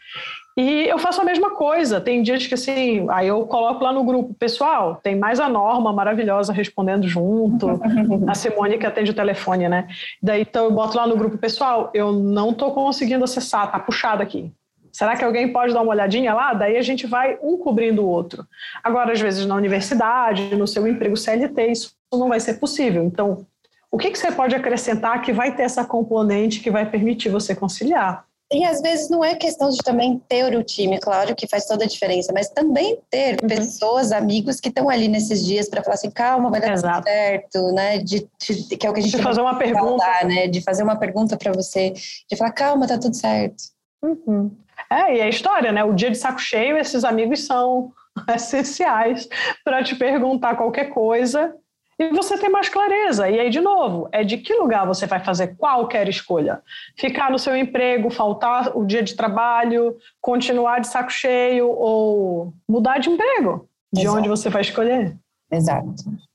E 0.56 0.86
eu 0.88 0.98
faço 0.98 1.20
a 1.20 1.24
mesma 1.24 1.50
coisa. 1.50 2.00
Tem 2.00 2.22
dias 2.22 2.46
que 2.46 2.54
assim, 2.54 3.06
aí 3.10 3.28
eu 3.28 3.46
coloco 3.46 3.82
lá 3.82 3.92
no 3.92 4.04
grupo, 4.04 4.34
pessoal, 4.34 5.00
tem 5.02 5.16
mais 5.16 5.40
a 5.40 5.48
Norma 5.48 5.92
maravilhosa 5.92 6.52
respondendo 6.52 7.06
junto, 7.06 7.80
a 8.26 8.34
Simone 8.34 8.78
que 8.78 8.86
atende 8.86 9.10
o 9.10 9.14
telefone, 9.14 9.68
né? 9.68 9.88
Daí 10.22 10.42
então 10.42 10.64
eu 10.64 10.70
boto 10.72 10.96
lá 10.96 11.06
no 11.06 11.16
grupo, 11.16 11.38
pessoal, 11.38 11.90
eu 11.94 12.12
não 12.12 12.50
estou 12.50 12.72
conseguindo 12.72 13.24
acessar, 13.24 13.70
tá 13.70 13.78
puxado 13.78 14.22
aqui. 14.22 14.52
Será 14.92 15.16
que 15.16 15.24
alguém 15.24 15.52
pode 15.52 15.72
dar 15.72 15.82
uma 15.82 15.92
olhadinha 15.92 16.34
lá? 16.34 16.52
Daí 16.52 16.76
a 16.76 16.82
gente 16.82 17.06
vai 17.06 17.38
um 17.42 17.56
cobrindo 17.56 18.02
o 18.02 18.08
outro. 18.08 18.44
Agora, 18.82 19.12
às 19.12 19.20
vezes, 19.20 19.46
na 19.46 19.54
universidade, 19.54 20.56
no 20.56 20.66
seu 20.66 20.86
emprego 20.86 21.16
CLT, 21.16 21.66
isso 21.66 21.94
não 22.12 22.28
vai 22.28 22.40
ser 22.40 22.54
possível. 22.54 23.04
Então, 23.04 23.46
o 23.90 23.96
que, 23.96 24.10
que 24.10 24.18
você 24.18 24.32
pode 24.32 24.54
acrescentar 24.54 25.22
que 25.22 25.32
vai 25.32 25.54
ter 25.54 25.62
essa 25.62 25.84
componente 25.84 26.60
que 26.60 26.70
vai 26.70 26.86
permitir 26.86 27.28
você 27.28 27.54
conciliar? 27.54 28.24
E 28.52 28.64
às 28.64 28.80
vezes 28.82 29.08
não 29.08 29.24
é 29.24 29.36
questão 29.36 29.70
de 29.70 29.78
também 29.78 30.20
ter 30.28 30.56
o 30.56 30.64
time, 30.64 30.98
claro 30.98 31.36
que 31.36 31.46
faz 31.46 31.66
toda 31.66 31.84
a 31.84 31.86
diferença, 31.86 32.32
mas 32.34 32.48
também 32.48 32.98
ter 33.08 33.38
uhum. 33.40 33.48
pessoas, 33.48 34.10
amigos 34.10 34.58
que 34.58 34.68
estão 34.68 34.90
ali 34.90 35.06
nesses 35.06 35.44
dias 35.44 35.68
para 35.68 35.84
falar 35.84 35.94
assim, 35.94 36.10
calma, 36.10 36.50
vai 36.50 36.60
dar 36.60 36.72
Exato. 36.72 36.96
tudo 36.96 37.04
certo, 37.04 37.72
né? 37.72 37.98
De, 37.98 38.28
de, 38.40 38.76
que 38.76 38.86
é 38.86 38.90
o 38.90 38.92
que 38.92 38.98
a 38.98 39.02
gente 39.02 39.16
de 39.16 39.22
fazer 39.22 39.40
uma 39.40 39.56
pergunta, 39.56 40.04
falar, 40.04 40.24
né? 40.24 40.48
De 40.48 40.60
fazer 40.62 40.82
uma 40.82 40.96
pergunta 40.96 41.36
para 41.36 41.52
você, 41.52 41.90
de 41.90 42.36
falar, 42.36 42.50
calma, 42.50 42.88
tá 42.88 42.98
tudo 42.98 43.14
certo. 43.14 43.62
Uhum. 44.02 44.50
É, 44.90 45.18
e 45.18 45.20
a 45.20 45.28
história, 45.28 45.70
né? 45.70 45.84
O 45.84 45.92
dia 45.92 46.10
de 46.10 46.18
saco 46.18 46.40
cheio, 46.40 46.76
esses 46.76 47.04
amigos 47.04 47.46
são 47.46 47.92
essenciais 48.34 49.28
para 49.64 49.84
te 49.84 49.94
perguntar 49.94 50.56
qualquer 50.56 50.86
coisa 50.86 51.54
e 52.00 52.08
você 52.14 52.38
ter 52.38 52.48
mais 52.48 52.70
clareza. 52.70 53.28
E 53.28 53.38
aí, 53.38 53.50
de 53.50 53.60
novo, 53.60 54.08
é 54.10 54.24
de 54.24 54.38
que 54.38 54.54
lugar 54.54 54.86
você 54.86 55.06
vai 55.06 55.22
fazer 55.22 55.48
qualquer 55.58 56.08
escolha. 56.08 56.62
Ficar 56.96 57.30
no 57.30 57.38
seu 57.38 57.54
emprego, 57.54 58.08
faltar 58.08 58.74
o 58.74 58.86
dia 58.86 59.02
de 59.02 59.14
trabalho, 59.14 59.94
continuar 60.18 60.80
de 60.80 60.86
saco 60.86 61.10
cheio 61.10 61.68
ou 61.68 62.54
mudar 62.66 62.98
de 62.98 63.10
emprego. 63.10 63.68
De 63.92 64.00
Exato. 64.00 64.16
onde 64.16 64.28
você 64.30 64.48
vai 64.48 64.62
escolher. 64.62 65.14
Exato. 65.52 65.92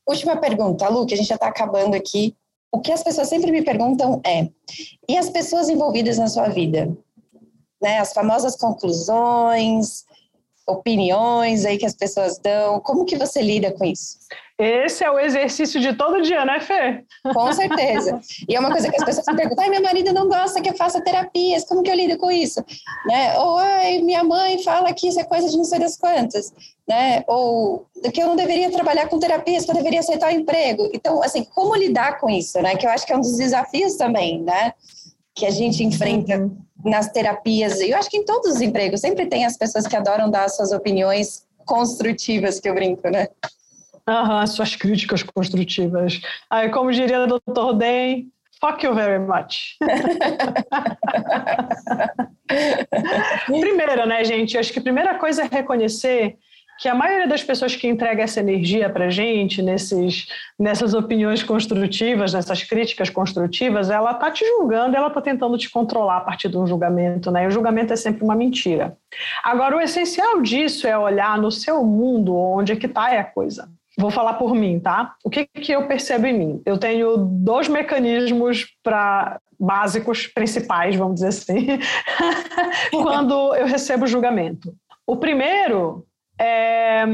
Última 0.08 0.36
pergunta, 0.36 0.88
Lu, 0.88 1.04
que 1.04 1.14
a 1.14 1.16
gente 1.16 1.26
já 1.26 1.34
está 1.34 1.48
acabando 1.48 1.96
aqui. 1.96 2.36
O 2.70 2.80
que 2.80 2.92
as 2.92 3.02
pessoas 3.02 3.28
sempre 3.28 3.50
me 3.50 3.62
perguntam 3.62 4.20
é: 4.24 4.48
e 5.08 5.18
as 5.18 5.28
pessoas 5.30 5.68
envolvidas 5.68 6.16
na 6.16 6.28
sua 6.28 6.48
vida? 6.48 6.96
Né, 7.82 7.98
as 7.98 8.12
famosas 8.12 8.56
conclusões, 8.56 10.05
opiniões 10.66 11.64
aí 11.64 11.78
que 11.78 11.86
as 11.86 11.94
pessoas 11.94 12.38
dão. 12.38 12.80
Como 12.80 13.04
que 13.04 13.16
você 13.16 13.40
lida 13.40 13.70
com 13.72 13.84
isso? 13.84 14.18
Esse 14.58 15.04
é 15.04 15.10
o 15.10 15.20
exercício 15.20 15.78
de 15.78 15.92
todo 15.92 16.22
dia, 16.22 16.42
né, 16.46 16.60
Fê? 16.60 17.04
Com 17.34 17.52
certeza. 17.52 18.18
E 18.48 18.56
é 18.56 18.58
uma 18.58 18.70
coisa 18.70 18.90
que 18.90 18.96
as 18.96 19.04
pessoas 19.04 19.26
me 19.26 19.36
perguntam: 19.36 19.64
ai, 19.64 19.70
meu 19.70 19.82
marido 19.82 20.14
não 20.14 20.28
gosta 20.28 20.62
que 20.62 20.70
eu 20.70 20.76
faça 20.76 21.00
terapias, 21.00 21.64
como 21.64 21.82
que 21.82 21.90
eu 21.90 21.94
lido 21.94 22.16
com 22.16 22.30
isso? 22.30 22.64
Né? 23.04 23.38
Ou, 23.38 23.58
ai, 23.58 24.00
minha 24.00 24.24
mãe 24.24 24.62
fala 24.62 24.94
que 24.94 25.08
isso 25.08 25.20
é 25.20 25.24
coisa 25.24 25.48
de 25.48 25.56
não 25.56 25.64
sei 25.64 25.78
das 25.78 25.98
quantas. 25.98 26.52
Né? 26.88 27.22
Ou 27.26 27.86
que 28.12 28.22
eu 28.22 28.28
não 28.28 28.36
deveria 28.36 28.70
trabalhar 28.70 29.08
com 29.08 29.18
terapias, 29.18 29.64
que 29.64 29.70
eu 29.70 29.74
deveria 29.74 30.00
aceitar 30.00 30.32
o 30.32 30.36
emprego. 30.36 30.88
Então, 30.94 31.22
assim, 31.22 31.44
como 31.44 31.76
lidar 31.76 32.18
com 32.18 32.30
isso, 32.30 32.60
né? 32.62 32.76
Que 32.76 32.86
eu 32.86 32.90
acho 32.90 33.04
que 33.04 33.12
é 33.12 33.16
um 33.16 33.20
dos 33.20 33.36
desafios 33.36 33.96
também, 33.96 34.40
né? 34.40 34.72
Que 35.34 35.44
a 35.44 35.50
gente 35.50 35.84
enfrenta 35.84 36.38
uhum 36.38 36.65
nas 36.86 37.10
terapias, 37.10 37.80
eu 37.80 37.98
acho 37.98 38.08
que 38.08 38.18
em 38.18 38.24
todos 38.24 38.54
os 38.54 38.60
empregos, 38.60 39.00
sempre 39.00 39.26
tem 39.26 39.44
as 39.44 39.56
pessoas 39.56 39.84
que 39.86 39.96
adoram 39.96 40.30
dar 40.30 40.48
suas 40.48 40.70
opiniões 40.72 41.44
construtivas, 41.66 42.60
que 42.60 42.68
eu 42.68 42.74
brinco, 42.74 43.10
né? 43.10 43.26
Aham, 44.08 44.46
suas 44.46 44.76
críticas 44.76 45.24
construtivas. 45.24 46.20
Aí, 46.48 46.70
como 46.70 46.92
diria 46.92 47.24
o 47.24 47.26
Dr. 47.26 47.74
Den, 47.76 48.30
fuck 48.60 48.86
you 48.86 48.94
very 48.94 49.18
much. 49.18 49.76
Primeiro, 53.46 54.06
né, 54.06 54.22
gente? 54.24 54.56
Acho 54.56 54.72
que 54.72 54.78
a 54.78 54.82
primeira 54.82 55.18
coisa 55.18 55.42
é 55.42 55.48
reconhecer 55.48 56.38
que 56.78 56.88
a 56.88 56.94
maioria 56.94 57.26
das 57.26 57.42
pessoas 57.42 57.74
que 57.74 57.88
entrega 57.88 58.22
essa 58.22 58.40
energia 58.40 58.90
para 58.90 59.06
a 59.06 59.10
gente, 59.10 59.62
nesses, 59.62 60.28
nessas 60.58 60.94
opiniões 60.94 61.42
construtivas, 61.42 62.32
nessas 62.32 62.62
críticas 62.62 63.08
construtivas, 63.08 63.90
ela 63.90 64.12
está 64.12 64.30
te 64.30 64.44
julgando, 64.44 64.96
ela 64.96 65.08
está 65.08 65.20
tentando 65.20 65.56
te 65.56 65.70
controlar 65.70 66.18
a 66.18 66.20
partir 66.20 66.48
de 66.48 66.58
um 66.58 66.66
julgamento, 66.66 67.30
né? 67.30 67.44
E 67.44 67.46
o 67.46 67.50
julgamento 67.50 67.92
é 67.92 67.96
sempre 67.96 68.22
uma 68.22 68.34
mentira. 68.34 68.96
Agora, 69.42 69.76
o 69.76 69.80
essencial 69.80 70.42
disso 70.42 70.86
é 70.86 70.96
olhar 70.96 71.38
no 71.38 71.50
seu 71.50 71.82
mundo 71.84 72.36
onde 72.36 72.72
é 72.72 72.76
que 72.76 72.86
está 72.86 73.06
a 73.06 73.24
coisa. 73.24 73.68
Vou 73.98 74.10
falar 74.10 74.34
por 74.34 74.54
mim, 74.54 74.78
tá? 74.78 75.14
O 75.24 75.30
que, 75.30 75.46
que 75.46 75.72
eu 75.72 75.86
percebo 75.88 76.26
em 76.26 76.38
mim? 76.38 76.62
Eu 76.66 76.76
tenho 76.76 77.16
dois 77.16 77.66
mecanismos 77.66 78.66
para 78.82 79.40
básicos, 79.58 80.26
principais, 80.26 80.94
vamos 80.96 81.14
dizer 81.14 81.28
assim, 81.28 81.66
quando 82.92 83.54
eu 83.54 83.66
recebo 83.66 84.06
julgamento. 84.06 84.74
O 85.06 85.16
primeiro 85.16 86.05
é, 86.38 87.04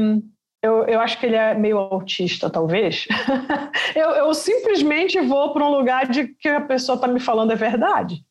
eu, 0.63 0.85
eu 0.85 0.99
acho 1.01 1.19
que 1.19 1.25
ele 1.25 1.35
é 1.35 1.53
meio 1.53 1.77
autista, 1.77 2.49
talvez. 2.49 3.05
eu, 3.93 4.09
eu 4.11 4.33
simplesmente 4.33 5.19
vou 5.19 5.51
para 5.51 5.65
um 5.65 5.71
lugar 5.71 6.07
de 6.07 6.29
que 6.29 6.47
a 6.47 6.61
pessoa 6.61 6.95
está 6.95 7.05
me 7.05 7.19
falando 7.19 7.51
é 7.51 7.55
verdade. 7.55 8.23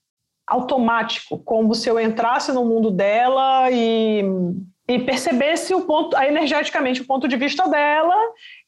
Automático, 0.47 1.39
como 1.45 1.75
se 1.75 1.91
eu 1.91 2.01
entrasse 2.01 2.51
no 2.51 2.65
mundo 2.65 2.91
dela 2.91 3.71
e, 3.71 4.23
e 4.89 4.99
percebesse 5.01 5.75
o 5.75 5.83
ponto, 5.83 6.17
energeticamente 6.17 7.03
o 7.03 7.07
ponto 7.07 7.29
de 7.29 7.37
vista 7.37 7.69
dela 7.69 8.17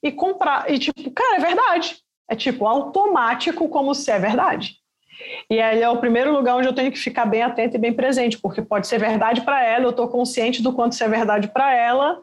e 0.03 0.13
comprar. 0.13 0.71
E 0.71 0.79
tipo, 0.79 1.11
cara, 1.11 1.37
é 1.37 1.41
verdade. 1.41 1.97
É 2.29 2.37
tipo 2.37 2.67
automático, 2.67 3.69
como 3.71 3.95
se 3.95 4.11
é 4.11 4.19
verdade. 4.19 4.77
E 5.51 5.61
aí 5.61 5.83
é 5.83 5.89
o 5.89 5.99
primeiro 5.99 6.33
lugar 6.33 6.57
onde 6.57 6.69
eu 6.69 6.75
tenho 6.75 6.91
que 6.91 6.99
ficar 6.99 7.27
bem 7.27 7.43
atento 7.43 7.77
e 7.77 7.81
bem 7.81 7.93
presente, 7.93 8.39
porque 8.39 8.63
pode 8.63 8.87
ser 8.87 8.99
verdade 8.99 9.43
para 9.43 9.65
ela, 9.65 9.85
eu 9.85 9.91
estou 9.91 10.09
consciente 10.09 10.63
do 10.63 10.73
quanto 10.73 10.93
isso 10.93 11.05
é 11.05 11.09
verdade 11.09 11.49
para 11.49 11.75
ela, 11.75 12.21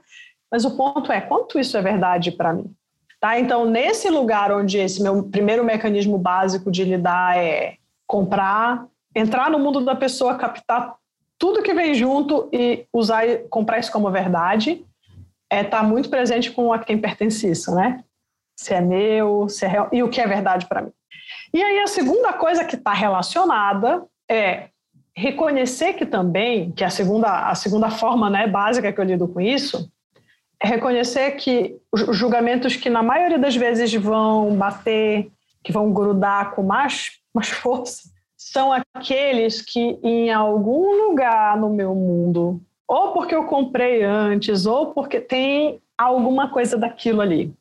mas 0.52 0.66
o 0.66 0.76
ponto 0.76 1.12
é 1.12 1.22
quanto 1.22 1.60
isso 1.60 1.78
é 1.78 1.82
verdade 1.82 2.32
para 2.32 2.54
mim. 2.54 2.74
Tá? 3.20 3.40
Então, 3.40 3.66
nesse 3.66 4.10
lugar 4.10 4.52
onde 4.52 4.80
esse 4.80 5.02
meu 5.02 5.24
primeiro 5.24 5.64
mecanismo 5.64 6.18
básico 6.18 6.72
de 6.72 6.84
lidar 6.84 7.38
é 7.38 7.76
comprar, 8.08 8.88
entrar 9.16 9.50
no 9.50 9.60
mundo 9.60 9.82
da 9.82 9.96
pessoa, 9.96 10.36
captar 10.36 10.96
tudo 11.38 11.64
que 11.64 11.74
vem 11.74 11.94
junto 11.94 12.50
e 12.52 12.86
usar 12.92 13.24
comprar 13.50 13.80
isso 13.80 13.92
como 13.92 14.12
verdade, 14.12 14.86
é 15.52 15.62
estar 15.62 15.82
tá 15.82 15.84
muito 15.84 16.10
presente 16.10 16.52
com 16.52 16.72
a 16.74 16.80
quem 16.80 16.98
pertence 16.98 17.50
isso, 17.50 17.74
né? 17.76 18.04
Se 18.56 18.74
é 18.74 18.82
meu, 18.82 19.48
se 19.50 19.66
é 19.66 19.68
real, 19.68 19.90
e 19.92 20.04
o 20.04 20.10
que 20.10 20.22
é 20.22 20.28
verdade 20.28 20.66
para 20.66 20.82
mim. 20.82 20.92
E 21.54 21.62
aí 21.62 21.80
a 21.80 21.88
segunda 21.88 22.34
coisa 22.34 22.64
que 22.64 22.76
está 22.76 22.94
relacionada 22.94 24.06
é 24.30 24.70
reconhecer 25.16 25.94
que 25.94 26.06
também, 26.06 26.72
que 26.72 26.84
é 26.84 26.88
a 26.88 26.90
segunda, 26.90 27.50
a 27.50 27.56
segunda 27.56 27.90
forma 27.90 28.30
né, 28.30 28.48
básica 28.48 28.92
que 28.92 29.00
eu 29.00 29.06
lido 29.06 29.28
com 29.28 29.42
isso, 29.42 29.92
é 30.62 30.68
reconhecer 30.68 31.32
que 31.32 31.76
os 31.92 32.16
julgamentos 32.16 32.76
que 32.76 32.90
na 32.90 33.04
maioria 33.04 33.40
das 33.40 33.56
vezes 33.56 33.94
vão 33.94 34.56
bater, 34.56 35.30
que 35.64 35.72
vão 35.72 35.92
grudar 35.92 36.52
com 36.52 36.64
mais, 36.64 37.20
mais 37.34 37.50
força, 37.50 38.10
são 38.38 38.72
aqueles 38.94 39.62
que 39.62 40.00
em 40.04 40.32
algum 40.32 41.08
lugar 41.08 41.58
no 41.58 41.70
meu 41.70 41.94
mundo, 41.94 42.62
ou 42.88 43.12
porque 43.12 43.36
eu 43.36 43.46
comprei 43.46 44.04
antes, 44.04 44.66
ou 44.66 44.88
porque 44.94 45.20
tem 45.20 45.82
alguma 45.98 46.50
coisa 46.50 46.78
daquilo 46.78 47.22
ali. 47.22 47.54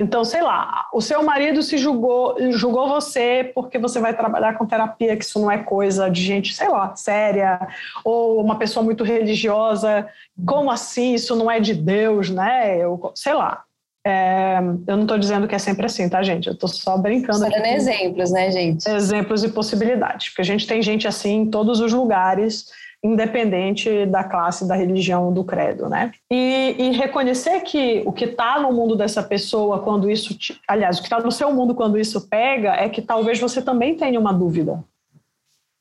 Então, 0.00 0.24
sei 0.24 0.42
lá, 0.42 0.86
o 0.92 1.00
seu 1.00 1.22
marido 1.22 1.62
se 1.62 1.76
julgou, 1.76 2.36
julgou 2.52 2.88
você 2.88 3.50
porque 3.54 3.78
você 3.78 4.00
vai 4.00 4.16
trabalhar 4.16 4.56
com 4.56 4.66
terapia, 4.66 5.16
que 5.16 5.24
isso 5.24 5.40
não 5.40 5.50
é 5.50 5.58
coisa 5.58 6.08
de 6.08 6.22
gente, 6.22 6.54
sei 6.54 6.68
lá, 6.68 6.94
séria, 6.96 7.68
ou 8.04 8.42
uma 8.42 8.56
pessoa 8.56 8.82
muito 8.82 9.04
religiosa. 9.04 10.08
Como 10.46 10.70
assim? 10.70 11.14
Isso 11.14 11.36
não 11.36 11.50
é 11.50 11.60
de 11.60 11.74
Deus, 11.74 12.30
né? 12.30 12.76
Eu, 12.78 13.12
sei 13.14 13.34
lá. 13.34 13.64
É, 14.06 14.58
eu 14.86 14.96
não 14.96 15.02
estou 15.02 15.18
dizendo 15.18 15.46
que 15.46 15.54
é 15.54 15.58
sempre 15.58 15.84
assim, 15.84 16.08
tá, 16.08 16.22
gente? 16.22 16.46
Eu 16.46 16.54
estou 16.54 16.68
só 16.68 16.96
brincando. 16.96 17.40
Só 17.40 17.48
dando 17.48 17.66
exemplos, 17.66 18.30
né, 18.30 18.50
gente? 18.50 18.88
Exemplos 18.88 19.44
e 19.44 19.48
possibilidades. 19.48 20.28
Porque 20.28 20.40
a 20.40 20.44
gente 20.44 20.66
tem 20.66 20.80
gente 20.80 21.06
assim 21.06 21.42
em 21.42 21.50
todos 21.50 21.80
os 21.80 21.92
lugares 21.92 22.66
independente 23.02 24.06
da 24.06 24.24
classe, 24.24 24.66
da 24.66 24.74
religião, 24.74 25.32
do 25.32 25.44
credo, 25.44 25.88
né? 25.88 26.12
E, 26.30 26.74
e 26.78 26.90
reconhecer 26.90 27.60
que 27.60 28.02
o 28.04 28.12
que 28.12 28.24
está 28.24 28.58
no 28.60 28.72
mundo 28.72 28.96
dessa 28.96 29.22
pessoa, 29.22 29.78
quando 29.78 30.10
isso, 30.10 30.36
te, 30.36 30.60
aliás, 30.66 30.98
o 30.98 31.00
que 31.00 31.06
está 31.06 31.20
no 31.20 31.30
seu 31.30 31.52
mundo 31.52 31.74
quando 31.74 31.98
isso 31.98 32.28
pega, 32.28 32.74
é 32.74 32.88
que 32.88 33.00
talvez 33.00 33.38
você 33.38 33.62
também 33.62 33.96
tenha 33.96 34.18
uma 34.18 34.32
dúvida. 34.32 34.82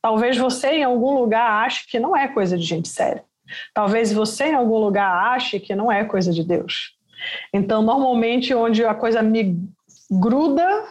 Talvez 0.02 0.38
você 0.38 0.74
em 0.74 0.84
algum 0.84 1.18
lugar 1.18 1.66
ache 1.66 1.88
que 1.88 2.00
não 2.00 2.16
é 2.16 2.28
coisa 2.28 2.58
de 2.58 2.64
gente 2.64 2.88
séria. 2.88 3.24
Talvez 3.74 4.14
você 4.14 4.46
em 4.50 4.56
algum 4.56 4.78
lugar 4.78 5.34
ache 5.34 5.60
que 5.60 5.76
não 5.76 5.92
é 5.92 6.04
coisa 6.04 6.32
de 6.32 6.44
Deus. 6.44 6.96
Então, 7.52 7.82
normalmente, 7.82 8.54
onde 8.54 8.86
a 8.86 8.94
coisa 8.94 9.24
me 9.24 9.58
gruda 10.10 10.86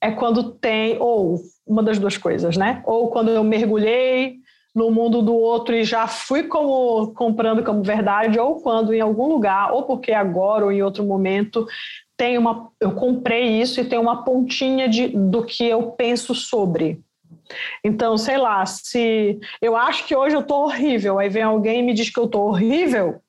é 0.00 0.10
quando 0.12 0.52
tem, 0.52 0.96
ou 1.00 1.40
uma 1.66 1.82
das 1.82 1.98
duas 1.98 2.16
coisas, 2.16 2.56
né? 2.56 2.82
Ou 2.86 3.10
quando 3.10 3.30
eu 3.30 3.42
mergulhei 3.42 4.38
no 4.74 4.90
mundo 4.90 5.20
do 5.20 5.34
outro 5.34 5.74
e 5.74 5.84
já 5.84 6.06
fui 6.06 6.44
como 6.44 7.12
comprando 7.12 7.64
como 7.64 7.82
verdade, 7.82 8.38
ou 8.38 8.60
quando 8.60 8.94
em 8.94 9.00
algum 9.00 9.26
lugar, 9.26 9.72
ou 9.72 9.82
porque 9.82 10.12
agora 10.12 10.64
ou 10.64 10.72
em 10.72 10.82
outro 10.82 11.04
momento 11.04 11.66
tem 12.16 12.38
uma, 12.38 12.70
eu 12.78 12.92
comprei 12.92 13.60
isso 13.60 13.80
e 13.80 13.84
tem 13.84 13.98
uma 13.98 14.22
pontinha 14.22 14.88
de, 14.88 15.08
do 15.08 15.44
que 15.44 15.64
eu 15.64 15.92
penso 15.92 16.34
sobre. 16.34 17.00
Então, 17.82 18.16
sei 18.16 18.36
lá, 18.36 18.64
se 18.66 19.40
eu 19.60 19.76
acho 19.76 20.06
que 20.06 20.14
hoje 20.14 20.36
eu 20.36 20.42
tô 20.42 20.64
horrível, 20.64 21.18
aí 21.18 21.28
vem 21.28 21.42
alguém 21.42 21.80
e 21.80 21.82
me 21.82 21.94
diz 21.94 22.10
que 22.10 22.20
eu 22.20 22.28
tô 22.28 22.42
horrível, 22.42 23.20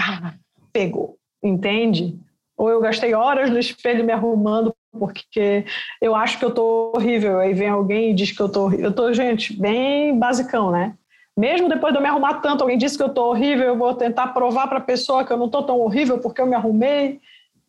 ah, 0.00 0.34
pegou, 0.72 1.18
entende? 1.42 2.16
Ou 2.56 2.70
eu 2.70 2.80
gastei 2.80 3.14
horas 3.14 3.50
no 3.50 3.58
espelho 3.58 4.04
me 4.04 4.12
arrumando 4.12 4.72
porque 4.98 5.64
eu 6.00 6.14
acho 6.14 6.38
que 6.38 6.44
eu 6.44 6.50
tô 6.50 6.92
horrível, 6.94 7.38
aí 7.38 7.54
vem 7.54 7.68
alguém 7.68 8.10
e 8.10 8.14
diz 8.14 8.32
que 8.32 8.40
eu 8.40 8.48
tô 8.48 8.64
horrível. 8.64 8.86
Eu 8.86 8.94
tô, 8.94 9.12
gente, 9.12 9.58
bem 9.58 10.18
basicão, 10.18 10.70
né? 10.70 10.94
Mesmo 11.36 11.68
depois 11.68 11.92
de 11.92 11.98
eu 11.98 12.02
me 12.02 12.08
arrumar 12.08 12.40
tanto, 12.40 12.62
alguém 12.62 12.76
disse 12.76 12.96
que 12.96 13.02
eu 13.02 13.10
tô 13.10 13.30
horrível, 13.30 13.66
eu 13.66 13.78
vou 13.78 13.94
tentar 13.94 14.28
provar 14.28 14.66
para 14.66 14.78
a 14.78 14.82
pessoa 14.82 15.24
que 15.24 15.32
eu 15.32 15.36
não 15.36 15.48
tô 15.48 15.62
tão 15.62 15.78
horrível 15.80 16.18
porque 16.18 16.40
eu 16.40 16.46
me 16.46 16.56
arrumei 16.56 17.20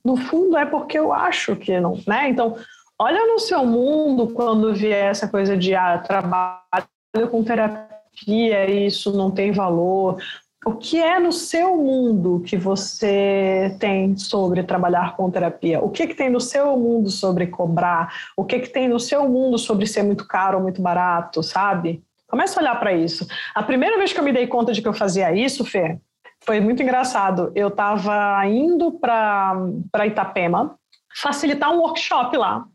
no 0.03 0.15
fundo 0.15 0.57
é 0.57 0.65
porque 0.65 0.97
eu 0.97 1.13
acho 1.13 1.55
que 1.55 1.79
não, 1.79 1.99
né? 2.07 2.29
Então, 2.29 2.55
olha 2.97 3.25
no 3.27 3.39
seu 3.39 3.65
mundo 3.65 4.29
quando 4.33 4.73
vier 4.73 5.11
essa 5.11 5.27
coisa 5.27 5.57
de 5.57 5.75
ah, 5.75 5.97
trabalho 5.97 6.87
com 7.29 7.43
terapia, 7.43 8.69
isso 8.69 9.15
não 9.15 9.29
tem 9.29 9.51
valor. 9.51 10.17
O 10.65 10.75
que 10.75 11.01
é 11.01 11.19
no 11.19 11.31
seu 11.31 11.77
mundo 11.77 12.43
que 12.45 12.57
você 12.57 13.75
tem 13.79 14.17
sobre 14.17 14.61
trabalhar 14.63 15.15
com 15.15 15.31
terapia? 15.31 15.79
O 15.79 15.89
que, 15.89 16.07
que 16.07 16.13
tem 16.13 16.29
no 16.29 16.41
seu 16.41 16.77
mundo 16.77 17.09
sobre 17.09 17.47
cobrar? 17.47 18.13
O 18.35 18.43
que, 18.43 18.59
que 18.59 18.69
tem 18.69 18.87
no 18.87 18.99
seu 18.99 19.27
mundo 19.29 19.57
sobre 19.57 19.87
ser 19.87 20.03
muito 20.03 20.27
caro 20.27 20.57
ou 20.57 20.63
muito 20.63 20.81
barato, 20.81 21.41
sabe? 21.41 22.03
Começa 22.27 22.59
a 22.59 22.61
olhar 22.61 22.79
para 22.79 22.93
isso. 22.93 23.25
A 23.55 23.63
primeira 23.63 23.97
vez 23.97 24.11
que 24.11 24.19
eu 24.19 24.23
me 24.23 24.33
dei 24.33 24.47
conta 24.47 24.73
de 24.73 24.81
que 24.81 24.87
eu 24.87 24.93
fazia 24.93 25.33
isso, 25.33 25.63
Fê, 25.63 25.97
foi 26.45 26.59
muito 26.59 26.83
engraçado. 26.83 27.51
Eu 27.55 27.69
estava 27.69 28.45
indo 28.45 28.91
para 28.91 30.05
Itapema 30.05 30.77
facilitar 31.15 31.71
um 31.71 31.79
workshop 31.79 32.35
lá, 32.37 32.65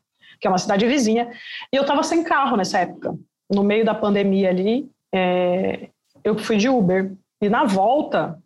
que 0.40 0.46
é 0.46 0.50
uma 0.50 0.58
cidade 0.58 0.86
vizinha, 0.86 1.30
e 1.72 1.76
eu 1.76 1.82
estava 1.82 2.02
sem 2.02 2.24
carro 2.24 2.56
nessa 2.56 2.78
época. 2.78 3.14
No 3.48 3.62
meio 3.62 3.84
da 3.84 3.94
pandemia 3.94 4.48
ali, 4.48 4.90
é, 5.14 5.88
eu 6.24 6.36
fui 6.38 6.56
de 6.56 6.68
Uber. 6.68 7.12
E 7.44 7.48
na 7.48 7.64
volta, 7.64 8.38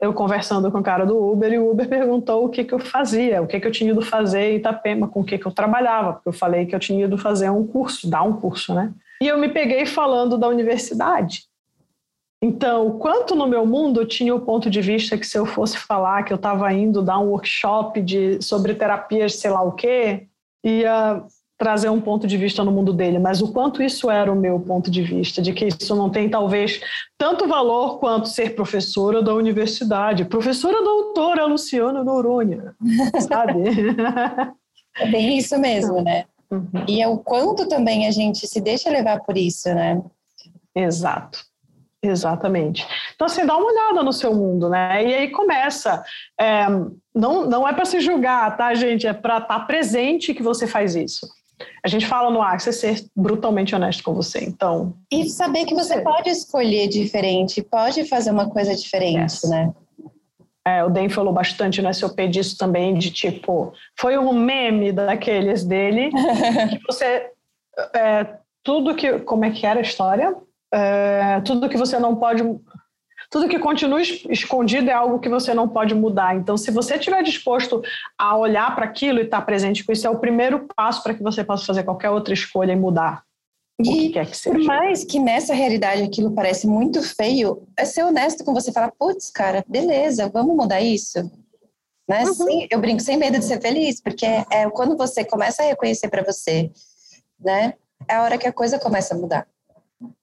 eu 0.00 0.12
conversando 0.12 0.72
com 0.72 0.78
o 0.78 0.82
cara 0.82 1.06
do 1.06 1.16
Uber, 1.16 1.52
e 1.52 1.58
o 1.58 1.70
Uber 1.70 1.88
perguntou 1.88 2.44
o 2.44 2.48
que, 2.48 2.64
que 2.64 2.74
eu 2.74 2.80
fazia, 2.80 3.40
o 3.40 3.46
que, 3.46 3.60
que 3.60 3.66
eu 3.66 3.70
tinha 3.70 3.92
ido 3.92 4.02
fazer 4.02 4.52
em 4.52 4.56
Itapema, 4.56 5.06
com 5.06 5.20
o 5.20 5.24
que, 5.24 5.38
que 5.38 5.46
eu 5.46 5.52
trabalhava, 5.52 6.14
porque 6.14 6.28
eu 6.28 6.32
falei 6.32 6.66
que 6.66 6.74
eu 6.74 6.80
tinha 6.80 7.04
ido 7.04 7.16
fazer 7.16 7.48
um 7.50 7.64
curso, 7.64 8.10
dar 8.10 8.22
um 8.22 8.34
curso, 8.40 8.74
né? 8.74 8.92
E 9.22 9.28
eu 9.28 9.38
me 9.38 9.48
peguei 9.48 9.86
falando 9.86 10.36
da 10.36 10.48
universidade. 10.48 11.44
Então, 12.42 12.98
quanto 12.98 13.36
no 13.36 13.46
meu 13.46 13.64
mundo 13.64 14.04
tinha 14.04 14.34
o 14.34 14.40
ponto 14.40 14.68
de 14.68 14.80
vista 14.80 15.16
que 15.16 15.26
se 15.26 15.38
eu 15.38 15.46
fosse 15.46 15.76
falar 15.76 16.24
que 16.24 16.32
eu 16.32 16.36
estava 16.36 16.72
indo 16.72 17.02
dar 17.02 17.18
um 17.20 17.30
workshop 17.30 18.00
de, 18.00 18.42
sobre 18.42 18.74
terapias, 18.74 19.36
sei 19.36 19.50
lá 19.50 19.62
o 19.62 19.72
quê, 19.72 20.26
ia 20.64 21.24
trazer 21.58 21.88
um 21.90 22.00
ponto 22.00 22.26
de 22.26 22.36
vista 22.36 22.62
no 22.62 22.70
mundo 22.70 22.92
dele, 22.92 23.18
mas 23.18 23.42
o 23.42 23.52
quanto 23.52 23.82
isso 23.82 24.08
era 24.08 24.32
o 24.32 24.36
meu 24.36 24.60
ponto 24.60 24.88
de 24.90 25.02
vista, 25.02 25.42
de 25.42 25.52
que 25.52 25.66
isso 25.66 25.96
não 25.96 26.08
tem 26.08 26.30
talvez 26.30 26.80
tanto 27.18 27.48
valor 27.48 27.98
quanto 27.98 28.28
ser 28.28 28.54
professora 28.54 29.20
da 29.20 29.34
universidade, 29.34 30.24
professora 30.24 30.82
doutora 30.84 31.46
Luciana 31.46 32.04
Noronha, 32.04 32.76
sabe? 33.28 33.54
É 34.96 35.10
bem 35.10 35.36
isso 35.36 35.58
mesmo, 35.58 36.00
né? 36.00 36.26
Uhum. 36.48 36.84
E 36.86 37.02
é 37.02 37.08
o 37.08 37.18
quanto 37.18 37.68
também 37.68 38.06
a 38.06 38.10
gente 38.12 38.46
se 38.46 38.60
deixa 38.60 38.88
levar 38.88 39.20
por 39.20 39.36
isso, 39.36 39.68
né? 39.74 40.00
Exato. 40.74 41.40
Exatamente. 42.00 42.86
Então, 43.14 43.26
assim, 43.26 43.44
dá 43.44 43.56
uma 43.56 43.66
olhada 43.66 44.04
no 44.04 44.12
seu 44.12 44.32
mundo, 44.32 44.68
né? 44.68 45.04
E 45.04 45.14
aí 45.14 45.30
começa. 45.30 46.04
É, 46.40 46.66
não, 47.12 47.44
não 47.46 47.66
é 47.66 47.72
para 47.72 47.84
se 47.84 48.00
julgar, 48.00 48.56
tá, 48.56 48.72
gente? 48.74 49.04
É 49.06 49.12
para 49.12 49.38
estar 49.38 49.58
tá 49.58 49.64
presente 49.64 50.32
que 50.32 50.42
você 50.42 50.66
faz 50.66 50.94
isso. 50.94 51.26
A 51.84 51.88
gente 51.88 52.06
fala 52.06 52.30
no 52.30 52.42
Axis 52.42 52.76
ser 52.76 53.04
brutalmente 53.14 53.74
honesto 53.74 54.02
com 54.02 54.14
você, 54.14 54.44
então. 54.44 54.94
E 55.10 55.28
saber 55.28 55.64
que 55.64 55.74
você, 55.74 55.94
você 55.94 56.00
pode 56.02 56.30
escolher 56.30 56.88
diferente, 56.88 57.62
pode 57.62 58.04
fazer 58.06 58.30
uma 58.30 58.48
coisa 58.48 58.74
diferente, 58.74 59.32
yes. 59.32 59.44
né? 59.44 59.72
É, 60.66 60.84
o 60.84 60.90
Dan 60.90 61.08
falou 61.08 61.32
bastante 61.32 61.80
no 61.80 61.92
SOP 61.92 62.28
disso 62.28 62.56
também, 62.58 62.94
de 62.94 63.10
tipo, 63.10 63.72
foi 63.98 64.18
um 64.18 64.32
meme 64.32 64.92
daqueles 64.92 65.64
dele, 65.64 66.10
que 66.70 66.80
você. 66.86 67.30
É, 67.94 68.26
tudo 68.62 68.94
que. 68.94 69.20
Como 69.20 69.44
é 69.44 69.50
que 69.50 69.64
era 69.64 69.78
a 69.78 69.82
história? 69.82 70.36
é, 70.72 71.40
tudo 71.40 71.68
que 71.68 71.76
você 71.76 71.98
não 71.98 72.16
pode. 72.16 72.42
Tudo 73.30 73.48
que 73.48 73.58
continua 73.58 74.00
escondido 74.00 74.88
é 74.88 74.92
algo 74.92 75.18
que 75.18 75.28
você 75.28 75.52
não 75.52 75.68
pode 75.68 75.94
mudar. 75.94 76.34
Então, 76.34 76.56
se 76.56 76.70
você 76.70 76.94
estiver 76.94 77.22
disposto 77.22 77.82
a 78.16 78.36
olhar 78.36 78.74
para 78.74 78.86
aquilo 78.86 79.18
e 79.18 79.24
estar 79.24 79.40
tá 79.40 79.44
presente 79.44 79.84
com 79.84 79.92
isso, 79.92 80.06
é 80.06 80.10
o 80.10 80.18
primeiro 80.18 80.66
passo 80.74 81.02
para 81.02 81.12
que 81.12 81.22
você 81.22 81.44
possa 81.44 81.66
fazer 81.66 81.82
qualquer 81.82 82.08
outra 82.10 82.32
escolha 82.32 82.72
e 82.72 82.76
mudar. 82.76 83.22
E 83.80 84.10
que 84.10 84.24
que 84.24 84.50
por 84.50 84.58
mais 84.64 85.04
que 85.04 85.20
nessa 85.20 85.54
realidade 85.54 86.02
aquilo 86.02 86.32
parece 86.32 86.66
muito 86.66 87.00
feio, 87.02 87.62
é 87.76 87.84
ser 87.84 88.02
honesto 88.02 88.44
com 88.44 88.52
você, 88.52 88.72
falar, 88.72 88.92
putz, 88.98 89.30
cara, 89.30 89.64
beleza, 89.68 90.28
vamos 90.28 90.56
mudar 90.56 90.80
isso. 90.80 91.18
Né? 92.08 92.24
Uhum. 92.24 92.34
Sim, 92.34 92.66
eu 92.70 92.80
brinco 92.80 93.00
sem 93.00 93.16
medo 93.16 93.38
de 93.38 93.44
ser 93.44 93.60
feliz, 93.60 94.00
porque 94.00 94.26
é, 94.26 94.44
é 94.50 94.70
quando 94.70 94.96
você 94.96 95.24
começa 95.24 95.62
a 95.62 95.66
reconhecer 95.66 96.08
para 96.08 96.24
você, 96.24 96.72
né? 97.38 97.74
É 98.08 98.14
a 98.14 98.22
hora 98.22 98.38
que 98.38 98.48
a 98.48 98.52
coisa 98.52 98.78
começa 98.78 99.14
a 99.14 99.18
mudar. 99.18 99.46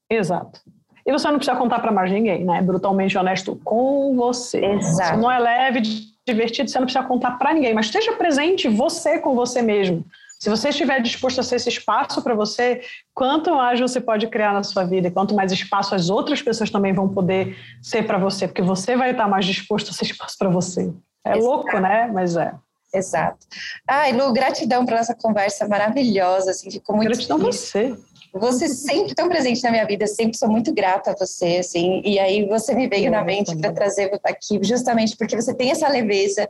Exato. 0.10 0.60
E 1.06 1.12
você 1.12 1.28
não 1.28 1.38
precisa 1.38 1.58
contar 1.58 1.80
para 1.80 1.92
mais 1.92 2.12
ninguém, 2.12 2.44
né? 2.44 2.62
Brutalmente 2.62 3.18
honesto 3.18 3.60
com 3.64 4.16
você. 4.16 4.64
Exato. 4.66 5.10
Se 5.10 5.22
não 5.22 5.32
é 5.32 5.38
leve, 5.38 5.82
divertido, 6.28 6.70
você 6.70 6.80
não 6.80 6.86
precisa 6.86 7.06
contar 7.06 7.38
para 7.38 7.54
ninguém, 7.54 7.74
mas 7.74 7.86
esteja 7.86 8.14
presente 8.14 8.68
você 8.68 9.20
com 9.20 9.36
você 9.36 9.62
mesmo. 9.62 10.04
Se 10.40 10.50
você 10.50 10.70
estiver 10.70 11.02
disposto 11.02 11.40
a 11.40 11.44
ser 11.44 11.56
esse 11.56 11.70
espaço 11.70 12.22
para 12.22 12.34
você, 12.34 12.82
quanto 13.14 13.56
mais 13.56 13.80
você 13.80 14.02
pode 14.02 14.28
criar 14.28 14.54
na 14.54 14.64
sua 14.64 14.84
vida, 14.84 15.08
e 15.08 15.12
quanto 15.12 15.34
mais 15.34 15.52
espaço 15.52 15.96
as 15.96 16.10
outras 16.10 16.42
pessoas 16.42 16.70
também 16.70 16.94
vão 16.94 17.08
poder 17.08 17.56
ser 17.82 18.06
para 18.06 18.18
você, 18.18 18.48
porque 18.48 18.62
você 18.62 18.96
vai 18.96 19.12
estar 19.12 19.28
mais 19.28 19.46
disposto 19.46 19.92
a 19.92 19.94
ser 19.94 20.06
espaço 20.06 20.38
para 20.38 20.50
você. 20.50 20.92
É 21.24 21.38
Exato. 21.38 21.46
louco, 21.46 21.80
né? 21.80 22.10
Mas 22.14 22.36
é. 22.36 22.54
Exato. 22.94 23.46
Ai, 23.88 24.14
Lu, 24.14 24.32
gratidão 24.34 24.86
por 24.86 24.94
essa 24.94 25.16
conversa 25.16 25.68
maravilhosa, 25.68 26.52
assim, 26.52 26.72
ficou 26.72 26.96
muito 26.96 27.10
Gratidão 27.10 27.38
a 27.38 27.40
você. 27.40 27.96
Você 28.38 28.68
sempre 28.68 29.16
tão 29.16 29.30
presente 29.30 29.64
na 29.64 29.72
minha 29.72 29.86
vida, 29.86 30.06
sempre 30.06 30.38
sou 30.38 30.50
muito 30.50 30.74
grata 30.74 31.12
a 31.12 31.16
você, 31.16 31.58
assim. 31.60 32.02
E 32.04 32.20
aí 32.20 32.46
você 32.46 32.76
me 32.76 32.86
veio 32.86 33.10
na 33.10 33.24
mente 33.24 33.56
para 33.56 33.72
trazer 33.72 34.12
aqui, 34.26 34.60
justamente 34.62 35.16
porque 35.16 35.38
você 35.38 35.54
tem 35.54 35.72
essa 35.72 35.88
leveza 35.88 36.50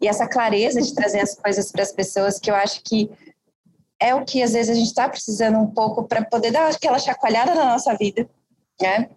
e 0.00 0.08
essa 0.08 0.26
clareza 0.26 0.80
de 0.80 0.94
trazer 0.94 1.20
as 1.20 1.34
coisas 1.34 1.70
para 1.70 1.82
as 1.82 1.92
pessoas 1.92 2.40
que 2.40 2.50
eu 2.50 2.54
acho 2.54 2.80
que 2.82 3.10
é 4.00 4.14
o 4.14 4.24
que 4.24 4.42
às 4.42 4.54
vezes 4.54 4.70
a 4.70 4.74
gente 4.74 4.86
está 4.86 5.08
precisando 5.10 5.58
um 5.58 5.66
pouco 5.66 6.04
para 6.04 6.24
poder 6.24 6.52
dar 6.52 6.70
aquela 6.70 6.98
chacoalhada 6.98 7.54
na 7.54 7.66
nossa 7.66 7.94
vida, 7.94 8.26
né? 8.80 9.10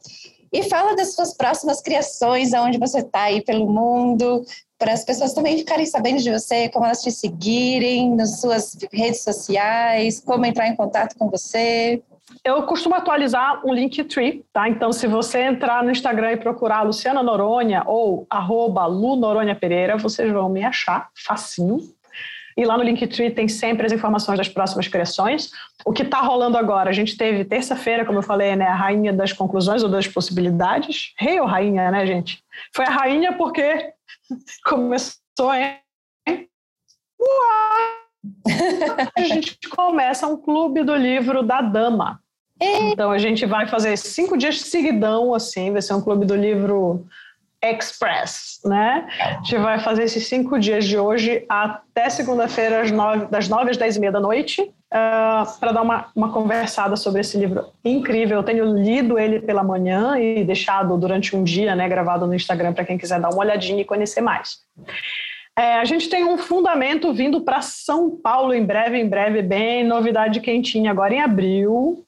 E 0.51 0.63
fala 0.63 0.97
das 0.97 1.13
suas 1.13 1.33
próximas 1.33 1.81
criações, 1.81 2.53
aonde 2.53 2.77
você 2.77 2.99
está 2.99 3.23
aí 3.23 3.41
pelo 3.41 3.71
mundo, 3.71 4.43
para 4.79 4.93
as 4.93 5.03
pessoas 5.03 5.33
também 5.33 5.57
ficarem 5.57 5.85
sabendo 5.85 6.19
de 6.19 6.31
você, 6.31 6.69
como 6.69 6.85
elas 6.85 7.01
te 7.01 7.11
seguirem 7.11 8.15
nas 8.15 8.39
suas 8.39 8.77
redes 8.93 9.21
sociais, 9.21 10.21
como 10.25 10.45
entrar 10.45 10.69
em 10.69 10.75
contato 10.75 11.17
com 11.17 11.29
você. 11.29 12.01
Eu 12.45 12.63
costumo 12.63 12.95
atualizar 12.95 13.61
um 13.65 13.73
Linktree, 13.73 14.45
tá? 14.53 14.69
Então, 14.69 14.93
se 14.93 15.05
você 15.05 15.41
entrar 15.41 15.83
no 15.83 15.91
Instagram 15.91 16.31
e 16.31 16.37
procurar 16.37 16.83
Luciana 16.83 17.21
Noronha 17.21 17.83
ou 17.85 18.25
arroba 18.29 18.85
Lu 18.85 19.17
Noronha 19.17 19.53
Pereira, 19.53 19.97
vocês 19.97 20.31
vão 20.31 20.47
me 20.47 20.63
achar 20.63 21.09
facinho. 21.13 21.79
E 22.55 22.63
lá 22.65 22.77
no 22.77 22.83
Linktree 22.83 23.31
tem 23.31 23.47
sempre 23.47 23.85
as 23.85 23.91
informações 23.91 24.37
das 24.37 24.47
próximas 24.47 24.87
criações. 24.87 25.51
O 25.85 25.91
que 25.91 26.03
está 26.03 26.21
rolando 26.21 26.57
agora? 26.57 26.89
A 26.89 26.93
gente 26.93 27.17
teve 27.17 27.43
terça-feira, 27.43 28.05
como 28.05 28.19
eu 28.19 28.23
falei, 28.23 28.55
né, 28.55 28.67
a 28.67 28.75
rainha 28.75 29.11
das 29.11 29.33
conclusões 29.33 29.83
ou 29.83 29.89
das 29.89 30.07
possibilidades. 30.07 31.13
Rei 31.17 31.39
ou 31.39 31.47
rainha, 31.47 31.91
né, 31.91 32.05
gente? 32.05 32.41
Foi 32.73 32.85
a 32.85 32.89
rainha 32.89 33.33
porque 33.33 33.93
começou, 34.65 35.53
hein? 35.53 35.79
Uau! 37.19 37.99
a 39.17 39.21
gente 39.21 39.57
começa 39.69 40.27
um 40.27 40.37
clube 40.37 40.83
do 40.83 40.95
livro 40.95 41.43
da 41.43 41.61
dama. 41.61 42.21
Então 42.61 43.09
a 43.09 43.17
gente 43.17 43.45
vai 43.45 43.67
fazer 43.67 43.97
cinco 43.97 44.37
dias 44.37 44.59
seguidão, 44.59 45.33
assim, 45.33 45.71
vai 45.71 45.81
ser 45.81 45.93
um 45.93 46.01
clube 46.01 46.25
do 46.25 46.35
livro 46.35 47.07
Express, 47.63 48.59
né? 48.65 49.07
A 49.19 49.33
gente 49.35 49.57
vai 49.57 49.79
fazer 49.79 50.03
esses 50.03 50.27
cinco 50.27 50.59
dias 50.59 50.85
de 50.85 50.97
hoje 50.97 51.45
até 51.47 52.09
segunda-feira, 52.09 52.83
das 53.29 53.47
nove 53.47 53.71
às 53.71 53.77
dez 53.77 53.95
e 53.95 53.99
meia 53.99 54.11
da 54.11 54.19
noite, 54.19 54.73
uh, 54.93 54.95
ah, 54.95 55.57
para 55.59 55.71
dar 55.71 55.81
uma, 55.81 56.07
uma 56.15 56.31
conversada 56.31 56.95
sobre 56.95 57.21
esse 57.21 57.37
livro 57.37 57.65
incrível. 57.83 58.37
Eu 58.37 58.43
tenho 58.43 58.65
lido 58.65 59.17
ele 59.17 59.39
pela 59.39 59.63
manhã 59.63 60.17
e 60.19 60.43
deixado 60.43 60.97
durante 60.97 61.35
um 61.35 61.43
dia, 61.43 61.75
né, 61.75 61.87
gravado 61.87 62.25
no 62.27 62.35
Instagram 62.35 62.73
para 62.73 62.85
quem 62.85 62.97
quiser 62.97 63.19
dar 63.19 63.29
uma 63.29 63.39
olhadinha 63.39 63.81
e 63.81 63.85
conhecer 63.85 64.21
mais. 64.21 64.59
É, 65.57 65.75
a 65.75 65.85
gente 65.85 66.09
tem 66.09 66.23
um 66.23 66.37
fundamento 66.37 67.11
vindo 67.13 67.41
para 67.41 67.61
São 67.61 68.09
Paulo 68.09 68.53
em 68.53 68.65
breve, 68.65 68.97
em 68.97 69.07
breve, 69.07 69.41
bem 69.41 69.83
novidade 69.83 70.39
quentinha 70.39 70.91
agora 70.91 71.13
em 71.13 71.21
abril 71.21 72.05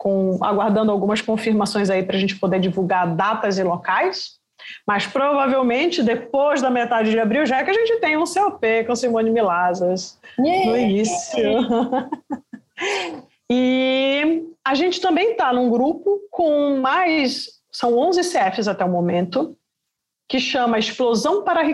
com, 0.00 0.38
aguardando 0.42 0.90
algumas 0.90 1.20
confirmações 1.20 1.90
aí 1.90 2.02
para 2.02 2.16
a 2.16 2.18
gente 2.18 2.38
poder 2.38 2.58
divulgar 2.58 3.14
datas 3.14 3.58
e 3.58 3.62
locais. 3.62 4.39
Mas 4.86 5.06
provavelmente 5.06 6.02
depois 6.02 6.62
da 6.62 6.70
metade 6.70 7.10
de 7.10 7.18
abril 7.18 7.46
já 7.46 7.58
é 7.58 7.64
que 7.64 7.70
a 7.70 7.74
gente 7.74 8.00
tem 8.00 8.16
um 8.16 8.24
COP 8.24 8.84
com 8.84 8.94
Simone 8.94 9.30
Milazas 9.30 10.18
yeah. 10.38 10.70
no 10.70 10.76
início. 10.76 11.42
e 13.50 14.44
a 14.64 14.74
gente 14.74 15.00
também 15.00 15.32
está 15.32 15.52
num 15.52 15.70
grupo 15.70 16.20
com 16.30 16.78
mais, 16.78 17.60
são 17.70 17.96
11 17.98 18.20
CFs 18.22 18.68
até 18.68 18.84
o 18.84 18.88
momento, 18.88 19.56
que 20.28 20.38
chama 20.38 20.78
Explosão 20.78 21.42
para 21.42 21.60
a 21.60 21.64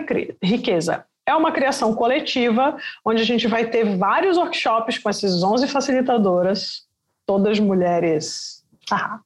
Riqueza. 0.41 1.05
É 1.25 1.35
uma 1.35 1.51
criação 1.51 1.93
coletiva, 1.93 2.77
onde 3.05 3.21
a 3.21 3.25
gente 3.25 3.47
vai 3.47 3.69
ter 3.69 3.97
vários 3.97 4.37
workshops 4.37 4.97
com 4.97 5.09
essas 5.09 5.43
11 5.43 5.67
facilitadoras, 5.67 6.87
todas 7.25 7.59
mulheres. 7.59 8.63
Ah, 8.89 9.19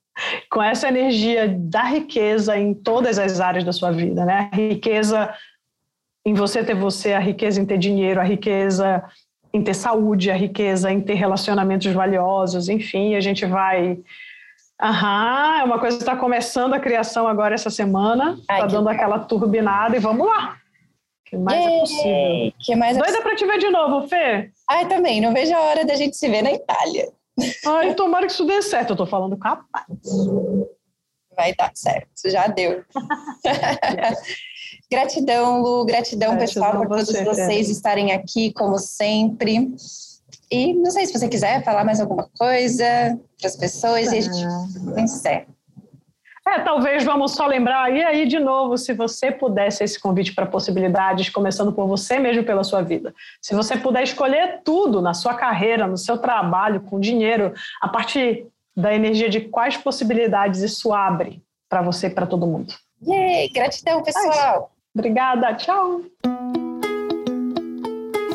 com 0.51 0.61
essa 0.61 0.89
energia 0.89 1.47
da 1.47 1.83
riqueza 1.83 2.57
em 2.57 2.73
todas 2.73 3.17
as 3.17 3.39
áreas 3.39 3.63
da 3.63 3.71
sua 3.71 3.89
vida, 3.89 4.25
né? 4.25 4.49
A 4.51 4.55
riqueza 4.55 5.33
em 6.25 6.33
você 6.33 6.61
ter 6.61 6.75
você, 6.75 7.13
a 7.13 7.19
riqueza 7.19 7.61
em 7.61 7.65
ter 7.65 7.77
dinheiro, 7.77 8.19
a 8.19 8.23
riqueza 8.23 9.01
em 9.53 9.63
ter 9.63 9.73
saúde, 9.73 10.29
a 10.29 10.35
riqueza 10.35 10.91
em 10.91 10.99
ter 10.99 11.13
relacionamentos 11.13 11.91
valiosos, 11.93 12.67
enfim, 12.67 13.15
a 13.15 13.21
gente 13.21 13.45
vai. 13.45 13.97
Aham, 14.79 15.59
é 15.59 15.63
uma 15.63 15.79
coisa 15.79 15.97
que 15.97 16.03
está 16.03 16.17
começando 16.17 16.73
a 16.73 16.79
criação 16.79 17.27
agora 17.27 17.55
essa 17.55 17.69
semana, 17.69 18.37
está 18.41 18.65
dando 18.65 18.89
que... 18.89 18.95
aquela 18.95 19.19
turbinada 19.19 19.95
e 19.95 19.99
vamos 19.99 20.27
lá. 20.27 20.57
que 21.25 21.37
mais 21.37 21.57
é 21.57 21.63
Yay! 21.63 21.75
é 21.75 21.79
possível? 21.79 22.53
Que 22.59 22.75
mais 22.75 22.97
é 22.97 22.99
Doida 22.99 23.21
para 23.21 23.35
te 23.35 23.45
ver 23.45 23.57
de 23.57 23.69
novo, 23.69 24.05
Fê? 24.07 24.51
Ai, 24.69 24.85
também, 24.87 25.21
não 25.21 25.33
vejo 25.33 25.55
a 25.55 25.61
hora 25.61 25.85
da 25.85 25.95
gente 25.95 26.17
se 26.17 26.27
ver 26.27 26.41
na 26.41 26.51
Itália. 26.51 27.09
Ai, 27.65 27.93
tomara 27.95 28.25
que 28.25 28.31
isso 28.31 28.45
dê 28.45 28.61
certo. 28.61 28.91
Eu 28.91 28.97
tô 28.97 29.05
falando 29.05 29.37
capaz. 29.37 29.87
Vai 31.35 31.55
dar 31.55 31.71
certo, 31.73 32.09
já 32.25 32.47
deu. 32.47 32.83
gratidão, 34.91 35.61
Lu, 35.61 35.85
gratidão, 35.85 36.35
gratidão 36.35 36.37
pessoal, 36.37 36.77
por 36.77 36.87
todos 36.87 37.07
você, 37.07 37.23
vocês 37.23 37.69
é. 37.69 37.71
estarem 37.71 38.11
aqui, 38.11 38.51
como 38.53 38.77
sempre. 38.77 39.73
E 40.51 40.73
não 40.73 40.91
sei 40.91 41.05
se 41.05 41.13
você 41.13 41.29
quiser 41.29 41.63
falar 41.63 41.85
mais 41.85 42.01
alguma 42.01 42.29
coisa 42.37 43.17
para 43.39 43.47
as 43.47 43.55
pessoas 43.55 44.09
ah. 44.09 44.15
e 44.15 44.17
a 44.17 44.21
gente 44.21 44.45
encerra. 44.97 45.47
É, 46.47 46.59
talvez 46.59 47.03
vamos 47.03 47.33
só 47.33 47.45
lembrar, 47.45 47.95
e 47.95 48.03
aí 48.03 48.25
de 48.25 48.39
novo, 48.39 48.75
se 48.75 48.93
você 48.93 49.31
pudesse 49.31 49.83
esse 49.83 49.99
convite 49.99 50.33
para 50.33 50.45
possibilidades, 50.45 51.29
começando 51.29 51.71
por 51.71 51.87
você 51.87 52.17
mesmo 52.17 52.43
pela 52.43 52.63
sua 52.63 52.81
vida. 52.81 53.13
Se 53.39 53.53
você 53.53 53.77
puder 53.77 54.01
escolher 54.03 54.61
tudo 54.63 55.01
na 55.01 55.13
sua 55.13 55.35
carreira, 55.35 55.85
no 55.85 55.97
seu 55.97 56.17
trabalho, 56.17 56.81
com 56.81 56.99
dinheiro, 56.99 57.53
a 57.79 57.87
partir 57.87 58.47
da 58.75 58.93
energia 58.93 59.29
de 59.29 59.41
quais 59.41 59.77
possibilidades 59.77 60.61
isso 60.61 60.91
abre 60.91 61.41
para 61.69 61.81
você 61.81 62.07
e 62.07 62.09
para 62.09 62.25
todo 62.25 62.47
mundo. 62.47 62.73
Yay, 63.07 63.49
gratidão, 63.49 64.01
pessoal. 64.01 64.71
Obrigada, 64.95 65.53
tchau. 65.53 66.01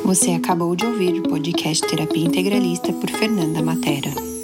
Você 0.04 0.30
acabou 0.30 0.76
de 0.76 0.86
ouvir 0.86 1.18
o 1.18 1.22
podcast 1.24 1.84
Terapia 1.88 2.24
Integralista 2.24 2.92
por 2.92 3.10
Fernanda 3.10 3.60
Matera. 3.60 4.35